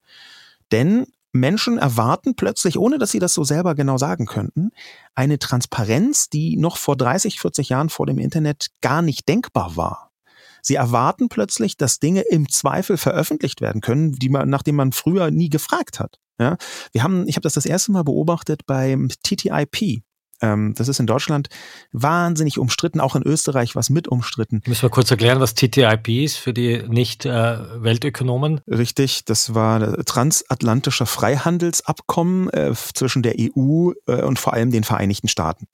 Denn 0.71 1.07
Menschen 1.33 1.77
erwarten 1.77 2.35
plötzlich, 2.35 2.77
ohne 2.77 2.97
dass 2.97 3.11
sie 3.11 3.19
das 3.19 3.33
so 3.33 3.43
selber 3.43 3.75
genau 3.75 3.97
sagen 3.97 4.25
könnten, 4.25 4.71
eine 5.15 5.39
Transparenz, 5.39 6.29
die 6.29 6.57
noch 6.57 6.77
vor 6.77 6.97
30, 6.97 7.39
40 7.39 7.69
Jahren 7.69 7.89
vor 7.89 8.05
dem 8.05 8.17
Internet 8.17 8.67
gar 8.81 9.01
nicht 9.01 9.27
denkbar 9.29 9.75
war. 9.77 10.11
Sie 10.61 10.75
erwarten 10.75 11.29
plötzlich, 11.29 11.77
dass 11.77 11.99
Dinge 11.99 12.21
im 12.21 12.49
Zweifel 12.49 12.97
veröffentlicht 12.97 13.61
werden 13.61 13.81
können, 13.81 14.13
die 14.13 14.29
man, 14.29 14.49
nachdem 14.49 14.75
man 14.75 14.91
früher 14.91 15.31
nie 15.31 15.49
gefragt 15.49 15.99
hat. 15.99 16.19
Ja, 16.39 16.57
wir 16.91 17.03
haben, 17.03 17.27
ich 17.27 17.35
habe 17.35 17.43
das 17.43 17.53
das 17.53 17.65
erste 17.65 17.91
Mal 17.91 18.03
beobachtet 18.03 18.65
beim 18.65 19.09
TTIP, 19.23 20.01
Ähm, 20.41 20.73
das 20.75 20.87
ist 20.87 20.99
in 20.99 21.07
Deutschland 21.07 21.49
wahnsinnig 21.91 22.57
umstritten, 22.57 22.99
auch 22.99 23.15
in 23.15 23.23
Österreich 23.23 23.75
was 23.75 23.89
mit 23.89 24.07
umstritten. 24.07 24.61
Müssen 24.65 24.83
wir 24.83 24.89
kurz 24.89 25.11
erklären, 25.11 25.39
was 25.39 25.53
TTIP 25.53 26.07
ist 26.09 26.37
für 26.37 26.53
die 26.53 26.83
Nicht-Weltökonomen? 26.87 28.61
Äh, 28.65 28.75
Richtig, 28.75 29.25
das 29.25 29.53
war 29.53 30.03
transatlantische 30.05 31.05
Freihandelsabkommen 31.05 32.49
äh, 32.49 32.73
zwischen 32.73 33.21
der 33.21 33.35
EU 33.39 33.91
äh, 34.07 34.21
und 34.23 34.39
vor 34.39 34.53
allem 34.53 34.71
den 34.71 34.83
Vereinigten 34.83 35.27
Staaten. 35.27 35.67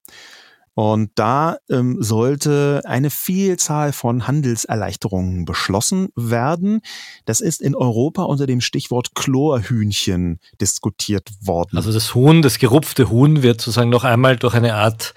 Und 0.78 1.10
da 1.16 1.58
ähm, 1.72 2.04
sollte 2.04 2.84
eine 2.86 3.10
Vielzahl 3.10 3.92
von 3.94 4.28
Handelserleichterungen 4.28 5.44
beschlossen 5.44 6.10
werden. 6.16 6.82
Das 7.26 7.42
ist 7.42 7.62
in 7.62 7.74
Europa 7.74 8.22
unter 8.22 8.46
dem 8.46 8.62
Stichwort 8.62 9.16
Chlorhühnchen 9.16 10.40
diskutiert 10.62 11.32
worden. 11.42 11.78
Also 11.78 11.92
das 11.92 12.14
Huhn, 12.14 12.44
das 12.44 12.60
gerupfte 12.60 13.10
Huhn 13.10 13.42
wird 13.42 13.60
sozusagen 13.60 13.90
noch 13.90 14.04
einmal 14.04 14.38
durch 14.38 14.54
eine 14.54 14.76
Art 14.76 15.16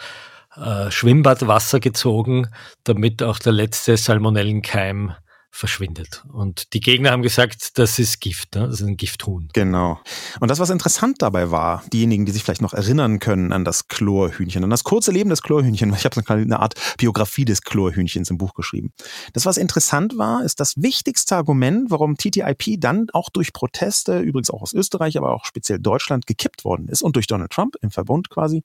äh, 0.57 0.91
Schwimmbadwasser 0.91 1.79
gezogen, 1.79 2.49
damit 2.85 3.23
auch 3.23 3.39
der 3.39 3.53
letzte 3.53 3.99
Salmonellenkeim 3.99 5.13
verschwindet. 5.51 6.25
Und 6.33 6.73
die 6.75 6.81
Gegner 6.81 7.11
haben 7.11 7.23
gesagt, 7.23 7.79
das 7.79 7.99
ist 7.99 8.21
Gift, 8.21 8.55
ne? 8.55 8.67
das 8.69 8.81
ist 8.81 8.87
ein 8.87 8.97
Gifthuhn. 8.97 9.49
Genau. 9.53 10.01
Und 10.39 10.49
das, 10.49 10.61
was 10.61 10.71
interessant 10.71 11.21
dabei 11.23 11.51
war, 11.51 11.83
diejenigen, 11.93 12.25
die 12.25 12.33
sich 12.33 12.45
vielleicht 12.45 12.63
noch 12.63 12.73
erinnern 12.73 13.19
können 13.19 13.53
an 13.53 13.65
das 13.65 13.89
Chlorhühnchen, 13.89 14.63
an 14.63 14.71
das 14.71 14.85
kurze 14.85 15.11
Leben 15.11 15.29
des 15.29 15.43
Chlorhühnchens, 15.43 15.97
ich 15.99 16.05
habe 16.05 16.23
eine 16.29 16.61
Art 16.61 16.75
Biografie 16.99 17.45
des 17.45 17.63
Chlorhühnchens 17.63 18.31
im 18.31 18.39
Buch 18.39 18.55
geschrieben. 18.55 18.93
Das, 19.33 19.45
was 19.45 19.57
interessant 19.57 20.17
war, 20.17 20.45
ist 20.45 20.61
das 20.61 20.75
wichtigste 20.77 21.37
Argument, 21.37 21.91
warum 21.91 22.17
TTIP 22.17 22.81
dann 22.81 23.09
auch 23.13 23.29
durch 23.29 23.53
Proteste, 23.53 24.21
übrigens 24.21 24.51
auch 24.51 24.63
aus 24.63 24.73
Österreich, 24.73 25.19
aber 25.19 25.33
auch 25.33 25.45
speziell 25.45 25.81
Deutschland, 25.81 26.27
gekippt 26.27 26.65
worden 26.65 26.89
ist 26.89 27.03
und 27.03 27.17
durch 27.17 27.27
Donald 27.27 27.51
Trump 27.51 27.77
im 27.83 27.91
Verbund 27.91 28.31
quasi. 28.31 28.63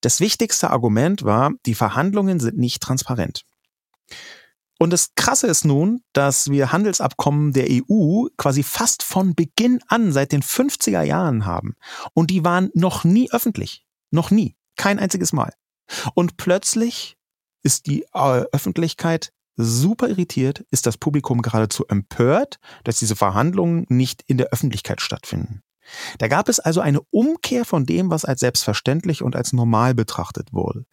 Das 0.00 0.18
wichtigste 0.18 0.70
Argument 0.70 1.22
war, 1.22 1.52
die 1.64 1.74
Verhandlungen 1.74 2.40
sind 2.40 2.58
nicht 2.58 2.82
transparent. 2.82 3.44
Und 4.82 4.90
das 4.90 5.14
Krasse 5.14 5.46
ist 5.46 5.64
nun, 5.64 6.02
dass 6.12 6.50
wir 6.50 6.72
Handelsabkommen 6.72 7.52
der 7.52 7.68
EU 7.70 8.26
quasi 8.36 8.64
fast 8.64 9.04
von 9.04 9.36
Beginn 9.36 9.78
an 9.86 10.10
seit 10.10 10.32
den 10.32 10.42
50er 10.42 11.02
Jahren 11.02 11.46
haben. 11.46 11.76
Und 12.14 12.32
die 12.32 12.44
waren 12.44 12.68
noch 12.74 13.04
nie 13.04 13.30
öffentlich. 13.30 13.86
Noch 14.10 14.32
nie. 14.32 14.56
Kein 14.76 14.98
einziges 14.98 15.32
Mal. 15.32 15.52
Und 16.14 16.36
plötzlich 16.36 17.16
ist 17.62 17.86
die 17.86 18.02
äh, 18.12 18.44
Öffentlichkeit 18.50 19.32
super 19.54 20.08
irritiert, 20.08 20.64
ist 20.72 20.84
das 20.86 20.98
Publikum 20.98 21.42
geradezu 21.42 21.86
empört, 21.86 22.58
dass 22.82 22.98
diese 22.98 23.14
Verhandlungen 23.14 23.86
nicht 23.88 24.24
in 24.26 24.36
der 24.36 24.48
Öffentlichkeit 24.48 25.00
stattfinden. 25.00 25.62
Da 26.18 26.28
gab 26.28 26.48
es 26.48 26.60
also 26.60 26.80
eine 26.80 27.00
Umkehr 27.10 27.64
von 27.64 27.86
dem, 27.86 28.10
was 28.10 28.24
als 28.24 28.40
selbstverständlich 28.40 29.22
und 29.22 29.36
als 29.36 29.52
normal 29.52 29.94
betrachtet 29.94 30.52
wurde. 30.52 30.84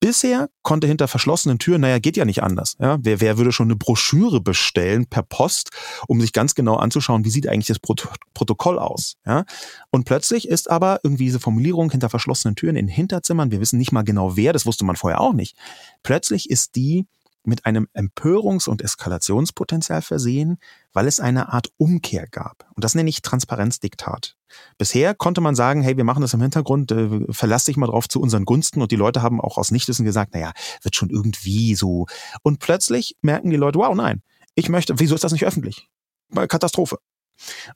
Bisher 0.00 0.48
konnte 0.62 0.86
hinter 0.86 1.08
verschlossenen 1.08 1.58
Türen, 1.58 1.80
naja, 1.80 1.98
geht 1.98 2.16
ja 2.16 2.24
nicht 2.24 2.42
anders. 2.42 2.76
Ja? 2.78 2.98
Wer, 3.00 3.20
wer 3.20 3.38
würde 3.38 3.52
schon 3.52 3.66
eine 3.66 3.76
Broschüre 3.76 4.40
bestellen 4.40 5.06
per 5.06 5.22
Post, 5.22 5.70
um 6.08 6.20
sich 6.20 6.32
ganz 6.32 6.54
genau 6.54 6.76
anzuschauen, 6.76 7.24
wie 7.24 7.30
sieht 7.30 7.48
eigentlich 7.48 7.66
das 7.66 7.78
Prot 7.78 8.08
Protokoll 8.34 8.78
aus? 8.78 9.16
Ja? 9.26 9.44
Und 9.90 10.04
plötzlich 10.04 10.48
ist 10.48 10.70
aber 10.70 11.00
irgendwie 11.02 11.24
diese 11.24 11.40
Formulierung 11.40 11.90
hinter 11.90 12.10
verschlossenen 12.10 12.56
Türen 12.56 12.76
in 12.76 12.88
Hinterzimmern, 12.88 13.50
wir 13.50 13.60
wissen 13.60 13.78
nicht 13.78 13.92
mal 13.92 14.02
genau 14.02 14.36
wer, 14.36 14.52
das 14.52 14.66
wusste 14.66 14.84
man 14.84 14.96
vorher 14.96 15.20
auch 15.20 15.32
nicht. 15.32 15.56
Plötzlich 16.02 16.50
ist 16.50 16.76
die 16.76 17.06
mit 17.46 17.66
einem 17.66 17.88
Empörungs- 17.94 18.68
und 18.68 18.82
Eskalationspotenzial 18.82 20.02
versehen, 20.02 20.58
weil 20.92 21.06
es 21.06 21.20
eine 21.20 21.52
Art 21.52 21.68
Umkehr 21.76 22.26
gab. 22.26 22.66
Und 22.74 22.84
das 22.84 22.94
nenne 22.94 23.10
ich 23.10 23.22
Transparenzdiktat. 23.22 24.36
Bisher 24.78 25.14
konnte 25.14 25.40
man 25.40 25.54
sagen, 25.54 25.82
hey, 25.82 25.96
wir 25.96 26.04
machen 26.04 26.22
das 26.22 26.34
im 26.34 26.42
Hintergrund, 26.42 26.92
äh, 26.92 27.20
verlass 27.30 27.64
dich 27.64 27.76
mal 27.76 27.86
drauf 27.86 28.08
zu 28.08 28.20
unseren 28.20 28.44
Gunsten. 28.44 28.82
Und 28.82 28.92
die 28.92 28.96
Leute 28.96 29.22
haben 29.22 29.40
auch 29.40 29.58
aus 29.58 29.70
Nichtwissen 29.70 30.04
gesagt, 30.04 30.34
naja, 30.34 30.52
wird 30.82 30.94
schon 30.94 31.10
irgendwie 31.10 31.74
so. 31.74 32.06
Und 32.42 32.60
plötzlich 32.60 33.16
merken 33.22 33.50
die 33.50 33.56
Leute, 33.56 33.78
wow, 33.78 33.94
nein, 33.94 34.22
ich 34.54 34.68
möchte, 34.68 34.98
wieso 34.98 35.14
ist 35.14 35.24
das 35.24 35.32
nicht 35.32 35.44
öffentlich? 35.44 35.88
Katastrophe. 36.34 36.98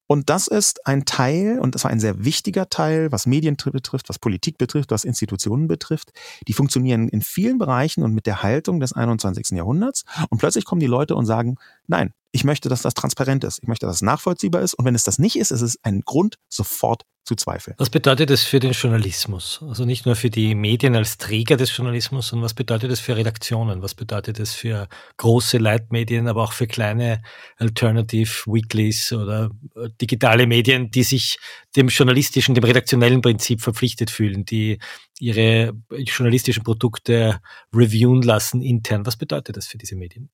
Und 0.06 0.30
das 0.30 0.46
ist 0.48 0.86
ein 0.86 1.04
Teil, 1.04 1.58
und 1.58 1.74
das 1.74 1.84
war 1.84 1.90
ein 1.90 2.00
sehr 2.00 2.24
wichtiger 2.24 2.68
Teil, 2.68 3.12
was 3.12 3.26
Medien 3.26 3.56
betrifft, 3.56 4.08
was 4.08 4.18
Politik 4.18 4.58
betrifft, 4.58 4.90
was 4.90 5.04
Institutionen 5.04 5.68
betrifft. 5.68 6.12
Die 6.46 6.52
funktionieren 6.52 7.08
in 7.08 7.22
vielen 7.22 7.58
Bereichen 7.58 8.02
und 8.02 8.14
mit 8.14 8.26
der 8.26 8.42
Haltung 8.42 8.80
des 8.80 8.92
21. 8.92 9.56
Jahrhunderts. 9.56 10.04
Und 10.30 10.38
plötzlich 10.38 10.64
kommen 10.64 10.80
die 10.80 10.86
Leute 10.86 11.16
und 11.16 11.26
sagen, 11.26 11.56
nein, 11.86 12.12
ich 12.30 12.44
möchte, 12.44 12.68
dass 12.68 12.82
das 12.82 12.94
transparent 12.94 13.44
ist. 13.44 13.58
Ich 13.62 13.68
möchte, 13.68 13.86
dass 13.86 13.96
es 13.96 14.02
nachvollziehbar 14.02 14.62
ist. 14.62 14.74
Und 14.74 14.84
wenn 14.84 14.94
es 14.94 15.04
das 15.04 15.18
nicht 15.18 15.36
ist, 15.36 15.50
ist 15.50 15.62
es 15.62 15.78
ein 15.82 16.02
Grund, 16.02 16.36
sofort 16.48 17.04
zu 17.28 17.36
zweifeln. 17.36 17.76
Was 17.78 17.90
bedeutet 17.90 18.30
das 18.30 18.42
für 18.42 18.58
den 18.58 18.72
Journalismus? 18.72 19.60
Also 19.68 19.84
nicht 19.84 20.06
nur 20.06 20.16
für 20.16 20.30
die 20.30 20.54
Medien 20.54 20.96
als 20.96 21.18
Träger 21.18 21.56
des 21.56 21.76
Journalismus, 21.76 22.28
sondern 22.28 22.44
was 22.44 22.54
bedeutet 22.54 22.90
das 22.90 23.00
für 23.00 23.16
Redaktionen? 23.16 23.82
Was 23.82 23.94
bedeutet 23.94 24.38
das 24.38 24.54
für 24.54 24.88
große 25.18 25.58
Leitmedien, 25.58 26.26
aber 26.26 26.42
auch 26.42 26.52
für 26.52 26.66
kleine 26.66 27.22
Alternative 27.58 28.30
Weeklies 28.46 29.12
oder 29.12 29.50
äh, 29.76 29.90
digitale 30.00 30.46
Medien, 30.46 30.90
die 30.90 31.02
sich 31.02 31.38
dem 31.76 31.88
journalistischen, 31.88 32.54
dem 32.54 32.64
redaktionellen 32.64 33.20
Prinzip 33.20 33.60
verpflichtet 33.60 34.10
fühlen, 34.10 34.44
die 34.44 34.78
ihre 35.20 35.74
journalistischen 35.90 36.64
Produkte 36.64 37.40
reviewen 37.74 38.22
lassen 38.22 38.62
intern? 38.62 39.04
Was 39.04 39.16
bedeutet 39.16 39.56
das 39.58 39.66
für 39.66 39.76
diese 39.76 39.96
Medien? 39.96 40.30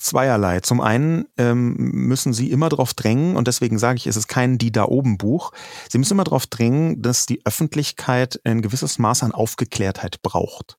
Zweierlei. 0.00 0.60
Zum 0.60 0.80
einen 0.80 1.26
ähm, 1.36 1.74
müssen 1.76 2.32
Sie 2.32 2.50
immer 2.50 2.68
darauf 2.68 2.94
drängen, 2.94 3.36
und 3.36 3.48
deswegen 3.48 3.78
sage 3.78 3.96
ich, 3.96 4.06
es 4.06 4.16
ist 4.16 4.28
kein 4.28 4.58
Die 4.58 4.72
da 4.72 4.84
oben 4.84 5.18
Buch. 5.18 5.52
Sie 5.88 5.98
müssen 5.98 6.14
immer 6.14 6.24
darauf 6.24 6.46
drängen, 6.46 7.02
dass 7.02 7.26
die 7.26 7.44
Öffentlichkeit 7.44 8.40
ein 8.44 8.62
gewisses 8.62 8.98
Maß 8.98 9.22
an 9.22 9.32
Aufgeklärtheit 9.32 10.22
braucht. 10.22 10.78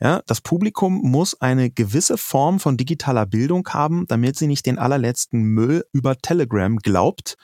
Ja, 0.00 0.22
das 0.26 0.40
Publikum 0.40 1.00
muss 1.02 1.40
eine 1.40 1.70
gewisse 1.70 2.18
Form 2.18 2.58
von 2.58 2.76
digitaler 2.76 3.26
Bildung 3.26 3.68
haben, 3.68 4.06
damit 4.08 4.36
sie 4.36 4.48
nicht 4.48 4.66
den 4.66 4.78
allerletzten 4.78 5.42
Müll 5.42 5.84
über 5.92 6.16
Telegram 6.16 6.76
glaubt 6.76 7.36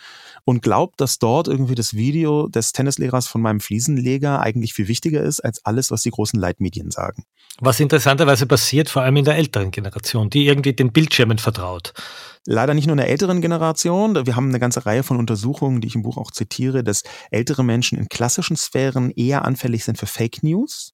und 0.44 0.60
glaubt, 0.60 1.00
dass 1.00 1.18
dort 1.18 1.46
irgendwie 1.46 1.76
das 1.76 1.94
Video 1.94 2.48
des 2.48 2.72
Tennislehrers 2.72 3.28
von 3.28 3.40
meinem 3.40 3.60
Fliesenleger 3.60 4.40
eigentlich 4.40 4.74
viel 4.74 4.88
wichtiger 4.88 5.22
ist 5.22 5.40
als 5.40 5.64
alles, 5.64 5.92
was 5.92 6.02
die 6.02 6.10
großen 6.10 6.40
Leitmedien 6.40 6.90
sagen. 6.90 7.24
Was 7.60 7.78
interessanterweise 7.78 8.46
passiert, 8.46 8.88
vor 8.88 9.02
allem 9.02 9.16
in 9.16 9.24
der 9.24 9.36
älteren 9.36 9.70
Generation, 9.70 10.28
die 10.28 10.46
irgendwie 10.46 10.72
den 10.72 10.92
Bildschirmen 10.92 11.38
vertraut. 11.38 11.92
Leider 12.46 12.74
nicht 12.74 12.86
nur 12.86 12.94
in 12.94 12.98
der 12.98 13.10
älteren 13.10 13.42
Generation. 13.42 14.26
Wir 14.26 14.34
haben 14.34 14.48
eine 14.48 14.58
ganze 14.58 14.86
Reihe 14.86 15.02
von 15.02 15.18
Untersuchungen, 15.18 15.80
die 15.80 15.88
ich 15.88 15.94
im 15.94 16.02
Buch 16.02 16.16
auch 16.16 16.30
zitiere, 16.30 16.82
dass 16.82 17.02
ältere 17.30 17.62
Menschen 17.62 17.98
in 17.98 18.08
klassischen 18.08 18.56
Sphären 18.56 19.10
eher 19.10 19.44
anfällig 19.44 19.84
sind 19.84 19.98
für 19.98 20.06
Fake 20.06 20.42
News 20.42 20.92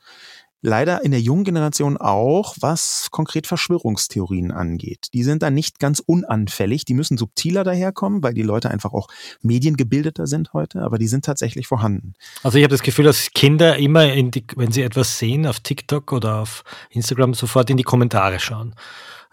leider 0.63 1.05
in 1.05 1.11
der 1.11 1.21
jungen 1.21 1.45
Generation 1.45 1.97
auch, 1.97 2.57
was 2.61 3.09
konkret 3.11 3.47
Verschwörungstheorien 3.47 4.51
angeht. 4.51 5.09
Die 5.13 5.23
sind 5.23 5.43
da 5.43 5.51
nicht 5.51 5.79
ganz 5.79 6.01
unanfällig, 6.05 6.85
die 6.85 6.95
müssen 6.95 7.19
subtiler 7.19 7.65
daherkommen, 7.65 8.23
weil 8.23 8.35
die 8.35 8.43
Leute 8.43 8.71
einfach 8.71 8.93
auch 8.93 9.09
mediengebildeter 9.43 10.27
sind 10.27 10.53
heute, 10.53 10.83
aber 10.83 10.99
die 10.99 11.09
sind 11.09 11.25
tatsächlich 11.25 11.67
vorhanden. 11.67 12.15
Also 12.43 12.59
ich 12.59 12.65
habe 12.65 12.73
das 12.73 12.83
Gefühl, 12.83 13.05
dass 13.05 13.31
Kinder 13.33 13.77
immer, 13.77 14.07
die, 14.07 14.45
wenn 14.57 14.73
sie 14.73 14.83
etwas 14.83 15.19
sehen 15.19 15.47
auf 15.47 15.61
TikTok 15.61 16.13
oder 16.13 16.41
auf 16.41 16.65
Instagram, 16.91 17.35
sofort 17.35 17.71
in 17.71 17.77
die 17.77 17.83
Kommentare 17.83 18.41
schauen. 18.41 18.75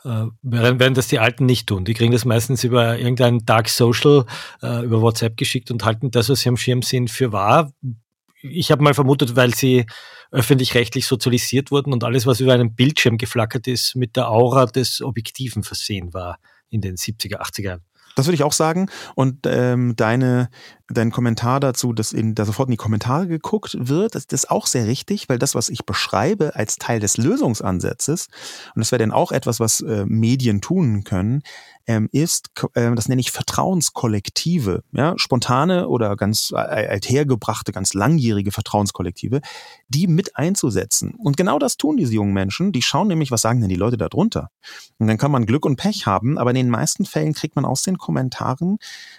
Äh, 0.03 0.25
während 0.41 0.97
das 0.97 1.07
die 1.07 1.19
Alten 1.19 1.45
nicht 1.45 1.67
tun. 1.67 1.85
Die 1.85 1.93
kriegen 1.93 2.11
das 2.11 2.25
meistens 2.25 2.63
über 2.63 2.97
irgendein 2.97 3.45
Dark 3.45 3.69
Social, 3.69 4.25
äh, 4.61 4.83
über 4.83 5.01
WhatsApp 5.01 5.37
geschickt 5.37 5.71
und 5.71 5.85
halten 5.85 6.11
das, 6.11 6.29
was 6.29 6.41
sie 6.41 6.49
am 6.49 6.57
Schirm 6.57 6.81
sehen, 6.81 7.07
für 7.07 7.31
wahr. 7.31 7.71
Ich 8.43 8.71
habe 8.71 8.83
mal 8.83 8.93
vermutet, 8.93 9.35
weil 9.35 9.53
sie 9.55 9.85
öffentlich-rechtlich 10.31 11.07
sozialisiert 11.07 11.71
wurden 11.71 11.93
und 11.93 12.03
alles, 12.03 12.25
was 12.25 12.39
über 12.39 12.53
einen 12.53 12.75
Bildschirm 12.75 13.17
geflackert 13.17 13.67
ist, 13.67 13.95
mit 13.95 14.15
der 14.15 14.29
Aura 14.29 14.65
des 14.65 15.01
Objektiven 15.01 15.63
versehen 15.63 16.13
war 16.13 16.39
in 16.69 16.81
den 16.81 16.95
70er, 16.95 17.39
80er 17.39 17.63
Jahren. 17.63 17.83
Das 18.15 18.27
würde 18.27 18.35
ich 18.35 18.43
auch 18.43 18.53
sagen. 18.53 18.89
Und 19.15 19.45
ähm, 19.45 19.95
deine, 19.95 20.49
dein 20.93 21.11
Kommentar 21.11 21.59
dazu, 21.59 21.93
dass 21.93 22.13
in, 22.13 22.35
da 22.35 22.45
sofort 22.45 22.69
in 22.69 22.71
die 22.71 22.77
Kommentare 22.77 23.27
geguckt 23.27 23.75
wird, 23.79 24.15
das, 24.15 24.25
ist 24.25 24.49
auch 24.49 24.67
sehr 24.67 24.87
richtig, 24.87 25.29
weil 25.29 25.39
das, 25.39 25.55
was 25.55 25.69
ich 25.69 25.85
beschreibe 25.85 26.55
als 26.55 26.77
Teil 26.77 26.99
des 26.99 27.17
Lösungsansatzes, 27.17 28.27
und 28.75 28.79
das 28.79 28.91
wäre 28.91 28.99
dann 28.99 29.11
auch 29.11 29.31
etwas, 29.31 29.59
was 29.59 29.81
äh, 29.81 30.05
Medien 30.07 30.61
tun 30.61 31.03
können, 31.03 31.43
ähm, 31.85 32.07
ist, 32.11 32.51
äh, 32.75 32.93
das 32.95 33.09
nenne 33.09 33.19
ich 33.19 33.31
Vertrauenskollektive, 33.31 34.83
ja, 34.93 35.13
spontane 35.17 35.87
oder 35.89 36.15
ganz 36.15 36.53
althergebrachte, 36.53 37.71
ganz 37.71 37.93
langjährige 37.93 38.51
Vertrauenskollektive, 38.51 39.41
die 39.89 40.07
mit 40.07 40.37
einzusetzen. 40.37 41.15
Und 41.17 41.35
genau 41.37 41.59
das 41.59 41.77
tun 41.77 41.97
diese 41.97 42.13
jungen 42.13 42.33
Menschen. 42.33 42.71
Die 42.71 42.81
schauen 42.81 43.07
nämlich, 43.07 43.31
was 43.31 43.41
sagen 43.41 43.59
denn 43.59 43.69
die 43.69 43.75
Leute 43.75 43.97
da 43.97 44.07
drunter? 44.07 44.49
Und 44.97 45.07
dann 45.07 45.17
kann 45.17 45.31
man 45.31 45.45
Glück 45.45 45.65
und 45.65 45.75
Pech 45.75 46.05
haben, 46.05 46.37
aber 46.37 46.51
in 46.51 46.55
den 46.55 46.69
meisten 46.69 47.05
Fällen 47.05 47.33
kriegt 47.33 47.55
man 47.55 47.65
aus 47.65 47.83
den 47.83 47.97
Kommentaren 47.97 48.77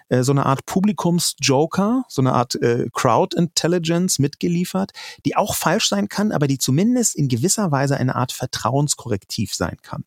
äh, 0.09 0.23
so 0.23 0.33
eine 0.33 0.47
Art 0.47 0.65
Publikums-Joke 0.67 1.64
Broker, 1.65 2.05
so 2.09 2.21
eine 2.21 2.35
Art 2.35 2.57
äh, 2.57 2.91
Crowd 2.93 3.35
Intelligence 3.35 4.19
mitgeliefert, 4.19 4.93
die 5.25 5.35
auch 5.35 5.55
falsch 5.55 5.89
sein 5.89 6.11
kann, 6.11 6.31
aber 6.31 6.47
die 6.47 6.59
zumindest 6.59 7.17
in 7.17 7.29
gewisser 7.29 7.71
Weise 7.71 7.97
eine 7.97 8.17
Art 8.17 8.33
Vertrauenskorrektiv 8.33 9.55
sein 9.55 9.79
kann. 9.81 10.05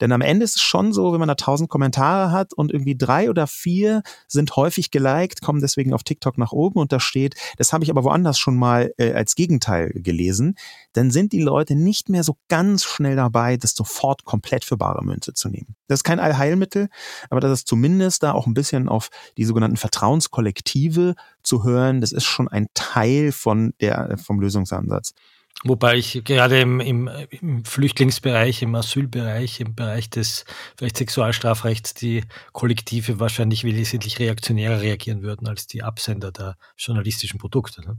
Denn 0.00 0.12
am 0.12 0.20
Ende 0.20 0.44
ist 0.44 0.56
es 0.56 0.62
schon 0.62 0.92
so, 0.92 1.12
wenn 1.12 1.18
man 1.18 1.28
da 1.28 1.34
tausend 1.34 1.68
Kommentare 1.68 2.32
hat 2.32 2.52
und 2.52 2.72
irgendwie 2.72 2.96
drei 2.96 3.30
oder 3.30 3.46
vier 3.46 4.02
sind 4.26 4.56
häufig 4.56 4.90
geliked, 4.90 5.42
kommen 5.42 5.60
deswegen 5.60 5.92
auf 5.92 6.02
TikTok 6.02 6.38
nach 6.38 6.52
oben 6.52 6.78
und 6.78 6.92
da 6.92 7.00
steht, 7.00 7.34
das 7.56 7.72
habe 7.72 7.84
ich 7.84 7.90
aber 7.90 8.04
woanders 8.04 8.38
schon 8.38 8.56
mal 8.56 8.92
äh, 8.98 9.12
als 9.12 9.34
Gegenteil 9.34 9.90
gelesen, 9.94 10.56
dann 10.92 11.10
sind 11.10 11.32
die 11.32 11.42
Leute 11.42 11.74
nicht 11.74 12.08
mehr 12.08 12.24
so 12.24 12.36
ganz 12.48 12.84
schnell 12.84 13.16
dabei, 13.16 13.56
das 13.56 13.74
sofort 13.74 14.24
komplett 14.24 14.64
für 14.64 14.76
bare 14.76 15.04
Münze 15.04 15.34
zu 15.34 15.48
nehmen. 15.48 15.76
Das 15.86 16.00
ist 16.00 16.04
kein 16.04 16.20
Allheilmittel, 16.20 16.88
aber 17.30 17.40
das 17.40 17.52
ist 17.52 17.68
zumindest 17.68 18.22
da 18.22 18.32
auch 18.32 18.46
ein 18.46 18.54
bisschen 18.54 18.88
auf 18.88 19.10
die 19.36 19.44
sogenannten 19.44 19.76
Vertrauenskollektive 19.76 21.14
zu 21.42 21.64
hören, 21.64 22.00
das 22.00 22.12
ist 22.12 22.24
schon 22.24 22.48
ein 22.48 22.68
Teil 22.74 23.32
von 23.32 23.72
der, 23.80 24.16
vom 24.18 24.40
Lösungsansatz. 24.40 25.14
Wobei 25.64 25.96
ich 25.96 26.22
gerade 26.24 26.60
im, 26.60 26.78
im, 26.78 27.10
im, 27.30 27.64
Flüchtlingsbereich, 27.64 28.62
im 28.62 28.76
Asylbereich, 28.76 29.58
im 29.60 29.74
Bereich 29.74 30.08
des 30.08 30.44
vielleicht 30.76 30.98
Sexualstrafrechts 30.98 31.94
die 31.94 32.22
Kollektive 32.52 33.18
wahrscheinlich 33.18 33.64
wesentlich 33.64 34.20
reaktionärer 34.20 34.80
reagieren 34.80 35.22
würden 35.22 35.48
als 35.48 35.66
die 35.66 35.82
Absender 35.82 36.30
der 36.30 36.56
journalistischen 36.76 37.40
Produkte. 37.40 37.80
Ne? 37.80 37.98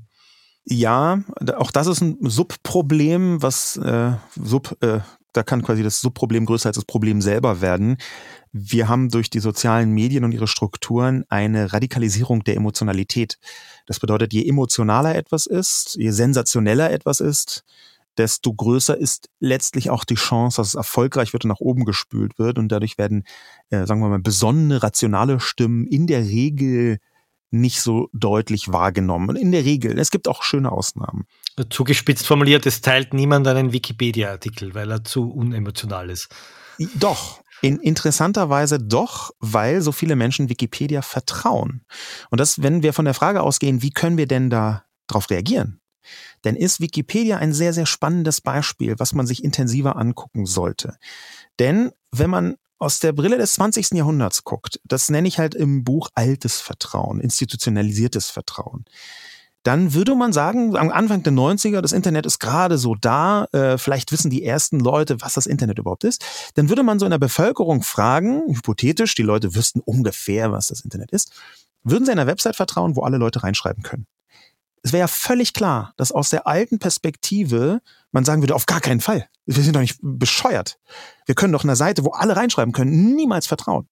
Ja, 0.63 1.21
auch 1.57 1.71
das 1.71 1.87
ist 1.87 2.01
ein 2.01 2.17
Subproblem, 2.21 3.41
was 3.41 3.75
äh, 3.75 4.13
Sub, 4.35 4.77
äh, 4.81 4.99
da 5.33 5.43
kann 5.43 5.61
quasi 5.61 5.83
das 5.83 6.01
Subproblem 6.01 6.45
größer 6.45 6.67
als 6.69 6.75
das 6.75 6.85
Problem 6.85 7.21
selber 7.21 7.61
werden. 7.61 7.97
Wir 8.51 8.87
haben 8.87 9.09
durch 9.09 9.29
die 9.29 9.39
sozialen 9.39 9.91
Medien 9.91 10.23
und 10.23 10.31
ihre 10.31 10.47
Strukturen 10.47 11.23
eine 11.29 11.71
Radikalisierung 11.71 12.43
der 12.43 12.55
Emotionalität. 12.55 13.37
Das 13.85 13.99
bedeutet, 13.99 14.33
je 14.33 14.47
emotionaler 14.47 15.15
etwas 15.15 15.45
ist, 15.45 15.95
je 15.95 16.11
sensationeller 16.11 16.91
etwas 16.91 17.19
ist, 17.19 17.63
desto 18.17 18.53
größer 18.53 18.97
ist 18.97 19.29
letztlich 19.39 19.89
auch 19.89 20.03
die 20.03 20.15
Chance, 20.15 20.57
dass 20.57 20.69
es 20.69 20.75
erfolgreich 20.75 21.31
wird 21.33 21.45
und 21.45 21.49
nach 21.49 21.61
oben 21.61 21.85
gespült 21.85 22.37
wird. 22.37 22.57
Und 22.57 22.69
dadurch 22.69 22.97
werden, 22.97 23.23
äh, 23.69 23.85
sagen 23.85 24.01
wir 24.01 24.09
mal, 24.09 24.19
besonnene, 24.19 24.83
rationale 24.83 25.39
Stimmen 25.39 25.87
in 25.87 26.05
der 26.05 26.21
Regel 26.21 26.97
nicht 27.51 27.81
so 27.81 28.09
deutlich 28.13 28.71
wahrgenommen. 28.71 29.35
In 29.35 29.51
der 29.51 29.65
Regel. 29.65 29.97
Es 29.97 30.11
gibt 30.11 30.27
auch 30.27 30.43
schöne 30.43 30.71
Ausnahmen. 30.71 31.25
Zugespitzt 31.69 32.25
formuliert, 32.25 32.65
es 32.65 32.81
teilt 32.81 33.13
niemand 33.13 33.47
einen 33.47 33.73
Wikipedia-Artikel, 33.73 34.75
weil 34.75 34.91
er 34.91 35.03
zu 35.03 35.29
unemotional 35.29 36.09
ist. 36.09 36.29
Doch. 36.95 37.41
In 37.61 37.77
interessanterweise 37.79 38.79
doch, 38.79 39.31
weil 39.39 39.81
so 39.81 39.91
viele 39.91 40.15
Menschen 40.15 40.47
Wikipedia 40.47 41.01
vertrauen. 41.01 41.83
Und 42.29 42.39
das, 42.39 42.63
wenn 42.63 42.83
wir 42.83 42.93
von 42.93 43.03
der 43.03 43.13
Frage 43.13 43.41
ausgehen, 43.41 43.81
wie 43.81 43.91
können 43.91 44.17
wir 44.17 44.27
denn 44.27 44.49
da 44.49 44.85
drauf 45.07 45.29
reagieren? 45.29 45.81
Denn 46.45 46.55
ist 46.55 46.79
Wikipedia 46.79 47.37
ein 47.37 47.51
sehr, 47.53 47.73
sehr 47.73 47.85
spannendes 47.85 48.39
Beispiel, 48.39 48.95
was 48.97 49.13
man 49.13 49.27
sich 49.27 49.43
intensiver 49.43 49.97
angucken 49.97 50.45
sollte. 50.45 50.97
Denn 51.59 51.91
wenn 52.11 52.29
man 52.29 52.55
aus 52.79 52.99
der 52.99 53.11
Brille 53.11 53.37
des 53.37 53.53
20. 53.53 53.91
Jahrhunderts 53.91 54.43
guckt, 54.43 54.79
das 54.83 55.09
nenne 55.09 55.27
ich 55.27 55.37
halt 55.37 55.53
im 55.53 55.83
Buch 55.83 56.09
altes 56.15 56.61
Vertrauen, 56.61 57.19
institutionalisiertes 57.19 58.29
Vertrauen, 58.29 58.85
dann 59.63 59.93
würde 59.93 60.15
man 60.15 60.31
sagen, 60.31 60.77
am 60.77 60.89
Anfang 60.89 61.21
der 61.23 61.33
90er, 61.33 61.81
das 61.81 61.91
Internet 61.91 62.25
ist 62.25 62.39
gerade 62.39 62.77
so 62.77 62.95
da, 62.95 63.45
äh, 63.51 63.77
vielleicht 63.77 64.11
wissen 64.11 64.31
die 64.31 64.43
ersten 64.43 64.79
Leute, 64.79 65.19
was 65.21 65.33
das 65.33 65.47
Internet 65.47 65.79
überhaupt 65.79 66.05
ist, 66.05 66.25
dann 66.55 66.69
würde 66.69 66.83
man 66.83 66.97
so 66.97 67.05
in 67.05 67.11
der 67.11 67.17
Bevölkerung 67.17 67.83
fragen, 67.83 68.43
hypothetisch, 68.47 69.15
die 69.15 69.23
Leute 69.23 69.55
wüssten 69.55 69.81
ungefähr, 69.81 70.51
was 70.51 70.67
das 70.67 70.81
Internet 70.81 71.11
ist, 71.11 71.33
würden 71.83 72.05
sie 72.05 72.11
einer 72.11 72.27
Website 72.27 72.55
vertrauen, 72.55 72.95
wo 72.95 73.01
alle 73.01 73.17
Leute 73.17 73.43
reinschreiben 73.43 73.83
können? 73.83 74.07
Es 74.81 74.93
wäre 74.93 75.01
ja 75.01 75.07
völlig 75.07 75.53
klar, 75.53 75.93
dass 75.97 76.13
aus 76.13 76.29
der 76.29 76.47
alten 76.47 76.79
Perspektive 76.79 77.81
man 78.11 78.25
sagen 78.25 78.41
würde, 78.41 78.55
auf 78.55 78.65
gar 78.65 78.81
keinen 78.81 79.01
Fall. 79.01 79.27
Wir 79.45 79.63
sind 79.63 79.75
doch 79.75 79.81
nicht 79.81 79.99
bescheuert. 80.01 80.79
Wir 81.25 81.35
können 81.35 81.53
doch 81.53 81.63
einer 81.63 81.75
Seite, 81.75 82.05
wo 82.05 82.11
alle 82.11 82.35
reinschreiben 82.35 82.73
können, 82.73 83.15
niemals 83.15 83.47
vertrauen. 83.47 83.87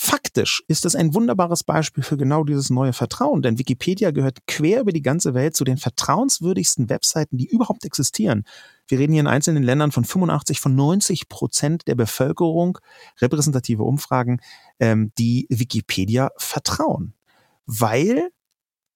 Faktisch 0.00 0.62
ist 0.68 0.84
es 0.84 0.94
ein 0.94 1.12
wunderbares 1.12 1.64
Beispiel 1.64 2.04
für 2.04 2.16
genau 2.16 2.44
dieses 2.44 2.70
neue 2.70 2.92
Vertrauen, 2.92 3.42
denn 3.42 3.58
Wikipedia 3.58 4.12
gehört 4.12 4.46
quer 4.46 4.82
über 4.82 4.92
die 4.92 5.02
ganze 5.02 5.34
Welt 5.34 5.56
zu 5.56 5.64
den 5.64 5.76
vertrauenswürdigsten 5.76 6.88
Webseiten, 6.88 7.36
die 7.36 7.48
überhaupt 7.48 7.84
existieren. 7.84 8.44
Wir 8.86 9.00
reden 9.00 9.12
hier 9.12 9.22
in 9.22 9.26
einzelnen 9.26 9.64
Ländern 9.64 9.90
von 9.90 10.04
85, 10.04 10.60
von 10.60 10.76
90 10.76 11.28
Prozent 11.28 11.88
der 11.88 11.96
Bevölkerung, 11.96 12.78
repräsentative 13.20 13.82
Umfragen, 13.82 14.38
ähm, 14.78 15.10
die 15.18 15.48
Wikipedia 15.50 16.30
vertrauen. 16.36 17.14
Weil 17.66 18.30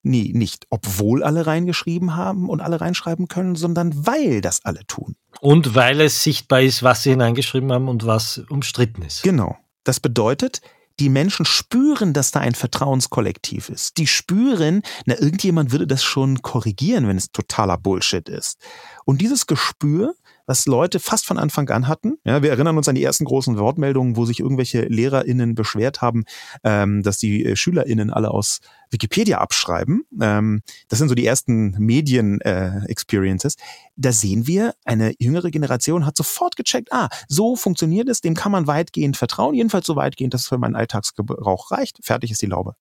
Nee, 0.03 0.33
nicht 0.35 0.67
obwohl 0.71 1.23
alle 1.23 1.47
reingeschrieben 1.47 2.17
haben 2.17 2.49
und 2.49 2.61
alle 2.61 2.81
reinschreiben 2.81 3.29
können, 3.29 3.55
sondern 3.55 4.07
weil 4.07 4.41
das 4.41 4.65
alle 4.65 4.85
tun. 4.87 5.15
Und 5.41 5.75
weil 5.75 6.01
es 6.01 6.23
sichtbar 6.23 6.63
ist, 6.63 6.83
was 6.83 7.05
sie 7.05 7.11
hineingeschrieben 7.11 7.73
haben 7.73 7.89
und 7.89 8.05
was 8.05 8.39
umstritten 8.49 9.03
ist. 9.03 9.23
Genau. 9.23 9.57
Das 9.85 10.01
bedeutet, 10.01 10.61
die 11.01 11.09
Menschen 11.09 11.47
spüren, 11.47 12.13
dass 12.13 12.31
da 12.31 12.41
ein 12.41 12.55
Vertrauenskollektiv 12.55 13.69
ist. 13.69 13.97
Die 13.99 14.07
spüren, 14.07 14.83
na, 15.07 15.19
irgendjemand 15.19 15.73
würde 15.73 15.87
das 15.87 16.05
schon 16.05 16.43
korrigieren, 16.43 17.09
wenn 17.09 17.17
es 17.17 17.33
totaler 17.33 17.79
Bullshit 17.79 18.29
ist. 18.29 18.59
Und 19.05 19.21
dieses 19.21 19.47
Gespür 19.47 20.15
was 20.47 20.67
Leute 20.67 21.01
fast 21.01 21.27
von 21.27 21.39
Anfang 21.39 21.69
an 21.71 21.89
hatten. 21.89 22.19
Ja, 22.25 22.43
wir 22.43 22.51
erinnern 22.51 22.77
uns 22.77 22.89
an 22.89 22.95
die 22.95 23.05
ersten 23.05 23.25
großen 23.25 23.59
Wortmeldungen, 23.59 24.17
wo 24.17 24.25
sich 24.25 24.41
irgendwelche 24.41 24.83
LehrerInnen 24.83 25.55
beschwert 25.55 26.03
haben, 26.03 26.25
ähm, 26.65 27.03
dass 27.03 27.19
die 27.19 27.45
äh, 27.45 27.57
SchülerInnen 27.57 28.11
alle 28.11 28.31
aus 28.31 28.61
Wikipedia 28.91 29.39
abschreiben. 29.39 30.05
Ähm, 30.21 30.63
das 30.89 30.99
sind 30.99 31.09
so 31.09 31.15
die 31.15 31.27
ersten 31.27 31.73
Medien-Experiences. 31.79 33.55
Äh, 33.55 33.59
da 33.97 34.13
sehen 34.13 34.47
wir, 34.47 34.75
eine 34.85 35.15
jüngere 35.19 35.51
Generation 35.51 36.07
hat 36.07 36.17
sofort 36.17 36.57
gecheckt, 36.57 36.93
ah, 36.93 37.09
so 37.29 37.57
funktioniert 37.57 38.09
es, 38.09 38.21
dem 38.21 38.35
kann 38.35 38.53
man 38.53 38.67
weitgehend 38.67 39.17
vertrauen, 39.17 39.55
jedenfalls 39.55 39.87
so 39.87 39.97
weitgehend, 39.97 40.35
dass 40.35 40.43
es 40.43 40.49
für 40.49 40.59
meinen 40.59 40.77
Alltagsgebrauch 40.77 41.71
reicht. 41.71 41.99
Fertig 42.03 42.31
ist 42.31 42.43
die 42.43 42.47
Laube. 42.47 42.75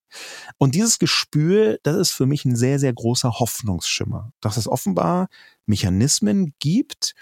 Und 0.58 0.74
dieses 0.74 0.98
Gespür, 0.98 1.78
das 1.82 1.96
ist 1.96 2.10
für 2.10 2.26
mich 2.26 2.44
ein 2.44 2.56
sehr, 2.56 2.78
sehr 2.78 2.92
großer 2.92 3.38
Hoffnungsschimmer, 3.38 4.32
dass 4.40 4.56
es 4.56 4.68
offenbar 4.68 5.28
Mechanismen 5.66 6.54
gibt, 6.58 7.14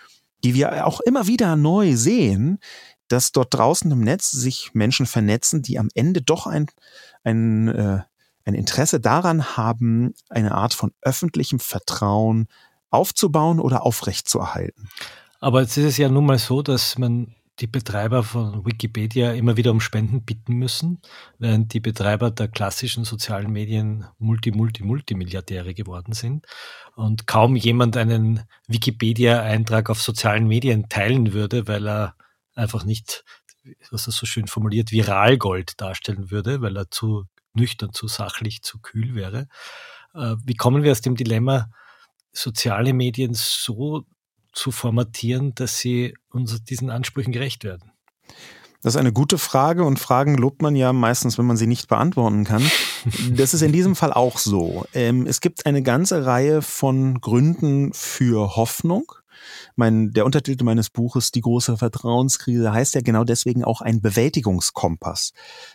die 0.44 0.54
wir 0.54 0.86
auch 0.86 1.00
immer 1.00 1.26
wieder 1.26 1.56
neu 1.56 1.96
sehen, 1.96 2.58
dass 3.08 3.32
dort 3.32 3.52
draußen 3.52 3.90
im 3.90 4.00
Netz 4.00 4.30
sich 4.30 4.70
Menschen 4.72 5.06
vernetzen, 5.06 5.62
die 5.62 5.78
am 5.78 5.88
Ende 5.94 6.22
doch 6.22 6.46
ein, 6.46 6.66
ein, 7.24 7.68
äh, 7.68 8.00
ein 8.44 8.54
Interesse 8.54 9.00
daran 9.00 9.56
haben, 9.56 10.14
eine 10.28 10.52
Art 10.52 10.74
von 10.74 10.92
öffentlichem 11.02 11.58
Vertrauen 11.58 12.46
aufzubauen 12.90 13.60
oder 13.60 13.84
aufrechtzuerhalten. 13.84 14.88
Aber 15.40 15.62
jetzt 15.62 15.76
ist 15.76 15.84
es 15.84 15.96
ja 15.96 16.08
nun 16.08 16.26
mal 16.26 16.38
so, 16.38 16.62
dass 16.62 16.98
man 16.98 17.34
die 17.60 17.66
Betreiber 17.66 18.22
von 18.22 18.64
Wikipedia 18.64 19.32
immer 19.32 19.56
wieder 19.56 19.70
um 19.70 19.80
Spenden 19.80 20.24
bitten 20.24 20.54
müssen, 20.54 21.00
während 21.38 21.74
die 21.74 21.80
Betreiber 21.80 22.30
der 22.30 22.48
klassischen 22.48 23.04
sozialen 23.04 23.52
Medien 23.52 24.06
Multi, 24.18 24.50
Multi, 24.50 24.82
Multimilliardäre 24.82 25.74
geworden 25.74 26.12
sind 26.12 26.46
und 26.96 27.26
kaum 27.26 27.56
jemand 27.56 27.96
einen 27.96 28.44
Wikipedia-Eintrag 28.66 29.90
auf 29.90 30.00
sozialen 30.00 30.46
Medien 30.46 30.88
teilen 30.88 31.32
würde, 31.32 31.68
weil 31.68 31.86
er 31.86 32.16
einfach 32.54 32.84
nicht, 32.84 33.24
was 33.90 34.06
er 34.06 34.12
so 34.12 34.26
schön 34.26 34.46
formuliert, 34.46 34.90
Viralgold 34.90 35.80
darstellen 35.80 36.30
würde, 36.30 36.62
weil 36.62 36.76
er 36.76 36.90
zu 36.90 37.24
nüchtern, 37.52 37.92
zu 37.92 38.08
sachlich, 38.08 38.62
zu 38.62 38.80
kühl 38.80 39.14
wäre. 39.14 39.48
Äh, 40.14 40.36
wie 40.44 40.54
kommen 40.54 40.82
wir 40.82 40.92
aus 40.92 41.02
dem 41.02 41.16
Dilemma, 41.16 41.68
soziale 42.32 42.92
Medien 42.92 43.32
so 43.34 44.04
zu 44.52 44.70
formatieren, 44.70 45.54
dass 45.54 45.78
sie 45.78 46.14
uns 46.30 46.62
diesen 46.64 46.90
Ansprüchen 46.90 47.32
gerecht 47.32 47.64
werden? 47.64 47.92
Das 48.82 48.94
ist 48.94 49.00
eine 49.00 49.12
gute 49.12 49.36
Frage 49.36 49.84
und 49.84 49.98
Fragen 49.98 50.36
lobt 50.36 50.62
man 50.62 50.74
ja 50.74 50.94
meistens, 50.94 51.36
wenn 51.36 51.44
man 51.44 51.58
sie 51.58 51.66
nicht 51.66 51.88
beantworten 51.88 52.44
kann. 52.44 52.62
Das 53.32 53.54
ist 53.54 53.62
in 53.62 53.72
diesem 53.72 53.96
Fall 53.96 54.12
auch 54.12 54.38
so. 54.38 54.84
Ähm, 54.94 55.26
es 55.26 55.40
gibt 55.40 55.64
eine 55.64 55.82
ganze 55.82 56.26
Reihe 56.26 56.62
von 56.62 57.20
Gründen 57.20 57.92
für 57.92 58.56
Hoffnung. 58.56 59.12
Mein, 59.76 60.12
der 60.12 60.24
Untertitel 60.24 60.64
meines 60.64 60.90
Buches, 60.90 61.30
Die 61.32 61.40
große 61.40 61.76
Vertrauenskrise, 61.76 62.72
heißt 62.72 62.94
ja 62.94 63.00
genau 63.00 63.24
deswegen 63.24 63.64
auch 63.64 63.80
ein 63.80 64.00
Bewältigungskompass. 64.00 65.32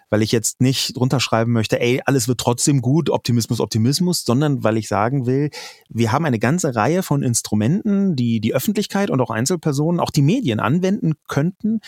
Weil 0.09 0.22
ich 0.22 0.32
jetzt 0.32 0.61
nicht 0.61 0.97
drunter 0.97 1.20
schreiben 1.20 1.51
möchte, 1.51 1.80
ey, 1.80 2.01
alles 2.05 2.28
wird 2.28 2.39
trotzdem 2.39 2.82
gut, 2.82 3.09
Optimismus, 3.09 3.59
Optimismus, 3.59 4.24
sondern 4.24 4.63
weil 4.63 4.78
ich 4.78 4.88
sagen 4.88 5.26
will, 5.26 5.49
wir 5.89 6.11
haben 6.11 6.26
eine 6.26 6.39
ganze 6.39 6.76
Reihe 6.76 7.03
von 7.03 7.24
Instrumenten, 7.24 8.16
die 8.16 8.39
die 8.39 8.53
Öffentlichkeit 8.53 9.09
und 9.09 9.22
auch 9.22 9.30
Einzelpersonen, 9.30 9.99
auch 9.99 10.11
die 10.11 10.22
Medien 10.22 10.59
anwenden 10.59 11.13
könnten, 11.28 11.80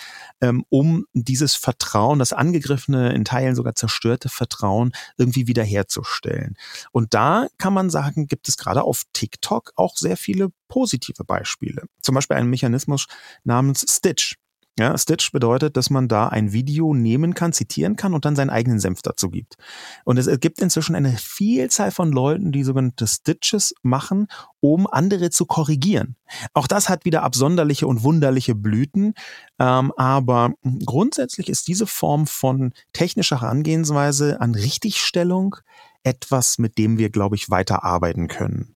ähm, 0.42 0.64
um 0.70 1.06
dieses 1.14 1.56
Vertrauen, 1.56 2.20
das 2.20 2.34
angegriffene, 2.34 3.14
in 3.14 3.26
Teilen 3.26 3.56
sogar 3.56 3.76
zerstörte 3.76 4.30
Vertrauen 4.30 4.92
irgendwie 5.18 5.48
wiederherzustellen. 5.48 6.56
Und 6.92 7.14
da 7.14 7.48
kann 7.58 7.74
man 7.74 7.90
sagen, 7.90 8.28
gibt 8.28 8.48
es 8.50 8.58
gerade 8.58 8.84
auf 8.84 9.04
TikTok 9.14 9.74
auch 9.76 9.98
sehr 9.98 10.18
viele 10.18 10.50
positive 10.68 11.24
Beispiele. 11.24 11.84
Zum 12.02 12.16
Beispiel 12.16 12.38
einen 12.38 12.50
Mechanismus 12.50 13.08
namens 13.44 13.86
Stitch. 13.90 14.36
Ja, 14.80 14.96
Stitch 14.96 15.32
bedeutet, 15.32 15.76
dass 15.76 15.90
man 15.90 16.08
da 16.08 16.28
ein 16.28 16.54
Video 16.54 16.94
nehmen 16.94 17.34
kann, 17.34 17.52
zitieren 17.52 17.96
kann 17.96 18.14
und 18.14 18.26
dann 18.26 18.36
seinen 18.36 18.52
eigenen 18.52 18.80
Senf 18.80 19.02
dazu 19.02 19.32
gibt. 19.32 19.56
Und 20.04 20.18
es 20.18 20.30
gibt 20.40 20.62
inzwischen 20.62 20.96
eine 20.96 21.18
Vielzahl 21.18 21.90
von 21.90 22.12
Leuten, 22.12 22.52
die 22.52 22.64
sogenannte 22.64 23.08
Stitches 23.08 23.74
machen, 23.82 24.28
um 24.60 24.86
andere 24.86 25.32
zu 25.32 25.48
korrigieren. 25.48 26.16
Auch 26.54 26.68
das 26.68 26.90
hat 26.90 27.06
wieder 27.06 27.24
absonderliche 27.24 27.88
und 27.88 28.04
wunderliche 28.04 28.54
Blüten, 28.54 29.16
ähm, 29.58 29.92
aber 29.98 30.54
grundsätzlich 30.86 31.50
ist 31.50 31.68
diese 31.68 31.88
Form 31.88 32.28
von 32.28 32.72
technischer 32.94 33.42
Herangehensweise 33.42 34.40
an 34.42 34.54
Richtigstellung 34.54 35.56
etwas, 36.04 36.60
mit 36.60 36.78
dem 36.78 37.00
wir, 37.00 37.10
glaube 37.10 37.36
ich, 37.36 37.50
weiter 37.50 37.84
arbeiten 37.84 38.28
können. 38.28 38.76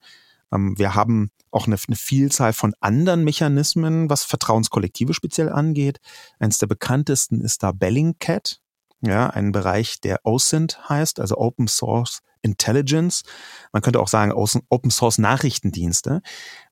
Ähm, 0.51 0.73
wir 0.79 0.95
haben 0.95 1.29
auch 1.51 1.67
eine, 1.67 1.77
eine, 1.87 1.95
Vielzahl 1.95 2.53
von 2.53 2.73
anderen 2.79 3.23
Mechanismen, 3.23 4.09
was 4.09 4.23
Vertrauenskollektive 4.23 5.13
speziell 5.13 5.49
angeht. 5.49 5.99
Eins 6.39 6.57
der 6.57 6.67
bekanntesten 6.67 7.41
ist 7.41 7.63
da 7.63 7.71
Bellingcat, 7.71 8.59
ja, 9.01 9.29
ein 9.29 9.51
Bereich, 9.51 9.99
der 9.99 10.19
OSINT 10.23 10.89
heißt, 10.89 11.19
also 11.19 11.37
Open 11.37 11.67
Source 11.67 12.21
Intelligence. 12.41 13.23
Man 13.71 13.81
könnte 13.81 13.99
auch 13.99 14.07
sagen 14.07 14.31
Open 14.31 14.91
Source 14.91 15.17
Nachrichtendienste. 15.17 16.21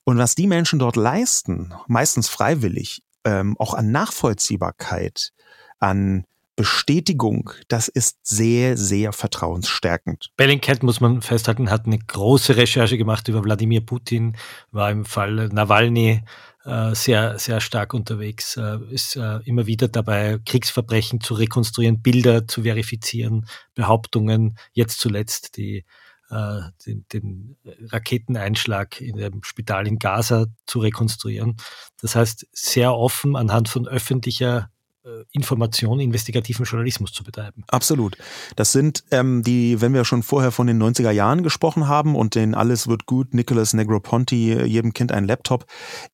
Und 0.04 0.18
was 0.18 0.36
die 0.36 0.48
Menschen 0.48 0.80
dort 0.80 0.96
leisten, 0.96 1.74
meistens 1.88 2.30
freiwillig, 2.30 3.04
ähm, 3.24 3.56
auch 3.58 3.74
an 3.74 3.92
Nachvollziehbarkeit, 3.92 5.32
an 5.80 6.26
Bestätigung, 6.60 7.52
das 7.70 7.88
ist 7.88 8.18
sehr, 8.24 8.76
sehr 8.76 9.14
vertrauensstärkend. 9.14 10.32
Bellingcat, 10.36 10.84
muss 10.84 11.00
man 11.00 11.22
festhalten, 11.22 11.72
hat 11.72 11.86
eine 11.86 12.00
große 12.00 12.58
Recherche 12.58 12.98
gemacht 12.98 13.30
über 13.30 13.46
Wladimir 13.46 13.80
Putin, 13.80 14.36
war 14.70 14.92
im 14.92 15.06
Fall 15.06 15.48
Nawalny 15.54 16.22
äh, 16.66 16.94
sehr, 16.96 17.40
sehr 17.40 17.62
stark 17.62 17.94
unterwegs, 17.94 18.58
äh, 18.58 18.78
ist 18.90 19.16
äh, 19.16 19.40
immer 19.46 19.68
wieder 19.68 19.88
dabei, 19.88 20.38
Kriegsverbrechen 20.46 21.22
zu 21.22 21.34
rekonstruieren, 21.36 22.02
Bilder 22.02 22.46
zu 22.46 22.64
verifizieren, 22.64 23.46
Behauptungen, 23.74 24.58
jetzt 24.74 25.00
zuletzt 25.00 25.56
die 25.56 25.86
äh, 26.30 26.60
den, 26.86 27.06
den 27.14 27.56
Raketeneinschlag 27.88 29.00
in 29.00 29.16
dem 29.16 29.44
Spital 29.44 29.88
in 29.88 29.98
Gaza 29.98 30.48
zu 30.66 30.80
rekonstruieren. 30.80 31.56
Das 32.02 32.18
heißt, 32.18 32.48
sehr 32.52 32.94
offen 32.94 33.38
anhand 33.38 33.70
von 33.70 33.88
öffentlicher 33.88 34.70
Information, 35.32 36.00
investigativen 36.00 36.66
Journalismus 36.66 37.14
zu 37.14 37.24
betreiben. 37.24 37.64
Absolut. 37.68 38.18
Das 38.56 38.72
sind 38.72 39.04
ähm, 39.12 39.44
die, 39.44 39.80
wenn 39.80 39.94
wir 39.94 40.04
schon 40.04 40.24
vorher 40.24 40.52
von 40.52 40.68
den 40.68 40.82
90er 40.82 41.12
Jahren 41.12 41.42
gesprochen 41.42 41.88
haben 41.88 42.16
und 42.16 42.36
den 42.36 42.54
Alles 42.54 42.88
wird 42.88 43.06
gut, 43.06 43.34
Nicholas 43.34 43.74
Negroponti, 43.74 44.52
äh, 44.52 44.66
jedem 44.66 44.94
Kind 44.94 45.12
ein 45.12 45.26
Laptop, 45.26 45.66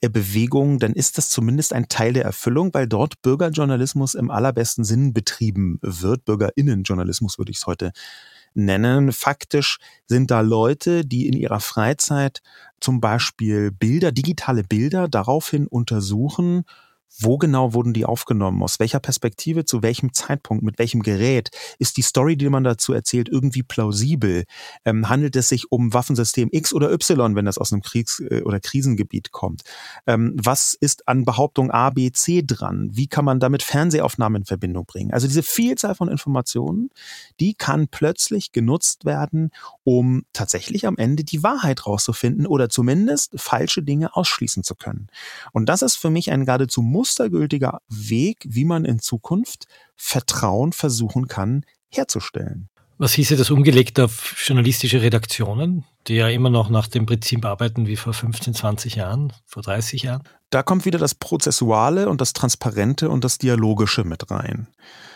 äh, 0.02 0.10
Bewegung, 0.10 0.80
dann 0.80 0.94
ist 0.94 1.18
das 1.18 1.30
zumindest 1.30 1.74
ein 1.74 1.88
Teil 1.88 2.14
der 2.14 2.26
Erfüllung, 2.26 2.74
weil 2.74 2.88
dort 2.88 3.22
Bürgerjournalismus 3.22 4.14
im 4.14 4.30
allerbesten 4.30 4.84
Sinn 4.84 5.14
betrieben 5.14 5.80
wird. 5.82 6.26
Bürgerinnenjournalismus 6.26 7.38
würde 7.40 7.52
ich 7.52 7.58
es 7.58 7.66
heute 7.66 7.92
nennen. 8.54 9.12
Faktisch 9.12 9.78
sind 10.06 10.32
da 10.32 10.42
Leute, 10.42 11.06
die 11.06 11.28
in 11.28 11.34
ihrer 11.34 11.60
Freizeit 11.60 12.42
zum 12.80 13.02
Beispiel 13.02 13.72
Bilder, 13.72 14.12
digitale 14.12 14.64
Bilder 14.64 15.08
daraufhin 15.08 15.68
untersuchen, 15.68 16.66
wo 17.20 17.38
genau 17.38 17.74
wurden 17.74 17.93
die 17.93 18.06
aufgenommen? 18.06 18.62
Aus 18.62 18.80
welcher 18.80 18.99
Perspektive, 18.99 19.66
zu 19.66 19.82
welchem 19.82 20.14
Zeitpunkt, 20.14 20.64
mit 20.64 20.80
welchem 20.80 21.01
Gerät? 21.01 21.49
Ist 21.80 21.97
die 21.97 22.01
Story, 22.01 22.36
die 22.36 22.49
man 22.49 22.64
dazu 22.64 22.93
erzählt, 22.93 23.30
irgendwie 23.30 23.64
plausibel? 23.64 24.43
Ähm, 24.84 25.08
handelt 25.08 25.36
es 25.36 25.49
sich 25.49 25.72
um 25.72 25.93
Waffensystem 25.93 26.49
X 26.51 26.74
oder 26.74 26.91
Y, 26.91 27.36
wenn 27.36 27.45
das 27.45 27.58
aus 27.58 27.72
einem 27.72 27.82
Kriegs- 27.82 28.20
äh, 28.20 28.41
oder 28.43 28.60
Krisengebiet 28.60 29.32
kommt? 29.32 29.64
Ähm, 30.08 30.34
was 30.36 30.74
ist 30.74 31.08
an 31.08 31.26
Behauptung 31.26 31.72
A, 31.72 31.89
B, 31.89 32.12
C 32.12 32.43
dran? 32.45 32.89
Wie 32.91 33.08
kann 33.08 33.26
man 33.26 33.39
damit 33.39 33.64
Fernsehaufnahmen 33.64 34.41
in 34.41 34.45
Verbindung 34.45 34.86
bringen? 34.86 35.14
Also 35.14 35.28
diese 35.28 35.43
Vielzahl 35.43 35.95
von 35.95 36.10
Informationen, 36.10 36.89
die 37.39 37.53
kann 37.53 37.88
plötzlich 37.88 38.51
genutzt 38.51 39.06
werden, 39.06 39.51
um 39.84 40.26
tatsächlich 40.34 40.86
am 40.86 40.97
Ende 40.97 41.24
die 41.24 41.43
Wahrheit 41.43 41.86
rauszufinden 41.86 42.45
oder 42.45 42.70
zumindest 42.70 43.34
falsche 43.39 43.84
Dinge 43.84 44.16
ausschließen 44.16 44.64
zu 44.64 44.76
können. 44.76 45.08
Und 45.53 45.68
das 45.68 45.82
ist 45.82 45.95
für 45.95 46.10
mich 46.10 46.32
ein 46.32 46.45
geradezu 46.45 46.82
mustergültiger 46.96 47.82
Weg, 47.89 48.46
wie 48.48 48.66
man 48.66 48.86
in 48.86 49.00
Zukunft 49.00 49.66
Vertrauen 49.96 50.72
versuchen 50.72 51.28
kann 51.28 51.66
herzustellen. 51.89 52.70
Was 52.98 53.12
hieße 53.14 53.36
das 53.36 53.52
umgelegt 53.52 54.00
auf 54.00 54.36
journalistische 54.38 55.02
Redaktionen, 55.02 55.84
die 56.08 56.16
ja 56.16 56.30
immer 56.30 56.50
noch 56.50 56.70
nach 56.70 56.88
dem 56.88 57.06
Prinzip 57.06 57.43
arbeiten 57.43 57.88
wie 57.88 57.98
vor 57.98 58.14
15, 58.14 58.54
20 58.54 58.96
Jahren, 58.96 59.34
vor 59.46 59.64
30 59.64 60.04
Jahren? 60.04 60.24
Da 60.50 60.64
kommt 60.64 60.86
wieder 60.86 61.00
das 61.00 61.14
Prozessuale 61.14 62.08
und 62.08 62.22
das 62.22 62.32
Transparente 62.32 63.10
und 63.10 63.26
das 63.26 63.38
Dialogische 63.38 64.06
mit 64.06 64.32
rein. 64.32 64.68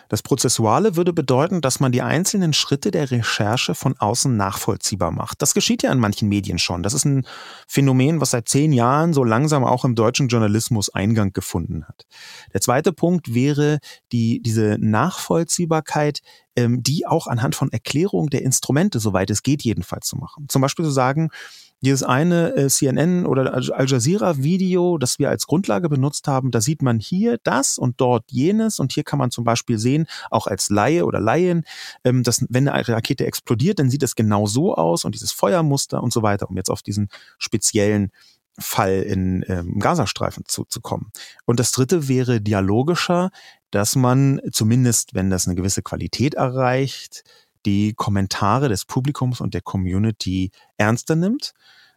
Das 0.10 0.24
Prozessuale 0.24 0.96
würde 0.96 1.14
bedeuten, 1.14 1.62
dass 1.62 1.80
man 1.80 1.92
die 1.92 2.02
einzelnen 2.02 2.52
Schritte 2.54 2.92
der 2.92 3.12
Recherche 3.12 3.76
von 3.76 3.96
außen 3.98 4.36
nachvollziehbar 4.36 5.12
macht. 5.12 5.42
Das 5.42 5.54
geschieht 5.54 5.84
ja 5.84 5.92
in 5.92 6.00
manchen 6.00 6.28
Medien 6.28 6.58
schon. 6.58 6.84
Das 6.84 6.94
ist 6.94 7.06
ein 7.06 7.26
Phänomen, 7.68 8.20
was 8.20 8.32
seit 8.32 8.50
zehn 8.50 8.74
Jahren 8.74 9.14
so 9.14 9.24
langsam 9.24 9.64
auch 9.64 9.86
im 9.86 9.96
deutschen 9.96 10.28
Journalismus 10.28 10.90
Eingang 10.90 11.32
gefunden 11.32 11.86
hat. 11.88 12.06
Der 12.54 12.62
zweite 12.62 12.92
Punkt 12.92 13.34
wäre 13.34 13.80
die, 14.12 14.42
diese 14.42 14.78
Nachvollziehbarkeit, 14.80 16.22
ähm, 16.56 16.82
die 16.82 17.06
auch 17.06 17.28
anhand 17.28 17.56
von 17.56 17.72
Erklärung 17.72 18.30
der 18.30 18.42
Instrumente, 18.42 19.00
soweit 19.00 19.30
es 19.30 19.44
geht, 19.44 19.64
jedenfalls 19.64 20.08
zu 20.08 20.18
machen. 20.18 20.48
Zum 20.50 20.62
Beispiel 20.62 20.86
zu 20.86 20.92
sagen, 20.92 21.30
dieses 21.82 22.04
eine 22.04 22.56
äh, 22.56 22.68
CNN 22.68 23.26
oder 23.26 23.54
Al 23.54 23.88
Jazeera 23.88 24.38
Video, 24.38 24.98
das 24.98 25.20
wir 25.20 25.30
als 25.30 25.48
Grundlage 25.48 25.90
benutzt 25.90 26.28
haben, 26.28 26.52
da 26.52 26.62
sieht 26.62 26.82
man 26.82 27.00
hier 27.00 27.38
das 27.44 27.78
und 27.78 28.02
dort 28.02 28.26
jenes 28.32 28.80
und 28.80 28.92
hier 28.92 29.04
kann 29.04 29.20
man 29.20 29.32
zum 29.32 29.44
Beispiel 29.44 29.78
sehen, 29.78 30.06
auch 30.30 30.48
als 30.48 30.70
Laie 30.70 31.06
oder 31.06 31.20
Laien, 31.20 31.64
ähm, 32.04 32.24
dass 32.24 32.46
wenn 32.50 32.68
eine 32.68 32.88
Rakete 32.88 33.26
explodiert, 33.26 33.80
dann 33.80 33.90
sieht 33.90 34.04
es 34.04 34.16
genau 34.16 34.46
so 34.46 34.76
aus 34.76 35.06
und 35.06 35.16
dieses 35.16 35.32
Feuermuster 35.32 36.04
und 36.04 36.12
so 36.12 36.22
weiter, 36.22 36.50
um 36.50 36.58
jetzt 36.58 36.70
auf 36.70 36.82
diesen 36.82 37.10
speziellen 37.38 38.12
Fall 38.58 39.02
in 39.04 39.46
ähm, 39.48 39.80
Gazastreifen 39.80 40.44
zuzukommen. 40.46 41.12
Und 41.46 41.60
das 41.60 41.72
dritte 41.72 42.08
wäre 42.10 42.42
dialogischer, 42.42 43.32
dass 43.72 43.96
man 43.96 44.42
zumindest, 44.52 45.14
wenn 45.14 45.30
das 45.30 45.48
eine 45.48 45.56
gewisse 45.56 45.82
Qualität 45.82 46.34
erreicht, 46.34 47.24
die 47.66 47.94
Kommentare 47.94 48.70
des 48.70 48.86
Publikums 48.86 49.42
und 49.42 49.54
der 49.54 49.62
Community 49.62 50.52
ernster 50.78 51.16
nimmt, 51.16 51.54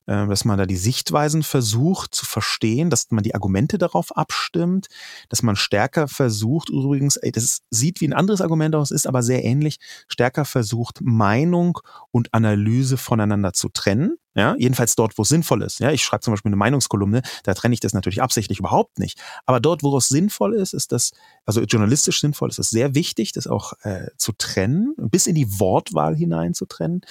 äh, 0.07 0.27
dass 0.27 0.45
man 0.45 0.59
da 0.59 0.67
die 0.67 0.77
Sichtweisen 0.77 1.43
versucht 1.43 2.15
zu 2.15 2.27
verstehen, 2.27 2.91
dass 2.91 3.11
man 3.11 3.23
die 3.23 3.35
Argumente 3.35 3.79
darauf 3.79 4.17
abstimmt, 4.17 4.89
dass 5.29 5.43
man 5.43 5.57
stärker 5.57 6.09
versucht, 6.09 6.69
übrigens, 6.69 7.19
das 7.33 7.61
sieht 7.71 8.01
wie 8.01 8.09
ein 8.09 8.13
anderes 8.13 8.41
Argument 8.41 8.75
aus, 8.75 8.91
ist 8.91 9.07
aber 9.07 9.23
sehr 9.23 9.45
ähnlich, 9.45 9.79
stärker 10.09 10.45
versucht, 10.45 11.01
Meinung 11.03 11.79
und 12.11 12.35
Analyse 12.35 12.97
voneinander 12.97 13.53
zu 13.53 13.69
trennen. 13.69 14.17
Ja, 14.35 14.55
jedenfalls 14.57 14.97
dort, 14.97 15.19
wo 15.19 15.23
es 15.23 15.29
sinnvoll 15.29 15.63
ist. 15.63 15.79
Ja, 15.79 15.91
ich 15.91 16.03
schreibe 16.03 16.23
zum 16.23 16.33
Beispiel 16.33 16.49
eine 16.49 16.57
Meinungskolumne, 16.57 17.23
da 17.43 17.53
trenne 17.53 17.75
ich 17.75 17.81
das 17.81 17.93
natürlich 17.93 18.23
absichtlich 18.23 18.61
überhaupt 18.61 18.99
nicht. 18.99 19.21
Aber 19.45 19.61
dort, 19.61 19.83
wo 19.83 19.97
es 19.97 20.09
sinnvoll 20.09 20.55
ist, 20.55 20.73
ist 20.73 20.93
das, 20.93 21.13
also 21.45 21.61
journalistisch 21.61 22.21
sinnvoll, 22.21 22.49
ist 22.49 22.59
es 22.59 22.71
sehr 22.71 22.95
wichtig, 22.95 23.33
das 23.33 23.47
auch 23.47 23.75
äh, 23.83 24.09
zu 24.17 24.33
trennen, 24.33 24.95
bis 24.97 25.27
in 25.27 25.35
die 25.35 25.61
Wortwahl 25.61 26.17
hinein 26.17 26.55
zu 26.55 26.65
trennen. 26.65 27.03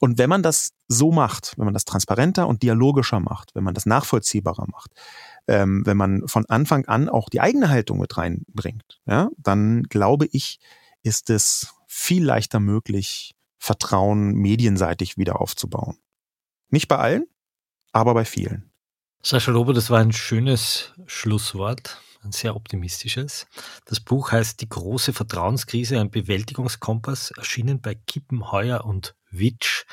Und 0.00 0.18
wenn 0.18 0.28
man 0.28 0.42
das 0.42 0.70
so 0.88 1.12
macht, 1.12 1.54
wenn 1.56 1.66
man 1.66 1.74
das 1.74 1.84
transparenter 1.84 2.46
und 2.46 2.62
dialogischer 2.62 3.20
macht, 3.20 3.54
wenn 3.54 3.64
man 3.64 3.74
das 3.74 3.86
nachvollziehbarer 3.86 4.66
macht, 4.70 4.90
ähm, 5.46 5.84
wenn 5.86 5.96
man 5.96 6.26
von 6.28 6.46
Anfang 6.46 6.86
an 6.86 7.08
auch 7.08 7.28
die 7.28 7.40
eigene 7.40 7.68
Haltung 7.68 7.98
mit 7.98 8.16
reinbringt, 8.16 9.00
ja, 9.06 9.30
dann 9.36 9.82
glaube 9.84 10.28
ich, 10.32 10.58
ist 11.02 11.30
es 11.30 11.74
viel 11.86 12.24
leichter 12.24 12.60
möglich, 12.60 13.34
Vertrauen 13.58 14.34
medienseitig 14.34 15.16
wieder 15.16 15.40
aufzubauen. 15.40 15.96
Nicht 16.70 16.88
bei 16.88 16.96
allen, 16.96 17.26
aber 17.92 18.14
bei 18.14 18.24
vielen. 18.24 18.70
Sascha 19.22 19.50
Lobo, 19.50 19.72
das 19.72 19.88
war 19.90 20.00
ein 20.00 20.12
schönes 20.12 20.92
Schlusswort, 21.06 22.00
ein 22.22 22.32
sehr 22.32 22.56
optimistisches. 22.56 23.46
Das 23.86 24.00
Buch 24.00 24.32
heißt 24.32 24.60
Die 24.60 24.68
große 24.68 25.12
Vertrauenskrise, 25.12 25.98
ein 25.98 26.10
Bewältigungskompass, 26.10 27.30
erschienen 27.30 27.80
bei 27.80 27.94
Kippenheuer 27.94 28.84
und 28.84 29.14
Witsch. 29.30 29.84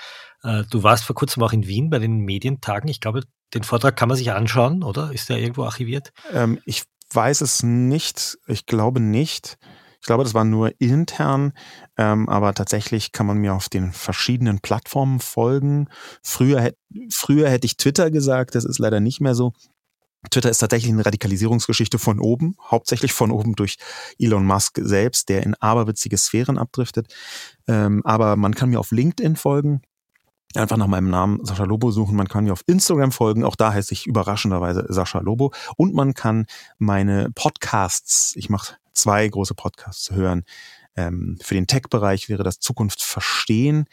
Äh, 0.44 0.64
du 0.70 0.84
warst 0.84 1.06
vor 1.06 1.16
kurzem 1.16 1.44
auch 1.44 1.54
in 1.54 1.66
Wien 1.68 1.90
bei 1.90 2.00
den 2.00 2.20
Medientagen. 2.20 2.90
Ich 2.90 3.00
glaube, 3.00 3.22
den 3.54 3.64
Vortrag 3.64 3.96
kann 3.96 4.10
man 4.10 4.18
sich 4.18 4.32
anschauen, 4.32 4.84
oder? 4.84 5.12
Ist 5.12 5.30
der 5.30 5.38
irgendwo 5.38 5.64
archiviert? 5.64 6.12
Ähm, 6.32 6.60
ich 6.66 6.84
weiß 7.14 7.42
es 7.42 7.64
nicht. 7.64 8.38
Ich 8.48 8.66
glaube 8.66 9.00
nicht. 9.00 9.58
Ich 10.02 10.08
glaube, 10.08 10.24
das 10.24 10.34
war 10.34 10.44
nur 10.44 10.74
intern, 10.80 11.54
ähm, 11.96 12.28
aber 12.28 12.56
tatsächlich 12.56 13.12
kann 13.12 13.28
man 13.28 13.38
mir 13.38 13.54
auf 13.54 13.70
den 13.70 13.92
verschiedenen 13.92 14.60
Plattformen 14.60 15.20
folgen. 15.20 15.90
Früher, 16.24 16.72
früher 17.14 17.50
hätte 17.50 17.68
ich 17.68 17.78
Twitter 17.78 18.10
gesagt, 18.10 18.56
das 18.56 18.66
ist 18.66 18.80
leider 18.80 19.00
nicht 19.00 19.22
mehr 19.22 19.36
so. 19.36 19.54
Twitter 20.30 20.50
ist 20.50 20.58
tatsächlich 20.58 20.92
eine 20.92 21.06
Radikalisierungsgeschichte 21.06 22.00
von 22.00 22.20
oben, 22.20 22.56
hauptsächlich 22.70 23.14
von 23.14 23.32
oben 23.32 23.56
durch 23.56 23.78
Elon 24.20 24.46
Musk 24.46 24.80
selbst, 24.82 25.30
der 25.30 25.44
in 25.44 25.56
aberwitzige 25.56 26.18
Sphären 26.18 26.58
abdriftet. 26.58 27.14
Ähm, 27.68 28.02
aber 28.04 28.36
man 28.36 28.56
kann 28.56 28.70
mir 28.70 28.80
auf 28.80 28.92
LinkedIn 28.92 29.36
folgen. 29.36 29.82
Einfach 30.56 30.78
nach 30.78 30.88
meinem 30.88 31.10
Namen 31.10 31.46
Sascha 31.46 31.64
Lobo 31.64 31.92
suchen. 31.92 32.16
Man 32.16 32.28
kann 32.28 32.44
mir 32.44 32.54
auf 32.54 32.64
Instagram 32.66 33.12
folgen. 33.12 33.44
Auch 33.44 33.56
da 33.56 33.74
heiße 33.74 33.94
ich 33.94 34.06
überraschenderweise 34.06 34.86
Sascha 34.90 35.20
Lobo. 35.20 35.54
Und 35.78 35.94
man 35.94 36.14
kann 36.14 36.46
meine 36.78 37.30
Podcasts, 37.34 38.34
ich 38.36 38.50
mache 38.50 38.76
zwei 38.94 39.28
große 39.28 39.54
Podcasts 39.54 40.12
hören. 40.12 40.44
Ähm, 40.96 41.38
für 41.42 41.56
den 41.56 41.68
Tech-Bereich 41.68 42.30
wäre 42.30 42.44
das 42.44 42.60
Zukunft 42.60 43.02
verstehen, 43.02 43.86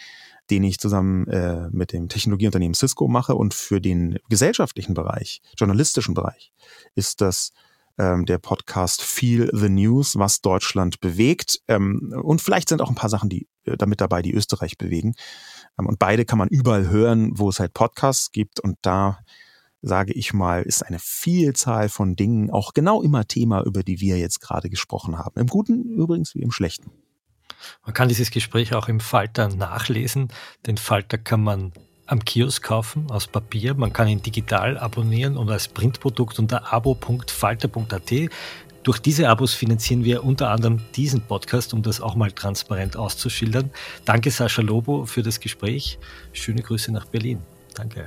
den 0.51 0.65
ich 0.65 0.79
zusammen 0.79 1.27
äh, 1.29 1.69
mit 1.71 1.93
dem 1.93 2.09
Technologieunternehmen 2.09 2.75
Cisco 2.75 3.09
mache. 3.09 3.35
Und 3.35 3.55
für 3.55 3.81
den 3.81 4.19
gesellschaftlichen 4.29 4.95
Bereich, 4.95 5.43
journalistischen 5.57 6.15
Bereich, 6.15 6.53
ist 6.95 7.21
das 7.21 7.53
ähm, 7.99 8.25
der 8.25 8.39
Podcast 8.39 9.03
Feel 9.03 9.51
the 9.53 9.69
News, 9.69 10.17
was 10.19 10.41
Deutschland 10.41 11.01
bewegt. 11.01 11.61
Ähm, 11.69 12.15
und 12.23 12.41
vielleicht 12.41 12.69
sind 12.69 12.81
auch 12.81 12.89
ein 12.89 12.95
paar 12.95 13.11
Sachen, 13.11 13.29
die 13.29 13.49
äh, 13.65 13.77
damit 13.77 14.01
dabei, 14.01 14.23
die 14.23 14.33
Österreich 14.35 14.79
bewegen. 14.79 15.15
Ähm, 15.79 15.87
und 15.87 15.99
beide 15.99 16.25
kann 16.25 16.39
man 16.39 16.49
überall 16.49 16.89
hören, 16.89 17.33
wo 17.35 17.49
es 17.49 17.61
halt 17.61 17.75
Podcasts 17.75 18.33
gibt. 18.33 18.61
Und 18.61 18.79
da 18.83 19.19
sage 19.83 20.13
ich 20.13 20.33
mal, 20.33 20.63
ist 20.63 20.83
eine 20.83 20.99
Vielzahl 20.99 21.89
von 21.89 22.17
Dingen 22.17 22.51
auch 22.51 22.75
genau 22.75 23.03
immer 23.03 23.27
Thema, 23.27 23.63
über 23.63 23.83
die 23.83 24.01
wir 24.01 24.19
jetzt 24.19 24.41
gerade 24.41 24.69
gesprochen 24.71 25.19
haben. 25.19 25.41
Im 25.41 25.47
Guten 25.47 25.85
übrigens 25.85 26.35
wie 26.35 26.43
im 26.43 26.51
Schlechten. 26.51 26.91
Man 27.85 27.95
kann 27.95 28.09
dieses 28.09 28.31
Gespräch 28.31 28.75
auch 28.75 28.89
im 28.89 29.01
Falter 29.01 29.49
nachlesen. 29.49 30.29
Den 30.67 30.77
Falter 30.77 31.19
kann 31.19 31.43
man 31.43 31.73
am 32.07 32.25
Kiosk 32.25 32.63
kaufen 32.63 33.11
aus 33.11 33.27
Papier. 33.27 33.75
Man 33.75 33.93
kann 33.93 34.09
ihn 34.09 34.23
digital 34.23 34.79
abonnieren 34.79 35.37
und 35.37 35.51
als 35.51 35.69
Printprodukt 35.69 36.39
unter 36.39 36.73
abo.falter.at. 36.73 38.13
Durch 38.83 39.01
diese 39.01 39.29
Abos 39.29 39.55
finanzieren 39.55 40.05
wir 40.05 40.25
unter 40.25 40.51
anderem 40.51 40.81
diesen 40.95 41.21
Podcast, 41.21 41.75
um 41.75 41.83
das 41.83 42.01
auch 42.01 42.15
mal 42.15 42.33
transparent 42.33 42.97
auszuschildern. 42.97 43.71
Danke 44.05 44.31
Sascha 44.31 44.63
Lobo 44.63 45.05
für 45.05 45.23
das 45.23 45.41
Gespräch. 45.41 45.99
Schöne 46.33 46.63
Grüße 46.63 46.91
nach 46.93 47.05
Berlin. 47.07 47.41
Danke. 47.75 48.07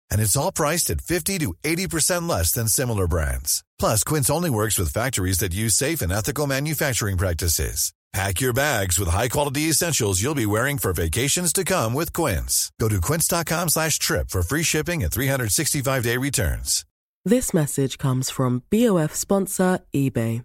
And 0.11 0.21
it's 0.21 0.37
all 0.37 0.51
priced 0.51 0.89
at 0.89 1.01
50 1.01 1.39
to 1.39 1.53
80% 1.63 2.27
less 2.27 2.51
than 2.51 2.67
similar 2.67 3.07
brands. 3.07 3.63
Plus, 3.79 4.03
Quince 4.03 4.29
only 4.29 4.49
works 4.49 4.77
with 4.77 4.93
factories 4.93 5.39
that 5.39 5.53
use 5.53 5.75
safe 5.75 6.01
and 6.01 6.11
ethical 6.11 6.47
manufacturing 6.47 7.17
practices. 7.17 7.93
Pack 8.13 8.41
your 8.41 8.51
bags 8.51 8.99
with 8.99 9.07
high-quality 9.07 9.69
essentials 9.69 10.21
you'll 10.21 10.35
be 10.35 10.45
wearing 10.45 10.77
for 10.77 10.91
vacations 10.91 11.53
to 11.53 11.63
come 11.63 11.93
with 11.93 12.11
Quince. 12.11 12.69
Go 12.77 12.89
to 12.89 12.99
quince.com 12.99 13.69
slash 13.69 13.99
trip 13.99 14.29
for 14.29 14.43
free 14.43 14.63
shipping 14.63 15.01
and 15.01 15.11
365-day 15.11 16.17
returns. 16.17 16.85
This 17.23 17.53
message 17.53 17.97
comes 17.97 18.29
from 18.29 18.63
BOF 18.69 19.15
sponsor 19.15 19.79
eBay. 19.93 20.43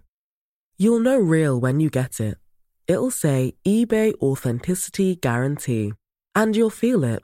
You'll 0.77 1.01
know 1.01 1.17
real 1.17 1.59
when 1.59 1.81
you 1.81 1.89
get 1.89 2.21
it. 2.21 2.37
It'll 2.87 3.11
say 3.11 3.55
eBay 3.65 4.13
Authenticity 4.21 5.17
Guarantee. 5.17 5.93
And 6.35 6.55
you'll 6.55 6.69
feel 6.69 7.03
it. 7.03 7.23